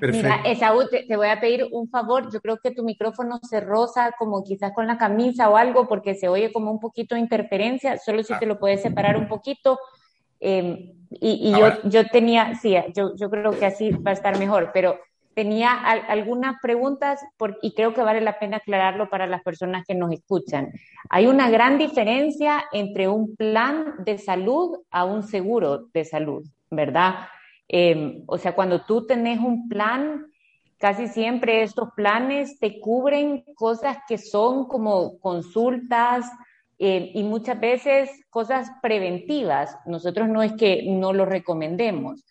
Mira, 0.00 0.42
Esaú, 0.44 0.88
te, 0.88 1.16
voy 1.16 1.28
a 1.28 1.40
pedir 1.40 1.68
un 1.70 1.88
favor. 1.88 2.32
Yo 2.32 2.40
creo 2.40 2.58
que 2.58 2.72
tu 2.72 2.82
micrófono 2.82 3.38
se 3.48 3.60
roza 3.60 4.12
como 4.18 4.42
quizás 4.42 4.72
con 4.72 4.86
la 4.86 4.98
camisa 4.98 5.48
o 5.48 5.56
algo 5.56 5.86
porque 5.86 6.14
se 6.14 6.28
oye 6.28 6.52
como 6.52 6.72
un 6.72 6.80
poquito 6.80 7.14
de 7.14 7.20
interferencia. 7.20 7.98
Solo 7.98 8.24
si 8.24 8.36
te 8.38 8.46
lo 8.46 8.58
puedes 8.58 8.82
separar 8.82 9.16
un 9.16 9.28
poquito. 9.28 9.78
Em, 10.40 10.94
y, 11.20 11.52
yo, 11.52 11.82
yo 11.84 12.08
tenía, 12.08 12.54
sí, 12.56 12.74
yo, 12.94 13.14
yo 13.14 13.30
creo 13.30 13.52
que 13.52 13.66
así 13.66 13.90
va 13.90 14.10
a 14.10 14.14
estar 14.14 14.38
mejor, 14.38 14.70
pero 14.74 14.98
tenía 15.34 15.72
algunas 15.72 16.56
preguntas 16.60 17.20
y 17.62 17.74
creo 17.74 17.94
que 17.94 18.02
vale 18.02 18.20
la 18.20 18.38
pena 18.38 18.58
aclararlo 18.58 19.08
para 19.08 19.26
las 19.26 19.42
personas 19.42 19.84
que 19.86 19.94
nos 19.94 20.12
escuchan. 20.12 20.72
Hay 21.08 21.26
una 21.26 21.50
gran 21.50 21.78
diferencia 21.78 22.64
entre 22.72 23.08
un 23.08 23.36
plan 23.36 23.94
de 24.04 24.18
salud 24.18 24.78
a 24.90 25.04
un 25.04 25.22
seguro 25.22 25.88
de 25.92 26.04
salud, 26.04 26.44
¿verdad? 26.70 27.26
Em, 27.68 28.22
o 28.26 28.38
sea, 28.38 28.54
cuando 28.54 28.82
tú 28.82 29.06
tenés 29.06 29.38
un 29.40 29.68
plan, 29.68 30.26
casi 30.78 31.08
siempre 31.08 31.62
estos 31.62 31.90
planes 31.96 32.58
te 32.58 32.80
cubren 32.80 33.44
cosas 33.54 33.98
que 34.06 34.18
son 34.18 34.66
como 34.66 35.18
consultas 35.18 36.26
eh, 36.78 37.12
y 37.14 37.22
muchas 37.22 37.58
veces 37.58 38.10
cosas 38.30 38.70
preventivas. 38.82 39.78
Nosotros 39.86 40.28
no 40.28 40.42
es 40.42 40.52
que 40.54 40.84
no 40.86 41.12
lo 41.12 41.24
recomendemos 41.24 42.24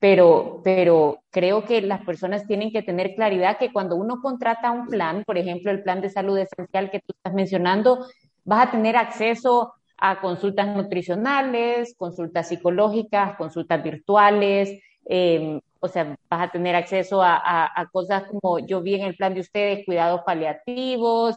pero, 0.00 0.60
pero 0.62 1.22
creo 1.30 1.64
que 1.64 1.80
las 1.82 2.04
personas 2.04 2.46
tienen 2.46 2.70
que 2.70 2.82
tener 2.82 3.14
claridad 3.14 3.58
que 3.58 3.72
cuando 3.72 3.96
uno 3.96 4.20
contrata 4.20 4.70
un 4.70 4.86
plan, 4.86 5.24
por 5.24 5.38
ejemplo, 5.38 5.70
el 5.70 5.82
plan 5.82 6.00
de 6.00 6.10
salud 6.10 6.38
esencial 6.38 6.90
que 6.90 7.00
tú 7.00 7.12
estás 7.16 7.34
mencionando, 7.34 8.06
vas 8.44 8.68
a 8.68 8.70
tener 8.70 8.96
acceso 8.96 9.74
a 9.96 10.20
consultas 10.20 10.68
nutricionales, 10.68 11.94
consultas 11.96 12.48
psicológicas, 12.48 13.36
consultas 13.36 13.82
virtuales, 13.82 14.80
em, 15.04 15.60
o 15.80 15.88
sea, 15.88 16.16
vas 16.30 16.48
a 16.48 16.50
tener 16.50 16.76
acceso 16.76 17.20
a, 17.22 17.88
cosas 17.92 18.24
como 18.24 18.60
yo 18.60 18.80
vi 18.80 18.94
en 18.94 19.02
el 19.02 19.16
plan 19.16 19.34
de 19.34 19.40
ustedes, 19.40 19.84
cuidados 19.84 20.22
paliativos, 20.24 21.36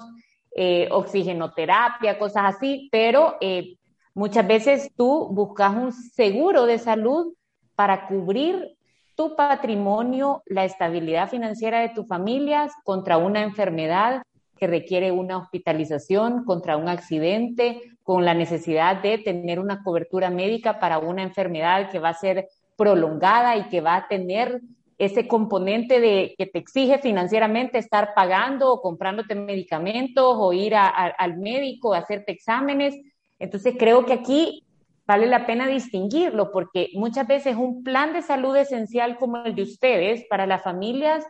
eh, 0.55 0.87
oxigenoterapia, 0.91 2.19
cosas 2.19 2.55
así, 2.55 2.89
pero 2.91 3.37
eh, 3.41 3.77
muchas 4.13 4.45
veces 4.47 4.91
tú 4.95 5.29
buscas 5.31 5.75
un 5.75 5.91
seguro 5.91 6.65
de 6.65 6.77
salud 6.77 7.33
para 7.81 8.05
cubrir 8.05 8.77
tu 9.15 9.35
patrimonio, 9.35 10.43
la 10.45 10.65
estabilidad 10.65 11.27
financiera 11.27 11.79
de 11.79 11.89
tu 11.89 12.03
familia 12.03 12.69
contra 12.83 13.17
una 13.17 13.41
enfermedad 13.41 14.21
que 14.55 14.67
requiere 14.67 15.11
una 15.11 15.39
hospitalización, 15.39 16.45
contra 16.45 16.77
un 16.77 16.87
accidente, 16.87 17.81
con 18.03 18.23
la 18.23 18.35
necesidad 18.35 19.01
de 19.01 19.17
tener 19.17 19.59
una 19.59 19.81
cobertura 19.81 20.29
médica 20.29 20.79
para 20.79 20.99
una 20.99 21.23
enfermedad 21.23 21.89
que 21.89 21.97
va 21.97 22.09
a 22.09 22.13
ser 22.13 22.49
prolongada 22.77 23.57
y 23.57 23.63
que 23.63 23.81
va 23.81 23.95
a 23.95 24.07
tener 24.07 24.61
ese 24.99 25.27
componente 25.27 25.99
de 25.99 26.35
que 26.37 26.45
te 26.45 26.59
exige 26.59 26.99
financieramente 26.99 27.79
estar 27.79 28.13
pagando 28.13 28.71
o 28.71 28.79
comprándote 28.79 29.33
medicamentos 29.33 30.35
o 30.37 30.53
ir 30.53 30.75
al 30.75 31.37
médico 31.39 31.95
hacerte 31.95 32.31
exámenes. 32.31 32.95
Entonces 33.39 33.73
creo 33.75 34.05
que 34.05 34.13
aquí 34.13 34.63
vale 35.11 35.27
la 35.27 35.45
pena 35.45 35.67
distinguirlo 35.67 36.53
porque 36.53 36.89
muchas 36.93 37.27
veces 37.27 37.57
un 37.57 37.83
plan 37.83 38.13
de 38.13 38.21
salud 38.21 38.55
esencial 38.55 39.17
como 39.17 39.43
el 39.43 39.53
de 39.55 39.63
ustedes 39.63 40.23
para 40.29 40.45
las 40.45 40.63
familias 40.63 41.25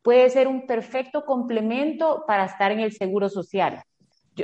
puede 0.00 0.30
ser 0.30 0.48
un 0.48 0.66
perfecto 0.66 1.26
complemento 1.26 2.24
para 2.26 2.46
estar 2.46 2.72
en 2.72 2.80
el 2.80 2.92
seguro 2.92 3.28
social. 3.28 3.82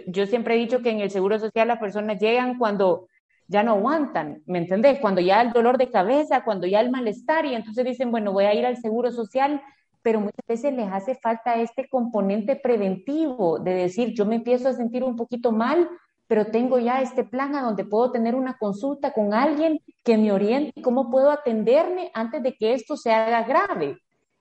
Yo, 0.06 0.26
siempre 0.26 0.56
he 0.56 0.58
dicho 0.58 0.82
que 0.82 0.90
en 0.90 1.00
el 1.00 1.10
seguro 1.10 1.38
social 1.38 1.68
las 1.68 1.78
personas 1.78 2.18
llegan 2.18 2.58
cuando 2.58 3.08
ya 3.48 3.62
no 3.62 3.72
aguantan, 3.72 4.42
¿me 4.44 4.58
entendés? 4.58 4.98
Cuando 4.98 5.22
ya 5.22 5.40
el 5.40 5.52
dolor 5.52 5.78
de 5.78 5.90
cabeza, 5.90 6.44
cuando 6.44 6.66
ya 6.66 6.80
el 6.80 6.90
malestar 6.90 7.46
y 7.46 7.54
entonces 7.54 7.86
dicen, 7.86 8.10
bueno, 8.10 8.32
voy 8.32 8.44
a 8.44 8.52
ir 8.52 8.66
al 8.66 8.76
seguro 8.76 9.10
social, 9.10 9.62
pero 10.02 10.20
muchas 10.20 10.46
veces 10.46 10.74
les 10.74 10.92
hace 10.92 11.14
falta 11.14 11.54
este 11.54 11.88
componente 11.88 12.56
preventivo 12.56 13.58
de 13.58 13.72
decir, 13.72 14.12
yo 14.12 14.26
me 14.26 14.34
empiezo 14.34 14.68
a 14.68 14.74
sentir 14.74 15.02
un 15.02 15.16
poquito 15.16 15.50
mal, 15.50 15.88
pero 16.32 16.46
tengo 16.46 16.78
ya 16.78 17.02
este 17.02 17.24
plan 17.24 17.54
a 17.54 17.60
donde 17.60 17.84
puedo 17.84 18.10
tener 18.10 18.34
una 18.34 18.56
consulta 18.56 19.12
con 19.12 19.34
alguien 19.34 19.82
que 20.02 20.16
me 20.16 20.32
oriente 20.32 20.80
cómo 20.80 21.10
puedo 21.10 21.30
atenderme 21.30 22.10
antes 22.14 22.42
de 22.42 22.56
que 22.56 22.72
esto 22.72 22.96
se 22.96 23.12
haga 23.12 23.42
grave. 23.42 23.98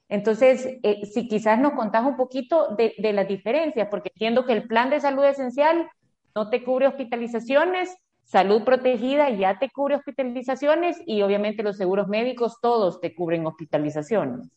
Entonces, 0.08 0.66
eh, 0.84 1.06
si 1.06 1.28
quizás 1.28 1.60
nos 1.60 1.74
contás 1.74 2.06
un 2.06 2.16
poquito 2.16 2.76
de, 2.78 2.96
de 2.98 3.12
las 3.12 3.28
diferencias, 3.28 3.90
porque 3.92 4.08
entiendo 4.08 4.46
que 4.46 4.54
el 4.54 4.70
plan 4.70 4.90
de 4.90 5.02
salud 5.02 5.26
esencial 5.26 5.90
no 6.34 6.50
te 6.50 6.64
cubre 6.64 6.88
hospitalizaciones, 6.88 7.94
salud 8.24 8.64
protegida 8.64 9.30
ya 9.30 9.60
te 9.60 9.70
cubre 9.70 9.96
hospitalizaciones 9.96 10.96
y 11.06 11.22
obviamente 11.24 11.62
los 11.62 11.76
seguros 11.76 12.08
médicos 12.08 12.56
todos 12.62 13.02
te 13.02 13.14
cubren 13.14 13.46
hospitalizaciones. 13.46 14.48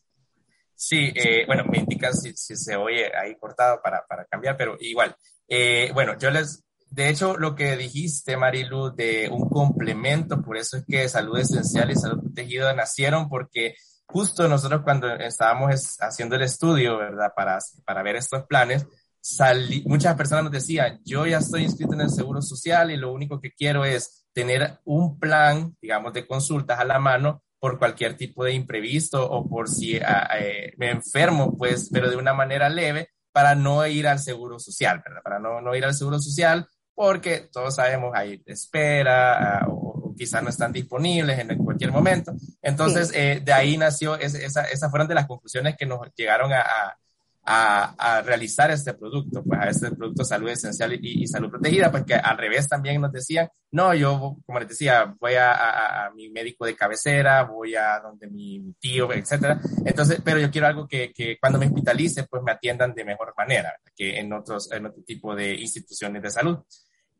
Sí, 0.73 1.11
eh, 1.13 1.43
bueno, 1.45 1.65
me 1.65 1.79
indicas 1.79 2.21
si, 2.21 2.33
se 2.33 2.77
oye 2.77 3.11
ahí 3.13 3.35
cortado 3.35 3.81
para, 3.83 4.05
para 4.07 4.23
cambiar, 4.23 4.55
pero 4.55 4.77
igual. 4.79 5.13
Eh, 5.49 5.91
bueno, 5.93 6.17
yo 6.17 6.31
les 6.31 6.63
de 6.89 7.09
hecho, 7.09 7.37
lo 7.37 7.55
que 7.55 7.75
dijiste, 7.75 8.37
Marilu, 8.37 8.95
de 8.95 9.29
un 9.29 9.49
complemento, 9.49 10.41
por 10.41 10.57
eso 10.57 10.77
es 10.77 10.85
que 10.87 11.09
Salud 11.09 11.37
Esencial 11.37 11.91
y 11.91 11.95
Salud 11.95 12.21
Protegida 12.21 12.73
nacieron, 12.73 13.27
porque 13.27 13.75
justo 14.05 14.47
nosotros 14.47 14.81
cuando 14.83 15.13
estábamos 15.15 15.97
haciendo 15.99 16.35
el 16.35 16.43
estudio, 16.43 16.97
¿verdad? 16.97 17.33
Para, 17.35 17.59
para 17.85 18.03
ver 18.03 18.15
estos 18.15 18.43
planes, 18.45 18.85
muchas 19.85 20.15
personas 20.15 20.45
nos 20.45 20.53
decían, 20.53 21.01
yo 21.03 21.25
ya 21.25 21.39
estoy 21.39 21.63
inscrito 21.63 21.93
en 21.93 22.01
el 22.01 22.09
Seguro 22.09 22.41
Social 22.41 22.91
y 22.91 22.97
lo 22.97 23.11
único 23.11 23.41
que 23.41 23.51
quiero 23.51 23.83
es 23.83 24.27
tener 24.33 24.79
un 24.85 25.19
plan, 25.19 25.75
digamos, 25.81 26.13
de 26.13 26.27
consultas 26.27 26.79
a 26.79 26.85
la 26.85 26.99
mano 26.99 27.43
por 27.59 27.79
cualquier 27.79 28.15
tipo 28.15 28.43
de 28.43 28.53
imprevisto 28.53 29.27
o 29.27 29.47
por 29.49 29.67
si 29.69 29.97
ah, 29.97 30.29
eh, 30.39 30.73
me 30.77 30.91
enfermo, 30.91 31.57
pues, 31.57 31.89
pero 31.91 32.09
de 32.09 32.17
una 32.17 32.33
manera 32.33 32.69
leve, 32.69 33.09
para 33.31 33.55
no 33.55 33.85
ir 33.87 34.07
al 34.07 34.19
Seguro 34.19 34.59
Social, 34.59 35.01
¿verdad? 35.03 35.21
Para 35.23 35.39
no, 35.39 35.59
no 35.59 35.75
ir 35.75 35.83
al 35.83 35.93
Seguro 35.93 36.19
Social 36.19 36.67
porque 36.95 37.49
todos 37.51 37.75
sabemos 37.75 38.11
hay 38.15 38.41
espera 38.45 39.59
ah, 39.59 39.67
o, 39.69 40.15
quizás 40.17 40.41
no 40.41 40.49
están 40.49 40.71
disponibles 40.71 41.37
en 41.37 41.57
cualquier 41.57 41.91
momento. 41.91 42.33
Entonces, 42.61 43.11
eh, 43.13 43.41
de 43.43 43.53
ahí 43.53 43.77
nació, 43.77 44.15
esa, 44.15 44.63
esas 44.63 44.89
fueron 44.89 45.07
de 45.07 45.15
las 45.15 45.27
conclusiones 45.27 45.75
que 45.77 45.85
nos 45.85 45.99
llegaron 46.15 46.51
a, 46.53 46.63
a, 47.45 48.21
realizar 48.23 48.71
este 48.71 48.93
producto, 48.93 49.43
pues 49.43 49.59
a 49.59 49.69
este 49.69 49.91
producto 49.91 50.23
salud 50.23 50.49
esencial 50.49 50.97
y, 50.99 51.27
salud 51.27 51.49
protegida, 51.49 51.91
pues 51.91 52.03
que 52.03 52.15
al 52.15 52.37
revés 52.37 52.67
también 52.67 52.99
nos 52.99 53.11
decían, 53.11 53.49
no, 53.71 53.93
yo, 53.93 54.37
como 54.45 54.59
les 54.59 54.69
decía, 54.69 55.15
voy 55.19 55.35
a, 55.35 56.05
a, 56.05 56.11
mi 56.11 56.29
médico 56.29 56.65
de 56.65 56.75
cabecera, 56.75 57.43
voy 57.43 57.75
a 57.75 57.99
donde 57.99 58.27
mi, 58.27 58.73
tío, 58.79 59.11
etcétera. 59.13 59.59
Entonces, 59.85 60.21
pero 60.23 60.39
yo 60.39 60.49
quiero 60.49 60.67
algo 60.67 60.87
que, 60.87 61.11
que, 61.13 61.37
cuando 61.39 61.59
me 61.59 61.67
hospitalice, 61.67 62.23
pues 62.23 62.41
me 62.41 62.51
atiendan 62.51 62.93
de 62.95 63.05
mejor 63.05 63.33
manera 63.37 63.75
que 63.95 64.17
en 64.19 64.33
otros, 64.33 64.71
en 64.71 64.87
otro 64.87 65.03
tipo 65.03 65.35
de 65.35 65.53
instituciones 65.55 66.21
de 66.21 66.31
salud. 66.31 66.59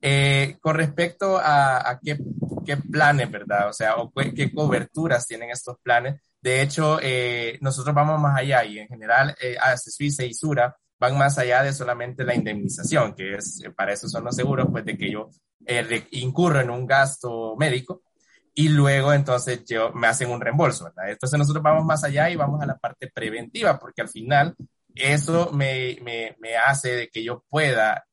Eh, 0.01 0.57
con 0.61 0.75
respecto 0.75 1.37
a, 1.37 1.89
a 1.89 1.99
qué, 1.99 2.17
qué, 2.65 2.77
planes, 2.77 3.31
¿verdad? 3.31 3.69
O 3.69 3.73
sea, 3.73 3.95
o 3.95 4.11
qué 4.11 4.53
coberturas 4.53 5.25
tienen 5.25 5.49
estos 5.49 5.77
planes, 5.81 6.21
de 6.45 6.61
hecho, 6.61 6.99
eh, 7.01 7.57
nosotros 7.61 7.95
vamos 7.95 8.21
más 8.21 8.37
allá 8.37 8.63
y 8.63 8.77
en 8.77 8.87
general 8.87 9.35
eh, 9.41 9.57
Suiza 9.77 10.23
y 10.23 10.31
Sura 10.31 10.77
van 10.99 11.17
más 11.17 11.39
allá 11.39 11.63
de 11.63 11.73
solamente 11.73 12.23
la 12.23 12.35
indemnización, 12.35 13.15
que 13.15 13.33
es, 13.33 13.63
eh, 13.63 13.71
para 13.71 13.93
eso 13.93 14.07
son 14.07 14.25
los 14.25 14.35
seguros, 14.35 14.67
pues 14.71 14.85
de 14.85 14.95
que 14.95 15.11
yo 15.11 15.31
eh, 15.65 16.05
incurro 16.11 16.61
en 16.61 16.69
un 16.69 16.85
gasto 16.85 17.55
médico 17.57 18.03
y 18.53 18.69
luego 18.69 19.11
entonces 19.11 19.65
yo, 19.65 19.91
me 19.93 20.05
hacen 20.05 20.29
un 20.29 20.39
reembolso, 20.39 20.83
¿verdad? 20.83 21.09
Entonces 21.09 21.39
nosotros 21.39 21.63
vamos 21.63 21.83
más 21.83 22.03
allá 22.03 22.29
y 22.29 22.35
vamos 22.35 22.61
a 22.61 22.67
la 22.67 22.77
parte 22.77 23.09
preventiva, 23.11 23.79
porque 23.79 24.03
al 24.03 24.09
final 24.09 24.55
eso 24.93 25.51
me, 25.51 25.97
me, 26.03 26.35
me 26.39 26.57
hace 26.57 26.95
de 26.95 27.09
que 27.09 27.23
yo 27.23 27.43
pueda 27.49 28.05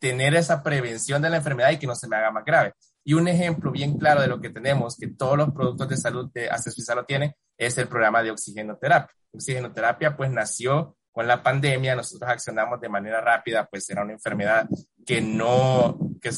tener 0.00 0.34
esa 0.34 0.62
prevención 0.62 1.22
de 1.22 1.30
la 1.30 1.36
enfermedad 1.36 1.70
y 1.70 1.78
que 1.78 1.86
no 1.86 1.94
se 1.94 2.08
me 2.08 2.16
haga 2.16 2.30
más 2.30 2.44
grave. 2.44 2.72
Y 3.04 3.14
un 3.14 3.28
ejemplo 3.28 3.70
bien 3.70 3.98
claro 3.98 4.20
de 4.20 4.26
lo 4.26 4.40
que 4.40 4.50
tenemos, 4.50 4.96
que 4.96 5.08
todos 5.08 5.36
los 5.36 5.52
productos 5.52 5.88
de 5.88 5.96
salud 5.96 6.30
de 6.32 6.50
Suiza 6.58 6.94
lo 6.94 7.04
tienen, 7.04 7.32
es 7.56 7.78
el 7.78 7.88
programa 7.88 8.22
de 8.22 8.30
oxigenoterapia. 8.30 9.14
Oxigenoterapia 9.32 10.16
pues 10.16 10.30
nació 10.30 10.96
con 11.12 11.26
la 11.26 11.42
pandemia, 11.42 11.96
nosotros 11.96 12.30
accionamos 12.30 12.80
de 12.80 12.88
manera 12.88 13.20
rápida, 13.20 13.66
pues 13.66 13.88
era 13.90 14.02
una 14.02 14.12
enfermedad 14.12 14.68
que 15.06 15.20
no, 15.20 15.98
que 16.20 16.30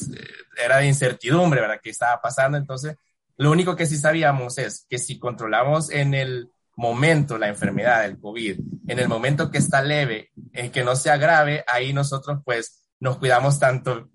era 0.63 0.79
de 0.79 0.87
incertidumbre, 0.87 1.61
¿verdad? 1.61 1.81
Que 1.83 1.91
estaba 1.91 2.21
pasando. 2.21 2.57
Entonces, 2.59 2.97
lo 3.37 3.51
único 3.51 3.77
que 3.77 3.87
sí 3.87 3.97
sabíamos 3.97 4.59
es 4.59 4.87
que 4.89 4.99
si 4.99 5.19
controlamos 5.19 5.91
en 5.91 6.15
el 6.15 6.51
momento 6.77 7.39
la 7.39 7.49
enfermedad 7.49 8.03
del 8.03 8.19
COVID, 8.19 8.61
en 8.89 8.99
el 8.99 9.09
momento 9.09 9.51
que 9.51 9.59
está 9.59 9.83
leve, 9.83 10.31
en 10.53 10.71
que 10.71 10.85
no 10.85 10.97
sea 10.97 11.17
grave, 11.17 11.65
ahí 11.67 11.93
nosotros 11.93 12.41
pues 12.45 12.82
nos 13.03 13.19
cuidamos 13.19 13.59
tanto 13.59 14.11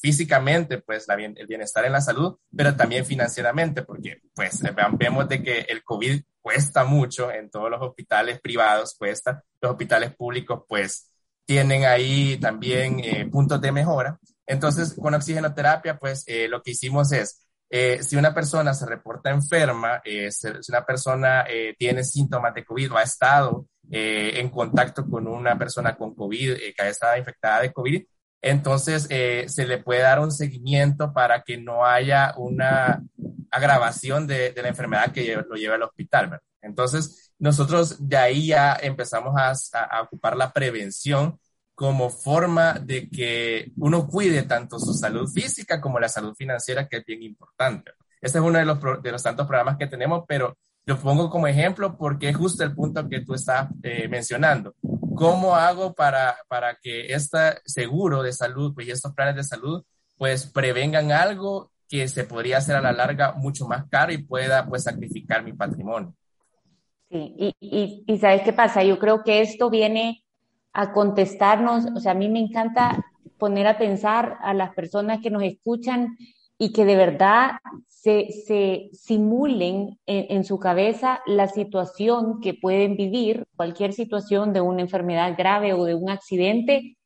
físicamente, 0.00 0.78
pues 0.78 1.06
el 1.08 1.46
bienestar 1.48 1.84
en 1.86 1.90
la 1.90 2.00
salud, 2.00 2.38
pero 2.56 2.76
también 2.76 3.04
financieramente, 3.04 3.82
porque 3.82 4.20
pues 4.32 4.62
vemos 4.92 5.28
de 5.28 5.42
que 5.42 5.58
el 5.62 5.82
COVID 5.82 6.22
cuesta 6.40 6.84
mucho 6.84 7.32
en 7.32 7.50
todos 7.50 7.68
los 7.68 7.82
hospitales 7.82 8.40
privados, 8.40 8.94
cuesta, 8.96 9.42
los 9.60 9.72
hospitales 9.72 10.14
públicos 10.14 10.62
pues 10.68 11.10
tienen 11.44 11.84
ahí 11.84 12.36
también 12.36 13.00
eh, 13.00 13.26
puntos 13.26 13.60
de 13.60 13.72
mejora. 13.72 14.20
Entonces, 14.46 14.94
con 14.94 15.14
oxigenoterapia, 15.14 15.98
pues 15.98 16.22
eh, 16.28 16.46
lo 16.46 16.62
que 16.62 16.70
hicimos 16.70 17.10
es, 17.10 17.44
eh, 17.68 18.04
si 18.04 18.14
una 18.14 18.32
persona 18.32 18.72
se 18.72 18.86
reporta 18.86 19.30
enferma, 19.30 20.00
si 20.04 20.46
una 20.68 20.86
persona 20.86 21.44
tiene 21.76 22.04
síntomas 22.04 22.54
de 22.54 22.64
COVID 22.64 22.92
o 22.92 22.98
ha 22.98 23.02
estado 23.02 23.66
en 23.90 24.48
contacto 24.50 25.04
con 25.10 25.26
una 25.26 25.58
persona 25.58 25.96
con 25.96 26.14
COVID, 26.14 26.54
que 26.54 26.82
ha 26.82 26.88
estado 26.88 27.16
infectada 27.16 27.62
de 27.62 27.72
COVID, 27.72 28.04
entonces 28.40 29.06
eh, 29.10 29.46
se 29.48 29.66
le 29.66 29.78
puede 29.78 30.02
dar 30.02 30.20
un 30.20 30.30
seguimiento 30.30 31.12
para 31.12 31.42
que 31.42 31.58
no 31.58 31.84
haya 31.84 32.34
una 32.36 33.02
agravación 33.50 34.26
de, 34.26 34.54
la 34.56 34.68
enfermedad 34.68 35.12
que 35.12 35.36
lo 35.36 35.56
lleve 35.56 35.74
al 35.74 35.82
hospital. 35.82 36.40
Entonces, 36.62 37.32
nosotros 37.38 38.08
de 38.08 38.16
ahí 38.16 38.48
ya 38.48 38.76
empezamos 38.80 39.34
a, 39.36 40.02
ocupar 40.02 40.36
la 40.36 40.52
prevención 40.52 41.38
como 41.74 42.10
forma 42.10 42.74
de 42.74 43.08
que 43.08 43.72
uno 43.76 44.06
cuide 44.08 44.42
tanto 44.42 44.78
su 44.78 44.92
salud 44.92 45.28
física 45.28 45.80
como 45.80 46.00
la 46.00 46.08
salud 46.08 46.34
financiera, 46.34 46.88
que 46.88 46.98
es 46.98 47.04
bien 47.04 47.22
importante. 47.22 47.92
Este 48.20 48.38
es 48.38 48.44
uno 48.44 48.58
de 48.58 48.64
los, 48.64 48.78
de 49.02 49.12
los 49.12 49.22
tantos 49.22 49.46
programas 49.46 49.76
que 49.76 49.86
tenemos, 49.86 50.24
pero 50.26 50.56
lo 50.86 50.98
pongo 50.98 51.30
como 51.30 51.46
ejemplo 51.46 51.96
porque 51.96 52.30
es 52.30 52.36
justo 52.36 52.64
el 52.64 52.74
punto 52.74 53.08
que 53.08 53.20
tú 53.20 53.34
estás 53.34 53.68
eh, 53.82 54.08
mencionando. 54.08 54.74
¿Cómo 55.18 55.54
hago 55.56 55.94
para, 55.94 56.36
para 56.48 56.76
que 56.76 57.12
este 57.12 57.38
seguro 57.64 58.22
de 58.22 58.32
salud 58.32 58.72
pues, 58.74 58.86
y 58.86 58.90
estos 58.90 59.12
planes 59.14 59.36
de 59.36 59.44
salud 59.44 59.84
pues 60.16 60.46
prevengan 60.46 61.12
algo 61.12 61.70
que 61.88 62.06
se 62.08 62.24
podría 62.24 62.58
hacer 62.58 62.76
a 62.76 62.82
la 62.82 62.92
larga 62.92 63.32
mucho 63.32 63.66
más 63.66 63.86
caro 63.88 64.12
y 64.12 64.18
pueda 64.18 64.66
pues 64.66 64.84
sacrificar 64.84 65.42
mi 65.42 65.52
patrimonio? 65.52 66.14
Sí, 67.10 67.34
y, 67.38 67.56
y, 67.60 68.04
y 68.06 68.18
¿sabes 68.18 68.42
qué 68.42 68.52
pasa? 68.52 68.82
Yo 68.82 68.98
creo 68.98 69.22
que 69.22 69.40
esto 69.40 69.70
viene 69.70 70.24
a 70.72 70.92
contestarnos, 70.92 71.86
o 71.94 72.00
sea, 72.00 72.12
a 72.12 72.14
mí 72.14 72.28
me 72.28 72.40
encanta 72.40 73.04
poner 73.38 73.66
a 73.66 73.78
pensar 73.78 74.36
a 74.42 74.52
las 74.52 74.74
personas 74.74 75.20
que 75.22 75.30
nos 75.30 75.42
escuchan 75.42 76.16
y 76.58 76.72
que 76.72 76.84
de 76.84 76.96
verdad 76.96 77.52
se, 77.86 78.28
se 78.46 78.90
simulen 78.92 79.98
en, 80.06 80.36
en, 80.36 80.44
su 80.44 80.58
cabeza 80.58 81.20
la 81.26 81.46
situación 81.46 82.40
que 82.40 82.54
pueden 82.54 82.96
vivir, 82.96 83.46
cualquier 83.56 83.92
situación 83.92 84.52
de 84.52 84.60
una 84.60 84.82
enfermedad 84.82 85.34
grave 85.38 85.72
o 85.72 85.84
de 85.84 85.94
un 85.94 86.10
accidente, 86.10 86.96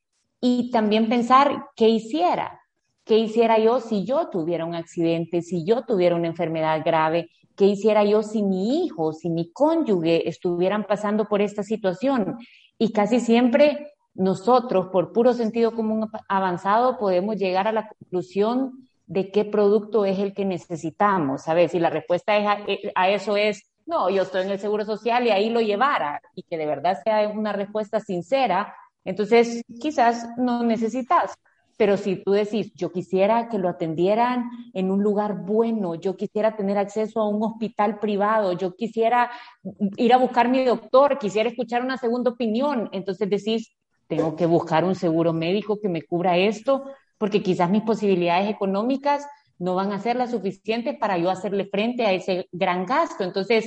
y 0.41 0.71
también 0.71 1.07
pensar 1.07 1.67
qué 1.75 1.87
hiciera, 1.87 2.59
qué 3.05 3.17
hiciera 3.17 3.59
yo 3.59 3.79
si 3.79 4.05
yo 4.05 4.29
tuviera 4.29 4.65
un 4.65 4.75
accidente, 4.75 5.41
si 5.41 5.65
yo 5.65 5.83
tuviera 5.83 6.15
una 6.15 6.27
enfermedad 6.27 6.81
grave, 6.83 7.29
qué 7.55 7.65
hiciera 7.65 8.03
yo 8.03 8.23
si 8.23 8.43
mi 8.43 8.83
hijo, 8.83 9.13
si 9.13 9.29
mi 9.29 9.51
cónyuge 9.51 10.27
estuvieran 10.27 10.85
pasando 10.85 11.25
por 11.25 11.41
esta 11.41 11.63
situación. 11.63 12.37
Y 12.77 12.91
casi 12.91 13.19
siempre 13.19 13.93
nosotros, 14.13 14.87
por 14.91 15.13
puro 15.13 15.33
sentido 15.33 15.73
común 15.73 16.09
avanzado, 16.27 16.97
podemos 16.97 17.37
llegar 17.37 17.67
a 17.67 17.71
la 17.71 17.87
conclusión 17.87 18.87
de 19.05 19.31
qué 19.31 19.45
producto 19.45 20.05
es 20.05 20.19
el 20.19 20.33
que 20.33 20.45
necesitamos, 20.45 21.43
¿sabes? 21.43 21.71
Si 21.71 21.79
la 21.79 21.89
respuesta 21.89 22.37
es 22.37 22.67
eh, 22.67 22.91
a, 22.95 23.09
eso 23.09 23.37
es, 23.37 23.69
no, 23.85 24.09
yo 24.09 24.23
estoy 24.23 24.43
en 24.43 24.51
el 24.51 24.59
Seguro 24.59 24.85
Social 24.85 25.25
y 25.25 25.31
ahí 25.31 25.49
lo 25.49 25.61
llevara, 25.61 26.21
y 26.35 26.43
que 26.43 26.57
de 26.57 26.65
verdad 26.65 26.97
sea 27.03 27.27
una 27.29 27.53
respuesta 27.53 27.99
sincera, 27.99 28.75
entonces 29.03 29.61
quizás 29.79 30.27
no 30.37 30.63
necesitas. 30.63 31.33
Pero 31.75 31.97
si 31.97 32.17
tú 32.17 32.31
decís, 32.31 32.71
yo 32.75 32.91
quisiera 32.91 33.49
que 33.49 33.57
lo 33.57 33.67
atendieran 33.67 34.49
en 34.73 34.91
un 34.91 35.01
lugar 35.01 35.43
bueno, 35.43 35.95
yo 35.95 36.15
quisiera 36.15 36.55
tener 36.55 36.77
acceso 36.77 37.19
a 37.19 37.27
un 37.27 37.43
hospital 37.43 37.99
privado, 37.99 38.53
yo 38.53 38.75
quisiera 38.75 39.31
ir 39.97 40.13
a 40.13 40.17
buscar 40.17 40.49
mi 40.49 40.63
doctor, 40.63 41.17
quisiera 41.17 41.49
escuchar 41.49 41.81
una 41.81 41.97
segunda 41.97 42.31
opinión, 42.31 42.89
entonces 42.91 43.29
decís, 43.29 43.75
tengo 44.07 44.35
que 44.35 44.45
buscar 44.45 44.83
un 44.83 44.95
seguro 44.95 45.33
médico 45.33 45.79
que 45.79 45.89
me 45.89 46.03
cubra 46.03 46.37
esto, 46.37 46.83
porque 47.23 47.41
quizás 47.41 47.69
mis 47.69 47.83
posibilidades 47.83 48.49
económicas 48.49 49.25
no 49.57 49.75
van 49.75 49.93
a 49.93 49.99
ser 50.01 50.17
las 50.17 50.31
suficientes 50.31 50.97
para 50.97 51.17
yo 51.17 51.29
hacerle 51.29 51.63
frente 51.67 52.05
a 52.05 52.11
ese 52.11 52.49
gran 52.51 52.85
gasto. 52.85 53.23
Entonces, 53.23 53.65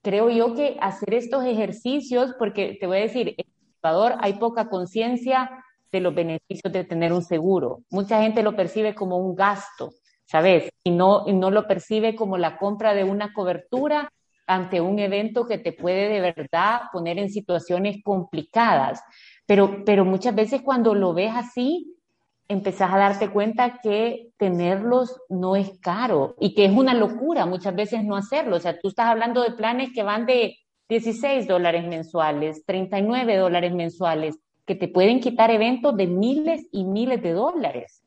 creo 0.00 0.30
yo 0.30 0.54
que 0.54 0.76
hacer 0.80 1.14
estos 1.14 1.44
ejercicios, 1.44 2.36
porque 2.38 2.78
te 2.78 2.86
voy 2.86 2.98
a 2.98 3.00
decir, 3.00 3.34
en 3.36 3.46
Salvador 3.82 4.14
hay 4.20 4.34
poca 4.34 4.68
conciencia 4.68 5.50
de 5.90 5.98
los 5.98 6.14
beneficios 6.14 6.72
de 6.72 6.84
tener 6.84 7.12
un 7.12 7.24
seguro. 7.24 7.82
Mucha 7.90 8.22
gente 8.22 8.44
lo 8.44 8.54
percibe 8.54 8.94
como 8.94 9.18
un 9.18 9.34
gasto, 9.34 9.90
¿sabes? 10.24 10.70
Y 10.84 10.92
no, 10.92 11.24
y 11.26 11.32
no 11.32 11.50
lo 11.50 11.66
percibe 11.66 12.14
como 12.14 12.38
la 12.38 12.58
compra 12.58 12.94
de 12.94 13.02
una 13.02 13.32
cobertura 13.32 14.08
ante 14.46 14.80
un 14.80 15.00
evento 15.00 15.48
que 15.48 15.58
te 15.58 15.72
puede 15.72 16.08
de 16.10 16.32
verdad 16.32 16.82
poner 16.92 17.18
en 17.18 17.28
situaciones 17.28 17.96
complicadas. 18.04 19.02
Pero, 19.46 19.84
pero 19.84 20.04
muchas 20.04 20.36
veces 20.36 20.62
cuando 20.62 20.94
lo 20.94 21.12
ves 21.12 21.32
así, 21.34 21.93
empezás 22.48 22.92
a 22.92 22.98
darte 22.98 23.30
cuenta 23.30 23.80
que 23.82 24.28
tenerlos 24.36 25.20
no 25.28 25.56
es 25.56 25.78
caro 25.80 26.36
y 26.38 26.54
que 26.54 26.66
es 26.66 26.72
una 26.72 26.94
locura 26.94 27.46
muchas 27.46 27.74
veces 27.74 28.04
no 28.04 28.16
hacerlo. 28.16 28.56
O 28.56 28.60
sea, 28.60 28.78
tú 28.78 28.88
estás 28.88 29.06
hablando 29.06 29.42
de 29.42 29.52
planes 29.52 29.90
que 29.94 30.02
van 30.02 30.26
de 30.26 30.58
16 30.88 31.46
dólares 31.46 31.86
mensuales, 31.86 32.64
39 32.66 33.36
dólares 33.36 33.74
mensuales, 33.74 34.36
que 34.66 34.74
te 34.74 34.88
pueden 34.88 35.20
quitar 35.20 35.50
eventos 35.50 35.96
de 35.96 36.06
miles 36.06 36.66
y 36.72 36.84
miles 36.84 37.22
de 37.22 37.32
dólares. 37.32 38.02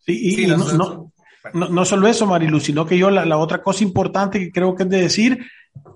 Sí, 0.00 0.44
y, 0.44 0.46
no, 0.46 1.10
no, 1.52 1.84
solo 1.84 2.08
eso, 2.08 2.26
Marilu, 2.26 2.60
sino 2.60 2.86
que 2.86 2.98
yo 2.98 3.10
la, 3.10 3.24
la 3.24 3.38
otra 3.38 3.62
cosa 3.62 3.84
importante 3.84 4.38
que 4.38 4.52
creo 4.52 4.74
que 4.74 4.84
es 4.84 4.88
de 4.88 5.00
decir 5.02 5.46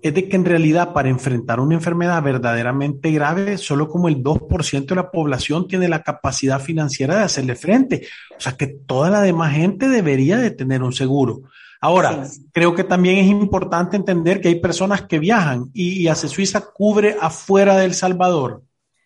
es 0.02 0.14
de 0.14 0.28
que 0.28 0.36
en 0.36 0.44
realidad 0.44 0.92
para 0.92 1.08
enfrentar 1.08 1.60
una 1.60 1.74
enfermedad 1.74 2.22
verdaderamente 2.22 3.10
grave, 3.10 3.58
solo 3.58 3.88
como 3.88 4.08
el 4.08 4.22
2% 4.22 4.86
de 4.86 4.94
la 4.94 5.10
población 5.10 5.66
tiene 5.66 5.88
la 5.88 6.02
capacidad 6.02 6.60
financiera 6.60 7.16
de 7.16 7.24
hacerle 7.24 7.56
frente. 7.56 8.06
O 8.36 8.40
sea 8.40 8.52
que 8.52 8.66
toda 8.66 9.10
la 9.10 9.22
demás 9.22 9.54
gente 9.54 9.88
debería 9.88 10.38
de 10.38 10.50
tener 10.50 10.82
un 10.82 10.92
seguro. 10.92 11.42
Ahora, 11.80 12.26
creo 12.52 12.74
que 12.74 12.82
también 12.84 13.18
es 13.18 13.26
importante 13.26 13.96
entender 13.96 14.40
que 14.40 14.48
hay 14.48 14.60
personas 14.60 15.02
que 15.02 15.20
viajan 15.20 15.70
y, 15.72 16.02
y 16.02 16.08
Hace 16.08 16.28
Suiza 16.28 16.60
cubre 16.60 17.16
afuera 17.20 17.76
del 17.76 17.94
Salvador. 17.94 18.62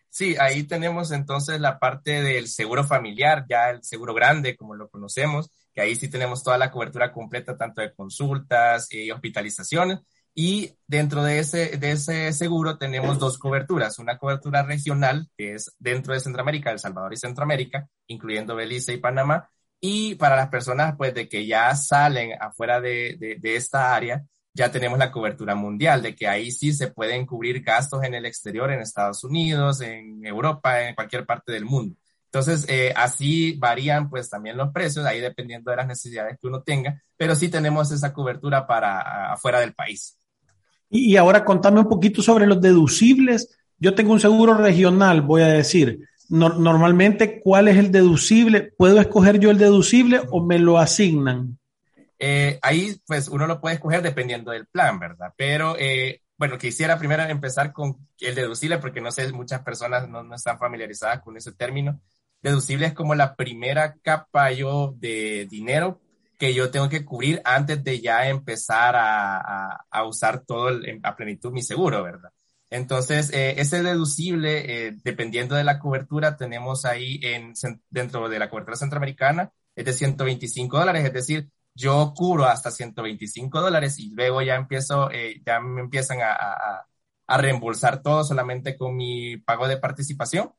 Sí, 0.09 0.37
ahí 0.39 0.65
tenemos 0.65 1.11
entonces 1.11 1.61
la 1.61 1.79
parte 1.79 2.23
del 2.23 2.49
seguro 2.49 2.85
familiar, 2.85 3.47
ya 3.49 3.71
el 3.71 3.83
seguro 3.83 4.13
grande, 4.13 4.57
como 4.57 4.75
lo 4.75 4.89
conocemos, 4.89 5.51
que 5.73 5.81
ahí 5.81 5.97
sí 5.97 6.09
tenemos 6.09 6.43
toda 6.43 6.59
la 6.59 6.71
cobertura 6.71 7.13
completa, 7.13 7.57
tanto 7.57 7.81
de 7.81 7.95
consultas 7.95 8.93
y 8.93 9.11
hospitalizaciones, 9.11 10.01
Y 10.35 10.75
dentro 10.87 11.23
de 11.23 11.41
ese, 11.41 11.77
de 11.77 11.93
ese 11.93 12.33
seguro 12.33 12.79
tenemos 12.79 13.19
dos 13.19 13.39
coberturas, 13.39 13.99
una 13.99 14.17
cobertura 14.17 14.63
regional, 14.63 15.29
que 15.37 15.55
es 15.55 15.75
dentro 15.79 16.15
de 16.15 16.21
Centroamérica, 16.21 16.71
El 16.71 16.79
Salvador 16.79 17.13
y 17.13 17.19
Centroamérica, 17.19 17.87
incluyendo 18.07 18.57
Belice 18.57 18.95
y 18.95 18.99
Panamá, 18.99 19.51
y 19.81 20.15
para 20.15 20.37
las 20.37 20.49
personas 20.49 20.95
pues 20.97 21.13
de 21.13 21.29
que 21.29 21.47
ya 21.47 21.75
salen 21.75 22.33
afuera 22.41 22.81
de, 22.81 23.17
de, 23.19 23.37
de 23.39 23.57
esta 23.57 23.95
área, 23.95 24.25
ya 24.55 24.71
tenemos 24.71 24.99
la 24.99 25.11
cobertura 25.11 25.55
mundial, 25.55 26.03
de 26.03 26.15
que 26.15 26.29
ahí 26.29 26.51
sí 26.51 26.73
se 26.73 26.89
pueden 26.89 27.27
cubrir 27.27 27.63
gastos 27.63 28.03
en 28.05 28.15
el 28.15 28.27
exterior, 28.27 28.71
en 28.71 28.81
Estados 28.81 29.25
Unidos, 29.25 29.81
en 29.81 30.25
Europa, 30.25 30.89
en 30.89 30.95
cualquier 30.95 31.27
parte 31.27 31.53
del 31.53 31.65
mundo. 31.65 31.97
Entonces, 32.27 32.65
eh, 32.69 32.95
así 32.97 33.57
varían 33.59 34.09
pues 34.09 34.31
también 34.31 34.57
los 34.57 34.73
precios, 34.73 35.05
ahí 35.05 35.21
dependiendo 35.21 35.71
de 35.71 35.77
las 35.77 35.87
necesidades 35.87 36.39
que 36.41 36.47
uno 36.47 36.63
tenga, 36.63 37.03
pero 37.17 37.35
sí 37.35 37.49
tenemos 37.49 37.93
esa 37.93 38.13
cobertura 38.13 38.67
para 38.67 39.33
afuera 39.33 39.61
del 39.61 39.75
país. 39.75 40.19
Y, 40.95 41.17
ahora 41.17 41.43
contame 41.43 41.81
un 41.81 41.89
poquito 41.89 42.21
sobre 42.21 42.47
los 42.47 42.61
deducibles. 42.61 43.59
Yo 43.79 43.95
tengo 43.95 44.13
un 44.13 44.21
seguro 44.21 44.55
regional, 44.55 45.23
voy 45.23 45.41
a 45.41 45.49
decir. 45.49 46.07
normalmente, 46.29 47.41
¿cuál 47.41 47.69
es 47.69 47.79
el 47.79 47.91
deducible? 47.91 48.73
¿Puedo 48.77 49.01
escoger 49.01 49.39
yo 49.39 49.51
el 49.51 49.57
deducible 49.57 50.21
o 50.31 50.45
me 50.45 50.59
lo 50.59 50.79
asignan? 50.79 51.59
Eh, 52.19 52.59
ahí, 52.61 52.95
pues, 53.07 53.29
uno 53.29 53.47
lo 53.47 53.59
puede 53.59 53.77
escoger 53.77 54.03
dependiendo 54.03 54.51
del 54.51 54.67
plan, 54.67 54.99
¿verdad? 54.99 55.33
Pero, 55.35 55.77
eh, 55.79 56.21
bueno, 56.37 56.59
quisiera 56.59 56.99
primero 56.99 57.23
empezar 57.23 57.73
con 57.73 57.97
el 58.21 58.35
deducible, 58.35 58.77
porque 58.77 59.01
no 59.01 59.11
sé, 59.11 59.33
muchas 59.33 59.63
personas 59.63 60.09
no, 60.11 60.23
no, 60.23 60.35
están 60.35 60.59
familiarizadas 60.59 61.23
con 61.23 61.39
ese 61.39 61.53
término. 61.53 62.01
Deducible 62.43 62.87
es 62.87 62.93
como 62.93 63.15
la 63.15 63.35
primera 63.35 63.97
capa 64.03 64.53
yo 64.53 64.95
de 64.99 65.47
dinero 65.51 66.02
que 66.43 66.55
yo 66.55 66.73
tengo 66.73 66.89
que 66.89 67.05
cubrir 67.05 67.41
antes 67.45 67.85
de 67.85 68.01
ya 68.01 68.29
empezar 68.29 68.97
a, 68.97 69.87
a, 69.89 70.05
usar 70.05 70.41
todo 70.45 70.71
el, 70.71 70.99
a 71.05 71.15
plenitud 71.15 71.53
mi 71.53 71.63
seguro, 71.63 72.03
¿verdad? 72.03 72.31
Entonces, 72.69 73.31
eh, 73.33 73.61
ese 73.61 73.81
deducible, 73.81 74.99
dependiendo 75.05 75.55
de 75.55 75.63
la 75.63 75.79
cobertura, 75.79 76.37
tenemos 76.37 76.85
ahí 76.85 77.21
en, 77.23 77.53
dentro 77.91 78.29
de 78.29 78.41
la 78.41 78.51
cobertura 78.51 78.77
centroamericana, 78.77 79.53
es 79.77 79.85
de 79.85 79.93
125 79.93 80.81
dólares, 80.81 81.05
es 81.05 81.13
decir, 81.13 81.49
yo 81.75 82.13
cubro 82.17 82.47
hasta 82.47 82.73
125 82.73 83.61
dólares 83.61 84.01
y 84.01 84.11
luego 84.11 84.43
ya 84.43 84.57
empiezo, 84.57 85.13
eh, 85.13 85.41
ya 85.47 85.61
me 85.61 85.81
empiezan 85.81 86.23
a, 86.23 86.33
a, 86.33 86.87
a, 87.29 87.39
reembolsar 87.39 88.03
todo 88.03 88.25
solamente 88.25 88.77
con 88.77 88.97
mi 88.97 89.37
pago 89.37 89.69
de 89.69 89.77
participación. 89.77 90.51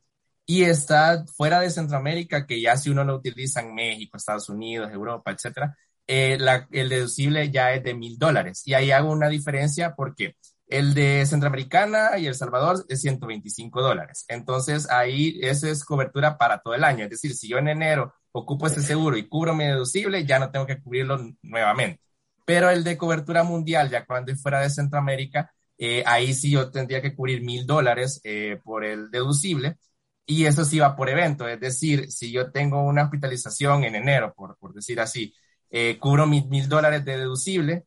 Y 0.46 0.64
está 0.64 1.26
fuera 1.38 1.60
de 1.60 1.70
Centroamérica, 1.70 2.46
que 2.46 2.62
ya 2.62 2.76
si 2.78 2.90
uno 2.90 3.04
lo 3.04 3.16
utiliza 3.16 3.62
en 3.62 3.74
México, 3.74 4.18
Estados 4.18 4.50
Unidos, 4.50 4.92
Europa, 4.92 5.32
etcétera, 5.32 5.78
eh, 6.08 6.38
el 6.72 6.90
deducible 6.90 7.50
ya 7.50 7.74
es 7.74 7.84
de 7.84 7.94
mil 7.94 8.18
dólares. 8.18 8.62
Y 8.66 8.74
ahí 8.74 8.92
hago 8.92 9.12
una 9.12 9.30
diferencia 9.30 9.96
porque 9.96 10.36
el 10.68 10.94
de 10.94 11.26
Centroamericana 11.26 12.18
y 12.18 12.28
El 12.28 12.36
Salvador 12.36 12.86
es 12.90 13.02
125 13.02 13.82
dólares. 13.82 14.26
Entonces 14.28 14.90
ahí 14.90 15.40
esa 15.42 15.70
es 15.70 15.86
cobertura 15.86 16.38
para 16.38 16.60
todo 16.62 16.74
el 16.74 16.84
año. 16.84 17.04
Es 17.06 17.12
decir, 17.12 17.34
si 17.36 17.48
yo 17.48 17.58
en 17.58 17.68
enero 17.70 18.14
ocupo 18.32 18.68
ese 18.68 18.82
seguro 18.82 19.16
y 19.18 19.28
cubro 19.28 19.54
mi 19.56 19.66
deducible, 19.66 20.26
ya 20.26 20.40
no 20.40 20.52
tengo 20.52 20.66
que 20.66 20.82
cubrirlo 20.82 21.20
nuevamente. 21.42 22.02
Pero 22.46 22.70
el 22.70 22.84
de 22.84 22.98
cobertura 22.98 23.44
mundial, 23.44 23.90
ya 23.90 24.06
cuando 24.06 24.32
estoy 24.32 24.42
fuera 24.42 24.62
de 24.62 24.70
Centroamérica, 24.70 25.54
eh, 25.78 26.04
ahí 26.06 26.34
sí 26.34 26.52
yo 26.52 26.70
tendría 26.72 27.02
que 27.02 27.16
cubrir 27.16 27.42
mil 27.44 27.66
dólares 27.66 28.20
eh, 28.24 28.60
por 28.64 28.84
el 28.84 29.10
deducible 29.12 29.78
y 30.26 30.46
eso 30.46 30.66
sí 30.66 30.80
va 30.80 30.96
por 30.96 31.10
evento. 31.10 31.48
Es 31.48 31.60
decir, 31.60 32.12
si 32.12 32.32
yo 32.32 32.52
tengo 32.52 32.84
una 32.84 33.04
hospitalización 33.04 33.84
en 33.84 33.96
enero, 33.96 34.34
por, 34.36 34.58
por 34.58 34.74
decir 34.74 35.00
así, 35.00 35.34
eh, 35.70 35.98
cubro 36.00 36.28
mil, 36.28 36.48
mil 36.48 36.70
dólares 36.70 37.04
de 37.06 37.18
deducible 37.18 37.86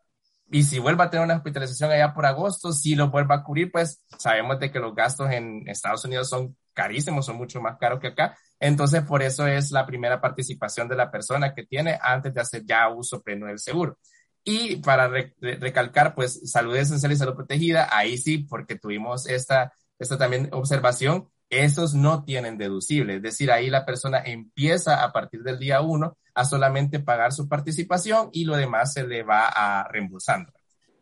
y 0.51 0.63
si 0.63 0.79
vuelvo 0.79 1.03
a 1.03 1.11
tener 1.11 1.25
una 1.25 1.37
hospitalización 1.37 1.91
allá 1.91 2.15
por 2.15 2.25
agosto, 2.27 2.73
si 2.73 2.95
lo 2.95 3.11
vuelvo 3.11 3.35
a 3.35 3.43
cubrir, 3.43 3.73
pues 3.73 4.03
sabemos 4.19 4.61
de 4.61 4.71
que 4.71 4.79
los 4.79 4.95
gastos 4.95 5.31
en 5.31 5.69
Estados 5.69 6.05
Unidos 6.05 6.29
son 6.29 6.57
carísimos, 6.73 7.27
son 7.27 7.37
mucho 7.37 7.61
más 7.61 7.79
caros 7.79 7.99
que 8.01 8.09
acá. 8.09 8.37
Entonces, 8.61 9.03
por 9.03 9.23
eso 9.23 9.47
es 9.47 9.73
la 9.73 9.87
primera 9.87 10.21
participación 10.21 10.89
de 10.89 10.97
la 10.97 11.11
persona 11.11 11.53
que 11.53 11.65
tiene 11.65 11.99
antes 12.01 12.33
de 12.33 12.41
hacer 12.41 12.65
ya 12.65 12.89
uso 12.89 13.23
pleno 13.23 13.47
del 13.47 13.59
seguro. 13.59 13.99
Y 14.45 14.77
para 14.77 15.09
recalcar, 15.09 16.15
pues, 16.15 16.49
salud 16.51 16.77
esencial 16.77 17.11
y 17.11 17.17
salud 17.17 17.35
protegida, 17.35 17.89
ahí 17.91 18.17
sí, 18.17 18.39
porque 18.39 18.77
tuvimos 18.79 19.27
esta, 19.27 19.73
esta 19.99 20.17
también 20.17 20.49
observación, 20.53 21.29
esos 21.51 21.95
no 21.95 22.25
tienen 22.25 22.59
deducible. 22.59 23.17
Es 23.17 23.23
decir, 23.23 23.51
ahí 23.51 23.71
la 23.71 23.85
persona 23.85 24.23
empieza 24.25 25.03
a 25.03 25.13
partir 25.13 25.43
del 25.43 25.59
día 25.59 25.81
uno 25.81 26.17
a 26.35 26.45
solamente 26.45 27.01
pagar 27.01 27.33
su 27.33 27.49
participación 27.49 28.29
y 28.33 28.45
lo 28.45 28.57
demás 28.57 28.93
se 28.93 29.07
le 29.07 29.23
va 29.23 29.49
a 29.49 29.89
reembolsando. 29.89 30.53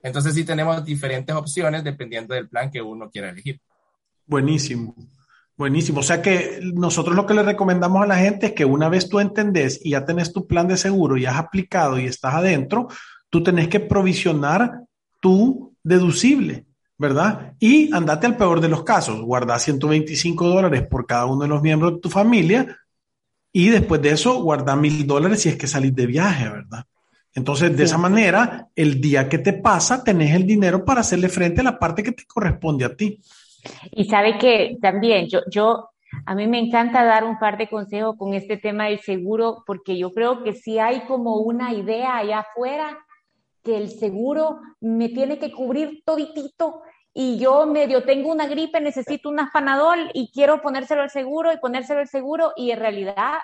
Entonces 0.02 0.34
sí 0.34 0.44
tenemos 0.44 0.84
diferentes 0.84 1.34
opciones 1.34 1.82
dependiendo 1.82 2.34
del 2.34 2.48
plan 2.48 2.70
que 2.70 2.82
uno 2.82 3.10
quiera 3.10 3.30
elegir. 3.30 3.60
Buenísimo. 4.26 4.94
Buenísimo. 5.56 6.00
O 6.00 6.02
sea 6.02 6.20
que 6.20 6.60
nosotros 6.74 7.14
lo 7.14 7.26
que 7.26 7.34
le 7.34 7.42
recomendamos 7.42 8.02
a 8.02 8.06
la 8.06 8.16
gente 8.16 8.46
es 8.46 8.52
que 8.52 8.64
una 8.64 8.88
vez 8.88 9.08
tú 9.08 9.20
entendés 9.20 9.80
y 9.82 9.90
ya 9.90 10.04
tenés 10.04 10.32
tu 10.32 10.46
plan 10.46 10.66
de 10.66 10.76
seguro 10.76 11.16
y 11.16 11.26
has 11.26 11.36
aplicado 11.36 11.98
y 11.98 12.06
estás 12.06 12.34
adentro, 12.34 12.88
tú 13.30 13.42
tenés 13.42 13.68
que 13.68 13.80
provisionar 13.80 14.80
tu 15.20 15.74
deducible, 15.82 16.66
¿verdad? 16.96 17.54
Y 17.58 17.92
andate 17.92 18.26
al 18.26 18.36
peor 18.36 18.60
de 18.60 18.68
los 18.68 18.84
casos, 18.84 19.20
guarda 19.20 19.58
125 19.58 20.46
dólares 20.46 20.86
por 20.88 21.06
cada 21.06 21.26
uno 21.26 21.42
de 21.42 21.48
los 21.48 21.62
miembros 21.62 21.94
de 21.94 22.00
tu 22.00 22.10
familia 22.10 22.78
y 23.52 23.68
después 23.68 24.00
de 24.02 24.10
eso 24.10 24.42
guarda 24.42 24.76
mil 24.76 25.06
dólares 25.06 25.42
si 25.42 25.48
es 25.48 25.56
que 25.56 25.66
salís 25.66 25.94
de 25.94 26.06
viaje, 26.06 26.48
¿verdad? 26.48 26.84
Entonces, 27.34 27.76
de 27.76 27.84
esa 27.84 27.98
manera, 27.98 28.68
el 28.76 29.00
día 29.00 29.28
que 29.28 29.38
te 29.38 29.52
pasa, 29.52 30.04
tenés 30.04 30.34
el 30.34 30.46
dinero 30.46 30.84
para 30.84 31.00
hacerle 31.00 31.28
frente 31.28 31.60
a 31.60 31.64
la 31.64 31.78
parte 31.78 32.02
que 32.02 32.12
te 32.12 32.24
corresponde 32.26 32.84
a 32.84 32.94
ti. 32.94 33.20
Y 33.90 34.04
sabe 34.04 34.38
que 34.38 34.76
también 34.80 35.28
yo, 35.28 35.40
yo, 35.50 35.90
a 36.26 36.34
mí 36.36 36.46
me 36.46 36.60
encanta 36.60 37.02
dar 37.02 37.24
un 37.24 37.38
par 37.40 37.58
de 37.58 37.68
consejos 37.68 38.16
con 38.16 38.34
este 38.34 38.56
tema 38.56 38.86
del 38.86 39.00
seguro, 39.00 39.64
porque 39.66 39.98
yo 39.98 40.12
creo 40.12 40.44
que 40.44 40.52
si 40.52 40.78
hay 40.78 41.00
como 41.06 41.38
una 41.38 41.72
idea 41.72 42.16
allá 42.18 42.40
afuera 42.40 42.96
que 43.64 43.76
el 43.76 43.90
seguro 43.90 44.60
me 44.80 45.08
tiene 45.08 45.38
que 45.38 45.50
cubrir 45.50 46.02
toditito 46.04 46.82
y 47.12 47.38
yo 47.38 47.64
medio 47.66 48.04
tengo 48.04 48.30
una 48.30 48.46
gripe, 48.46 48.80
necesito 48.80 49.28
un 49.30 49.38
panadol 49.52 50.10
y 50.12 50.30
quiero 50.32 50.60
ponérselo 50.60 51.02
al 51.02 51.10
seguro 51.10 51.52
y 51.52 51.58
ponérselo 51.58 52.00
al 52.00 52.08
seguro 52.08 52.52
y 52.56 52.72
en 52.72 52.80
realidad 52.80 53.38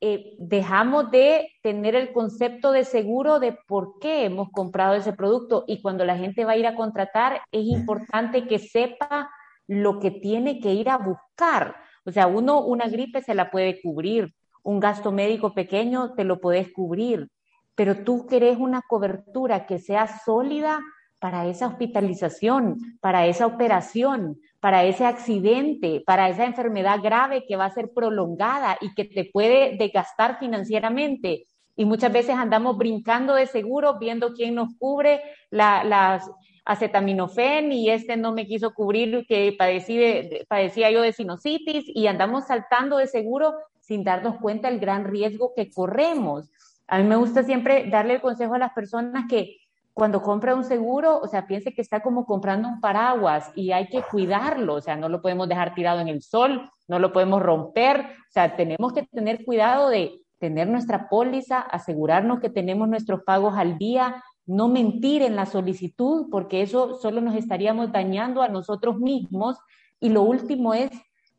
eh, 0.00 0.34
dejamos 0.38 1.10
de 1.10 1.48
tener 1.62 1.94
el 1.94 2.12
concepto 2.12 2.72
de 2.72 2.84
seguro 2.84 3.38
de 3.38 3.56
por 3.66 3.98
qué 4.00 4.24
hemos 4.24 4.50
comprado 4.50 4.94
ese 4.94 5.12
producto 5.12 5.64
y 5.66 5.80
cuando 5.80 6.04
la 6.04 6.18
gente 6.18 6.44
va 6.44 6.52
a 6.52 6.56
ir 6.56 6.66
a 6.66 6.74
contratar 6.74 7.40
es 7.52 7.64
importante 7.64 8.46
que 8.46 8.58
sepa 8.58 9.30
lo 9.66 10.00
que 10.00 10.10
tiene 10.10 10.60
que 10.60 10.74
ir 10.74 10.90
a 10.90 10.98
buscar. 10.98 11.76
O 12.04 12.10
sea, 12.10 12.26
uno 12.26 12.60
una 12.60 12.88
gripe 12.88 13.22
se 13.22 13.34
la 13.34 13.50
puede 13.50 13.80
cubrir, 13.80 14.34
un 14.62 14.80
gasto 14.80 15.12
médico 15.12 15.54
pequeño 15.54 16.14
te 16.14 16.24
lo 16.24 16.40
puedes 16.40 16.72
cubrir, 16.72 17.28
pero 17.74 18.04
tú 18.04 18.26
querés 18.26 18.58
una 18.58 18.82
cobertura 18.82 19.66
que 19.66 19.78
sea 19.78 20.06
sólida 20.24 20.80
para 21.18 21.46
esa 21.46 21.68
hospitalización, 21.68 22.98
para 23.00 23.26
esa 23.26 23.46
operación, 23.46 24.38
para 24.60 24.84
ese 24.84 25.06
accidente, 25.06 26.02
para 26.04 26.28
esa 26.28 26.44
enfermedad 26.44 27.00
grave 27.02 27.46
que 27.46 27.56
va 27.56 27.64
a 27.64 27.70
ser 27.74 27.92
prolongada 27.94 28.76
y 28.80 28.94
que 28.94 29.04
te 29.04 29.24
puede 29.32 29.76
desgastar 29.78 30.38
financieramente. 30.38 31.44
Y 31.76 31.86
muchas 31.86 32.12
veces 32.12 32.34
andamos 32.36 32.76
brincando 32.76 33.34
de 33.34 33.46
seguro, 33.46 33.98
viendo 33.98 34.34
quién 34.34 34.54
nos 34.54 34.76
cubre 34.78 35.22
las 35.50 36.22
acetaminofén 36.64 37.72
y 37.72 37.90
este 37.90 38.16
no 38.16 38.32
me 38.32 38.46
quiso 38.46 38.72
cubrir 38.72 39.26
que 39.28 39.54
padecí 39.58 40.00
padecía 40.48 40.90
yo 40.90 41.02
de 41.02 41.12
sinusitis 41.12 41.84
y 41.86 42.06
andamos 42.06 42.46
saltando 42.46 42.96
de 42.96 43.06
seguro 43.06 43.54
sin 43.80 44.02
darnos 44.02 44.36
cuenta 44.40 44.70
del 44.70 44.80
gran 44.80 45.04
riesgo 45.04 45.52
que 45.54 45.70
corremos. 45.70 46.50
A 46.86 46.98
mí 46.98 47.04
me 47.04 47.16
gusta 47.16 47.42
siempre 47.42 47.88
darle 47.90 48.14
el 48.14 48.20
consejo 48.20 48.54
a 48.54 48.58
las 48.58 48.72
personas 48.72 49.24
que 49.28 49.56
cuando 49.92 50.22
compra 50.22 50.56
un 50.56 50.64
seguro, 50.64 51.20
o 51.20 51.28
sea, 51.28 51.46
piense 51.46 51.72
que 51.72 51.80
está 51.80 52.00
como 52.00 52.26
comprando 52.26 52.68
un 52.68 52.80
paraguas 52.80 53.52
y 53.54 53.70
hay 53.70 53.88
que 53.88 54.02
cuidarlo, 54.02 54.74
o 54.74 54.80
sea, 54.80 54.96
no 54.96 55.08
lo 55.08 55.22
podemos 55.22 55.48
dejar 55.48 55.74
tirado 55.74 56.00
en 56.00 56.08
el 56.08 56.20
sol, 56.20 56.68
no 56.88 56.98
lo 56.98 57.12
podemos 57.12 57.40
romper, 57.40 58.00
o 58.00 58.32
sea, 58.32 58.56
tenemos 58.56 58.92
que 58.92 59.04
tener 59.04 59.44
cuidado 59.44 59.88
de 59.88 60.20
tener 60.38 60.66
nuestra 60.68 61.08
póliza, 61.08 61.60
asegurarnos 61.60 62.40
que 62.40 62.50
tenemos 62.50 62.88
nuestros 62.88 63.22
pagos 63.22 63.54
al 63.56 63.78
día, 63.78 64.22
no 64.46 64.68
mentir 64.68 65.22
en 65.22 65.36
la 65.36 65.46
solicitud, 65.46 66.26
porque 66.30 66.60
eso 66.60 66.94
solo 66.96 67.20
nos 67.20 67.36
estaríamos 67.36 67.92
dañando 67.92 68.42
a 68.42 68.48
nosotros 68.48 68.98
mismos. 68.98 69.56
Y 70.00 70.10
lo 70.10 70.22
último 70.22 70.74
es 70.74 70.90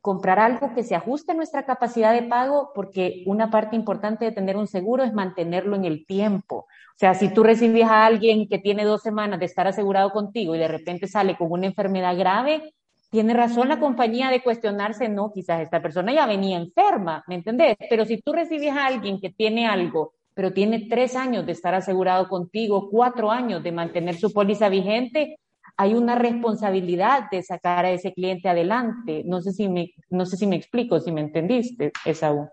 comprar 0.06 0.38
algo 0.38 0.72
que 0.76 0.84
se 0.84 0.94
ajuste 0.94 1.32
a 1.32 1.36
nuestra 1.36 1.66
capacidad 1.66 2.14
de 2.14 2.28
pago, 2.28 2.70
porque 2.76 3.24
una 3.26 3.50
parte 3.50 3.76
importante 3.76 4.24
de 4.24 4.32
tener 4.32 4.56
un 4.56 4.68
seguro 4.68 5.04
es 5.04 5.12
mantenerlo 5.14 5.76
en 5.76 5.84
el 5.84 6.06
tiempo. 6.06 6.58
O 6.58 6.98
sea, 6.98 7.16
si 7.16 7.34
tú 7.34 7.42
recibes 7.42 7.86
a 7.86 8.06
alguien 8.06 8.48
que 8.48 8.60
tiene 8.60 8.84
dos 8.84 9.02
semanas 9.02 9.40
de 9.40 9.48
estar 9.48 9.66
asegurado 9.66 10.12
contigo 10.12 10.54
y 10.54 10.60
de 10.60 10.68
repente 10.68 11.08
sale 11.08 11.36
con 11.36 11.52
una 11.52 11.66
enfermedad 11.66 12.16
grave, 12.16 12.76
tiene 13.10 13.34
razón 13.34 13.68
la 13.68 13.80
compañía 13.80 14.30
de 14.30 14.44
cuestionarse, 14.44 15.10
no, 15.10 15.32
quizás 15.34 15.62
esta 15.62 15.82
persona 15.82 16.14
ya 16.14 16.28
venía 16.28 16.60
enferma, 16.60 17.24
¿me 17.26 17.34
entendés? 17.34 17.76
Pero 17.90 18.06
si 18.06 18.22
tú 18.22 18.32
recibes 18.32 18.74
a 18.74 18.86
alguien 18.86 19.20
que 19.20 19.32
tiene 19.32 19.66
algo 19.66 20.14
pero 20.36 20.52
tiene 20.52 20.88
tres 20.90 21.16
años 21.16 21.46
de 21.46 21.54
estar 21.54 21.74
asegurado 21.74 22.28
contigo, 22.28 22.90
cuatro 22.92 23.32
años 23.32 23.64
de 23.64 23.72
mantener 23.72 24.18
su 24.18 24.34
póliza 24.34 24.68
vigente, 24.68 25.40
hay 25.78 25.94
una 25.94 26.16
responsabilidad 26.16 27.30
de 27.32 27.44
sacar 27.44 27.86
a 27.86 27.92
ese 27.92 28.14
cliente 28.14 28.50
adelante. 28.50 29.24
No 29.26 29.42
sé 29.42 29.52
si 29.52 29.68
me, 29.68 29.94
no 30.10 30.26
sé 30.26 30.38
si 30.38 30.48
me 30.48 30.56
explico, 30.56 31.00
si 31.00 31.12
me 31.12 31.22
entendiste, 31.22 31.92
Esaú. 32.06 32.50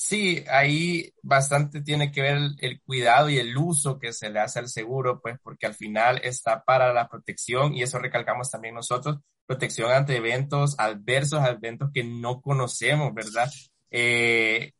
Sí, 0.00 0.44
ahí 0.48 1.12
bastante 1.22 1.80
tiene 1.82 2.12
que 2.12 2.22
ver 2.22 2.38
el, 2.60 2.80
cuidado 2.82 3.28
y 3.30 3.38
el 3.38 3.56
uso 3.56 3.98
que 3.98 4.12
se 4.12 4.30
le 4.30 4.38
hace 4.38 4.60
al 4.60 4.68
seguro, 4.68 5.20
pues 5.20 5.38
porque 5.42 5.66
al 5.66 5.74
final 5.74 6.20
está 6.22 6.62
para 6.62 6.92
la 6.92 7.08
protección 7.08 7.74
y 7.74 7.82
eso 7.82 7.98
recalcamos 7.98 8.48
también 8.48 8.76
nosotros, 8.76 9.18
protección 9.44 9.90
ante 9.90 10.16
eventos 10.16 10.76
adversos, 10.78 11.44
eventos 11.48 11.90
que 11.92 12.04
no 12.04 12.40
conocemos, 12.40 13.12
¿verdad? 13.12 13.50
Eh, 13.90 14.72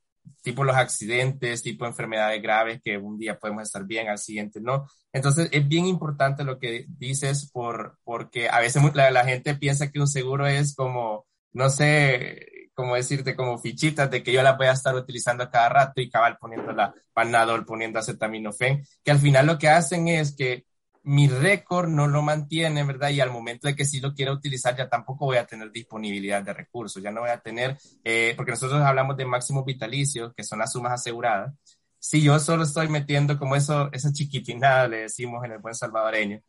tipo 0.42 0.64
los 0.64 0.76
accidentes, 0.76 1.62
tipo 1.62 1.86
enfermedades 1.86 2.42
graves 2.42 2.80
que 2.82 2.98
un 2.98 3.18
día 3.18 3.38
podemos 3.38 3.62
estar 3.62 3.84
bien, 3.84 4.08
al 4.08 4.18
siguiente 4.18 4.60
no. 4.60 4.86
Entonces 5.12 5.48
es 5.52 5.66
bien 5.66 5.86
importante 5.86 6.44
lo 6.44 6.58
que 6.58 6.86
dices 6.88 7.50
por, 7.50 7.98
porque 8.04 8.48
a 8.48 8.60
veces 8.60 8.82
la, 8.94 9.10
la 9.10 9.24
gente 9.24 9.54
piensa 9.54 9.90
que 9.90 10.00
un 10.00 10.08
seguro 10.08 10.46
es 10.46 10.74
como, 10.74 11.26
no 11.52 11.70
sé, 11.70 12.70
como 12.78 12.94
decirte, 12.94 13.34
como 13.34 13.58
fichitas 13.58 14.08
de 14.08 14.22
que 14.22 14.32
yo 14.32 14.40
las 14.40 14.56
voy 14.56 14.68
a 14.68 14.72
estar 14.72 14.94
utilizando 14.94 15.50
cada 15.50 15.68
rato 15.68 16.00
y 16.00 16.08
cabal 16.08 16.38
poniendo 16.40 16.70
la 16.72 16.94
panadol, 17.12 17.66
poniendo 17.66 17.98
acetaminofén, 17.98 18.84
que 19.02 19.10
al 19.10 19.18
final 19.18 19.46
lo 19.46 19.58
que 19.58 19.68
hacen 19.68 20.06
es 20.06 20.36
que 20.36 20.64
mi 21.04 21.28
récord 21.28 21.88
no 21.88 22.06
lo 22.06 22.22
mantiene, 22.22 22.84
¿verdad? 22.84 23.11
Y 23.11 23.20
al 23.20 23.30
momento 23.30 23.68
de 23.68 23.74
que 23.74 23.84
sí 23.84 24.00
lo 24.00 24.14
quiera 24.14 24.32
utilizar, 24.32 24.76
ya 24.76 24.88
tampoco 24.88 25.26
voy 25.26 25.37
a 25.37 25.46
tener 25.46 25.70
disponibilidad 25.70 26.42
de 26.42 26.52
recursos, 26.52 27.02
ya 27.02 27.11
no 27.11 27.22
voy 27.22 27.30
a 27.30 27.40
tener, 27.40 27.76
eh, 28.04 28.34
porque 28.37 28.52
nosotros 28.52 28.80
hablamos 28.82 29.16
de 29.16 29.24
máximo 29.24 29.64
vitalicio, 29.64 30.32
que 30.34 30.44
son 30.44 30.58
las 30.58 30.72
sumas 30.72 30.92
aseguradas. 30.92 31.54
Si 31.98 32.22
yo 32.22 32.38
solo 32.38 32.62
estoy 32.62 32.88
metiendo 32.88 33.38
como 33.38 33.56
eso, 33.56 33.90
esa 33.92 34.12
chiquitinada, 34.12 34.88
le 34.88 34.98
decimos 34.98 35.44
en 35.44 35.52
el 35.52 35.58
buen 35.58 35.74
salvadoreño, 35.74 36.40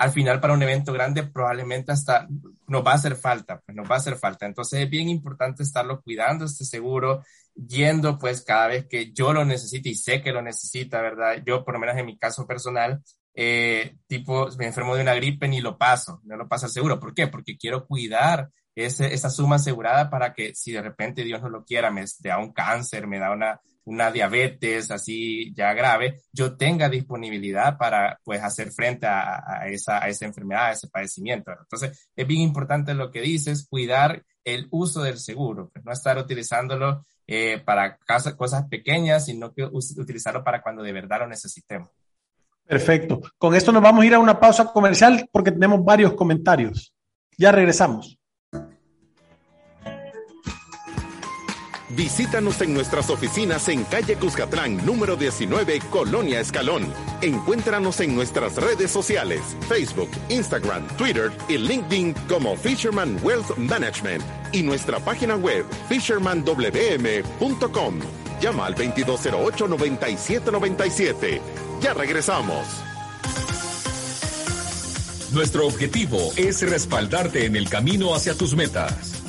al 0.00 0.12
final 0.12 0.40
para 0.40 0.54
un 0.54 0.62
evento 0.62 0.94
grande 0.94 1.24
probablemente 1.24 1.92
hasta 1.92 2.26
nos 2.66 2.86
va 2.86 2.92
a 2.92 2.94
hacer 2.94 3.16
falta, 3.16 3.60
pues 3.60 3.76
nos 3.76 3.88
va 3.88 3.96
a 3.96 3.98
hacer 3.98 4.16
falta. 4.16 4.46
Entonces 4.46 4.80
es 4.80 4.88
bien 4.88 5.10
importante 5.10 5.62
estarlo 5.62 6.00
cuidando, 6.00 6.46
este 6.46 6.64
seguro, 6.64 7.22
yendo 7.54 8.18
pues 8.18 8.42
cada 8.42 8.68
vez 8.68 8.86
que 8.86 9.12
yo 9.12 9.34
lo 9.34 9.44
necesite 9.44 9.90
y 9.90 9.94
sé 9.94 10.22
que 10.22 10.32
lo 10.32 10.40
necesita, 10.40 11.02
¿verdad? 11.02 11.42
Yo 11.44 11.64
por 11.66 11.74
lo 11.74 11.80
menos 11.80 11.98
en 11.98 12.06
mi 12.06 12.16
caso 12.16 12.46
personal, 12.46 13.02
eh, 13.34 13.96
tipo, 14.06 14.48
me 14.58 14.66
enfermo 14.66 14.94
de 14.94 15.02
una 15.02 15.14
gripe, 15.14 15.48
ni 15.48 15.60
lo 15.60 15.78
paso, 15.78 16.20
no 16.24 16.36
lo 16.36 16.48
paso 16.48 16.68
seguro. 16.68 16.98
¿Por 16.98 17.14
qué? 17.14 17.26
Porque 17.28 17.56
quiero 17.56 17.86
cuidar 17.86 18.50
esa 18.74 19.30
suma 19.30 19.56
asegurada 19.56 20.08
para 20.08 20.32
que 20.32 20.54
si 20.54 20.72
de 20.72 20.82
repente 20.82 21.24
Dios 21.24 21.42
no 21.42 21.48
lo 21.48 21.64
quiera, 21.64 21.90
me 21.90 22.04
da 22.20 22.38
un 22.38 22.52
cáncer, 22.52 23.06
me 23.06 23.18
da 23.18 23.30
una, 23.30 23.60
una 23.84 24.10
diabetes 24.10 24.90
así 24.90 25.52
ya 25.54 25.72
grave, 25.74 26.20
yo 26.32 26.56
tenga 26.56 26.88
disponibilidad 26.88 27.76
para 27.76 28.18
pues 28.24 28.42
hacer 28.42 28.70
frente 28.70 29.06
a, 29.06 29.66
esa, 29.66 30.02
a 30.02 30.08
esa 30.08 30.24
enfermedad, 30.26 30.66
a 30.66 30.72
ese 30.72 30.88
padecimiento. 30.88 31.52
Entonces, 31.52 32.10
es 32.14 32.26
bien 32.26 32.40
importante 32.40 32.94
lo 32.94 33.10
que 33.10 33.20
dices, 33.20 33.66
cuidar 33.68 34.24
el 34.44 34.68
uso 34.70 35.02
del 35.02 35.18
seguro, 35.18 35.70
pues 35.72 35.84
no 35.84 35.92
estar 35.92 36.16
utilizándolo 36.16 37.04
eh, 37.26 37.60
para 37.64 37.98
cosas 38.36 38.66
pequeñas, 38.68 39.26
sino 39.26 39.52
que 39.52 39.64
utilizarlo 39.64 40.42
para 40.42 40.62
cuando 40.62 40.82
de 40.82 40.92
verdad 40.92 41.20
lo 41.20 41.26
necesitemos. 41.28 41.90
Perfecto. 42.70 43.20
Con 43.36 43.54
esto 43.56 43.72
nos 43.72 43.82
vamos 43.82 44.04
a 44.04 44.06
ir 44.06 44.14
a 44.14 44.20
una 44.20 44.38
pausa 44.38 44.72
comercial 44.72 45.28
porque 45.32 45.50
tenemos 45.50 45.84
varios 45.84 46.12
comentarios. 46.12 46.94
Ya 47.36 47.50
regresamos. 47.50 48.16
Visítanos 51.88 52.60
en 52.60 52.72
nuestras 52.72 53.10
oficinas 53.10 53.68
en 53.68 53.82
calle 53.82 54.14
Cuscatlán, 54.14 54.86
número 54.86 55.16
19, 55.16 55.80
Colonia 55.90 56.38
Escalón. 56.38 56.86
Encuéntranos 57.22 57.98
en 57.98 58.14
nuestras 58.14 58.54
redes 58.54 58.92
sociales, 58.92 59.40
Facebook, 59.68 60.10
Instagram, 60.28 60.86
Twitter 60.96 61.32
y 61.48 61.58
LinkedIn 61.58 62.14
como 62.28 62.54
Fisherman 62.54 63.18
Wealth 63.24 63.56
Management 63.56 64.22
y 64.52 64.62
nuestra 64.62 65.00
página 65.00 65.34
web 65.34 65.66
fishermanwm.com. 65.88 67.98
Llama 68.40 68.66
al 68.66 68.76
2208-9797. 68.76 71.40
Ya 71.80 71.94
regresamos. 71.94 72.66
Nuestro 75.32 75.66
objetivo 75.66 76.18
es 76.36 76.68
respaldarte 76.68 77.46
en 77.46 77.56
el 77.56 77.68
camino 77.68 78.14
hacia 78.14 78.34
tus 78.34 78.54
metas. 78.54 79.19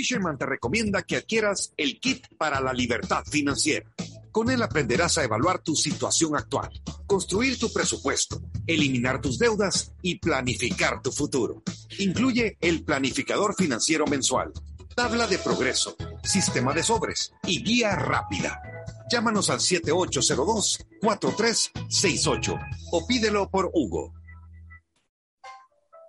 Fisherman 0.00 0.38
te 0.38 0.46
recomienda 0.46 1.02
que 1.02 1.16
adquieras 1.16 1.74
el 1.76 2.00
kit 2.00 2.26
para 2.38 2.58
la 2.62 2.72
libertad 2.72 3.22
financiera. 3.30 3.84
Con 4.32 4.50
él 4.50 4.62
aprenderás 4.62 5.18
a 5.18 5.24
evaluar 5.24 5.58
tu 5.58 5.76
situación 5.76 6.34
actual, 6.36 6.70
construir 7.06 7.58
tu 7.58 7.70
presupuesto, 7.70 8.40
eliminar 8.66 9.20
tus 9.20 9.38
deudas 9.38 9.92
y 10.00 10.18
planificar 10.18 11.02
tu 11.02 11.12
futuro. 11.12 11.62
Incluye 11.98 12.56
el 12.62 12.82
planificador 12.82 13.54
financiero 13.54 14.06
mensual, 14.06 14.54
tabla 14.96 15.26
de 15.26 15.36
progreso, 15.36 15.94
sistema 16.22 16.72
de 16.72 16.82
sobres 16.82 17.34
y 17.44 17.62
guía 17.62 17.94
rápida. 17.94 18.58
Llámanos 19.12 19.50
al 19.50 19.58
7802-4368 19.58 22.58
o 22.92 23.06
pídelo 23.06 23.50
por 23.50 23.70
Hugo. 23.74 24.14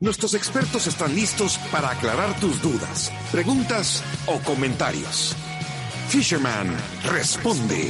Nuestros 0.00 0.34
expertos 0.34 0.86
están 0.86 1.12
listos 1.12 1.58
para 1.72 1.90
aclarar 1.90 2.32
tus 2.38 2.62
dudas, 2.62 3.12
preguntas 3.32 4.04
o 4.26 4.38
comentarios. 4.44 5.34
Fisherman 6.06 6.68
responde. 7.10 7.88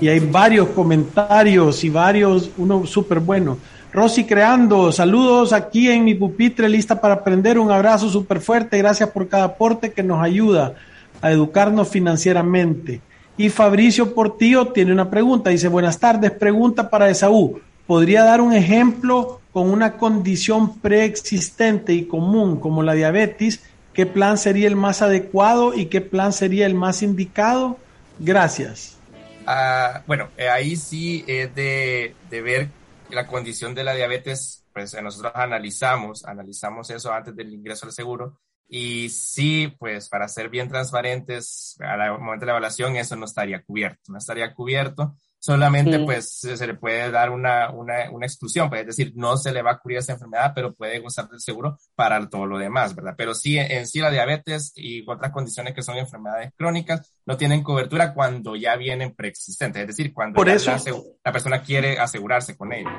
Y 0.00 0.08
hay 0.08 0.20
varios 0.20 0.68
comentarios 0.68 1.84
y 1.84 1.90
varios, 1.90 2.48
uno 2.56 2.86
súper 2.86 3.20
bueno. 3.20 3.58
Rosy 3.92 4.24
Creando, 4.24 4.90
saludos 4.90 5.52
aquí 5.52 5.90
en 5.90 6.06
mi 6.06 6.14
pupitre, 6.14 6.66
lista 6.66 6.98
para 6.98 7.16
aprender. 7.16 7.58
Un 7.58 7.70
abrazo 7.70 8.08
súper 8.08 8.40
fuerte. 8.40 8.78
Gracias 8.78 9.10
por 9.10 9.28
cada 9.28 9.44
aporte 9.44 9.92
que 9.92 10.02
nos 10.02 10.24
ayuda 10.24 10.76
a 11.20 11.30
educarnos 11.30 11.90
financieramente. 11.90 13.02
Y 13.36 13.50
Fabricio 13.50 14.14
Portillo 14.14 14.68
tiene 14.68 14.94
una 14.94 15.10
pregunta. 15.10 15.50
Dice, 15.50 15.68
buenas 15.68 15.98
tardes, 15.98 16.30
pregunta 16.30 16.88
para 16.88 17.10
Esaú. 17.10 17.60
¿Podría 17.86 18.24
dar 18.24 18.40
un 18.40 18.52
ejemplo 18.52 19.40
con 19.52 19.70
una 19.70 19.96
condición 19.96 20.80
preexistente 20.80 21.92
y 21.92 22.06
común 22.06 22.58
como 22.58 22.82
la 22.82 22.94
diabetes? 22.94 23.62
¿Qué 23.92 24.06
plan 24.06 24.38
sería 24.38 24.66
el 24.66 24.76
más 24.76 25.02
adecuado 25.02 25.72
y 25.72 25.86
qué 25.86 26.00
plan 26.00 26.32
sería 26.32 26.66
el 26.66 26.74
más 26.74 27.02
indicado? 27.02 27.78
Gracias. 28.18 28.98
Ah, 29.46 30.02
bueno, 30.06 30.28
eh, 30.36 30.48
ahí 30.48 30.76
sí 30.76 31.24
es 31.28 31.54
de, 31.54 32.16
de, 32.28 32.42
ver 32.42 32.68
la 33.10 33.28
condición 33.28 33.74
de 33.74 33.84
la 33.84 33.94
diabetes, 33.94 34.64
pues 34.72 35.00
nosotros 35.00 35.32
analizamos, 35.36 36.24
analizamos 36.24 36.90
eso 36.90 37.12
antes 37.12 37.36
del 37.36 37.54
ingreso 37.54 37.86
al 37.86 37.92
seguro 37.92 38.40
y 38.68 39.08
sí, 39.10 39.72
pues 39.78 40.08
para 40.08 40.26
ser 40.26 40.48
bien 40.48 40.68
transparentes, 40.68 41.76
al 41.78 42.18
momento 42.18 42.40
de 42.40 42.46
la 42.46 42.52
evaluación 42.52 42.96
eso 42.96 43.14
no 43.14 43.26
estaría 43.26 43.62
cubierto, 43.62 44.10
no 44.10 44.18
estaría 44.18 44.52
cubierto 44.52 45.14
solamente 45.46 46.00
pues 46.00 46.40
se 46.40 46.66
le 46.66 46.74
puede 46.74 47.08
dar 47.12 47.30
una, 47.30 47.70
una, 47.70 48.10
una, 48.10 48.26
exclusión, 48.26 48.68
pues, 48.68 48.80
es 48.80 48.86
decir, 48.88 49.12
no 49.14 49.36
se 49.36 49.52
le 49.52 49.62
va 49.62 49.72
a 49.72 49.78
cubrir 49.78 49.98
esa 49.98 50.14
enfermedad, 50.14 50.50
pero 50.52 50.74
puede 50.74 50.98
gozar 50.98 51.28
del 51.28 51.40
seguro 51.40 51.78
para 51.94 52.28
todo 52.28 52.46
lo 52.46 52.58
demás, 52.58 52.96
¿verdad? 52.96 53.14
Pero 53.16 53.32
sí, 53.32 53.56
en 53.56 53.86
sí 53.86 54.00
la 54.00 54.10
diabetes 54.10 54.72
y 54.74 55.08
otras 55.08 55.30
condiciones 55.30 55.72
que 55.72 55.82
son 55.82 55.98
enfermedades 55.98 56.52
crónicas 56.56 57.14
no 57.24 57.36
tienen 57.36 57.62
cobertura 57.62 58.12
cuando 58.12 58.56
ya 58.56 58.74
vienen 58.74 59.14
preexistentes, 59.14 59.82
es 59.82 59.86
decir, 59.86 60.12
cuando 60.12 60.34
Por 60.34 60.48
eso, 60.48 60.72
la, 60.72 60.82
la, 61.24 61.32
persona 61.32 61.62
quiere 61.62 61.96
asegurarse 61.96 62.56
con 62.56 62.72
ello. 62.72 62.90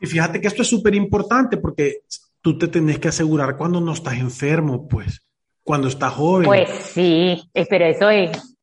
Y 0.00 0.06
fíjate 0.06 0.40
que 0.40 0.48
esto 0.48 0.62
es 0.62 0.68
súper 0.68 0.94
importante 0.94 1.58
porque 1.58 2.04
tú 2.40 2.56
te 2.56 2.68
tenés 2.68 2.98
que 2.98 3.08
asegurar 3.08 3.58
cuando 3.58 3.82
no 3.82 3.92
estás 3.92 4.14
enfermo, 4.14 4.88
pues, 4.88 5.20
cuando 5.62 5.88
estás 5.88 6.14
joven. 6.14 6.46
Pues 6.46 6.70
sí, 6.70 7.50
pero 7.68 7.84
eso 7.84 8.08
es, 8.08 8.56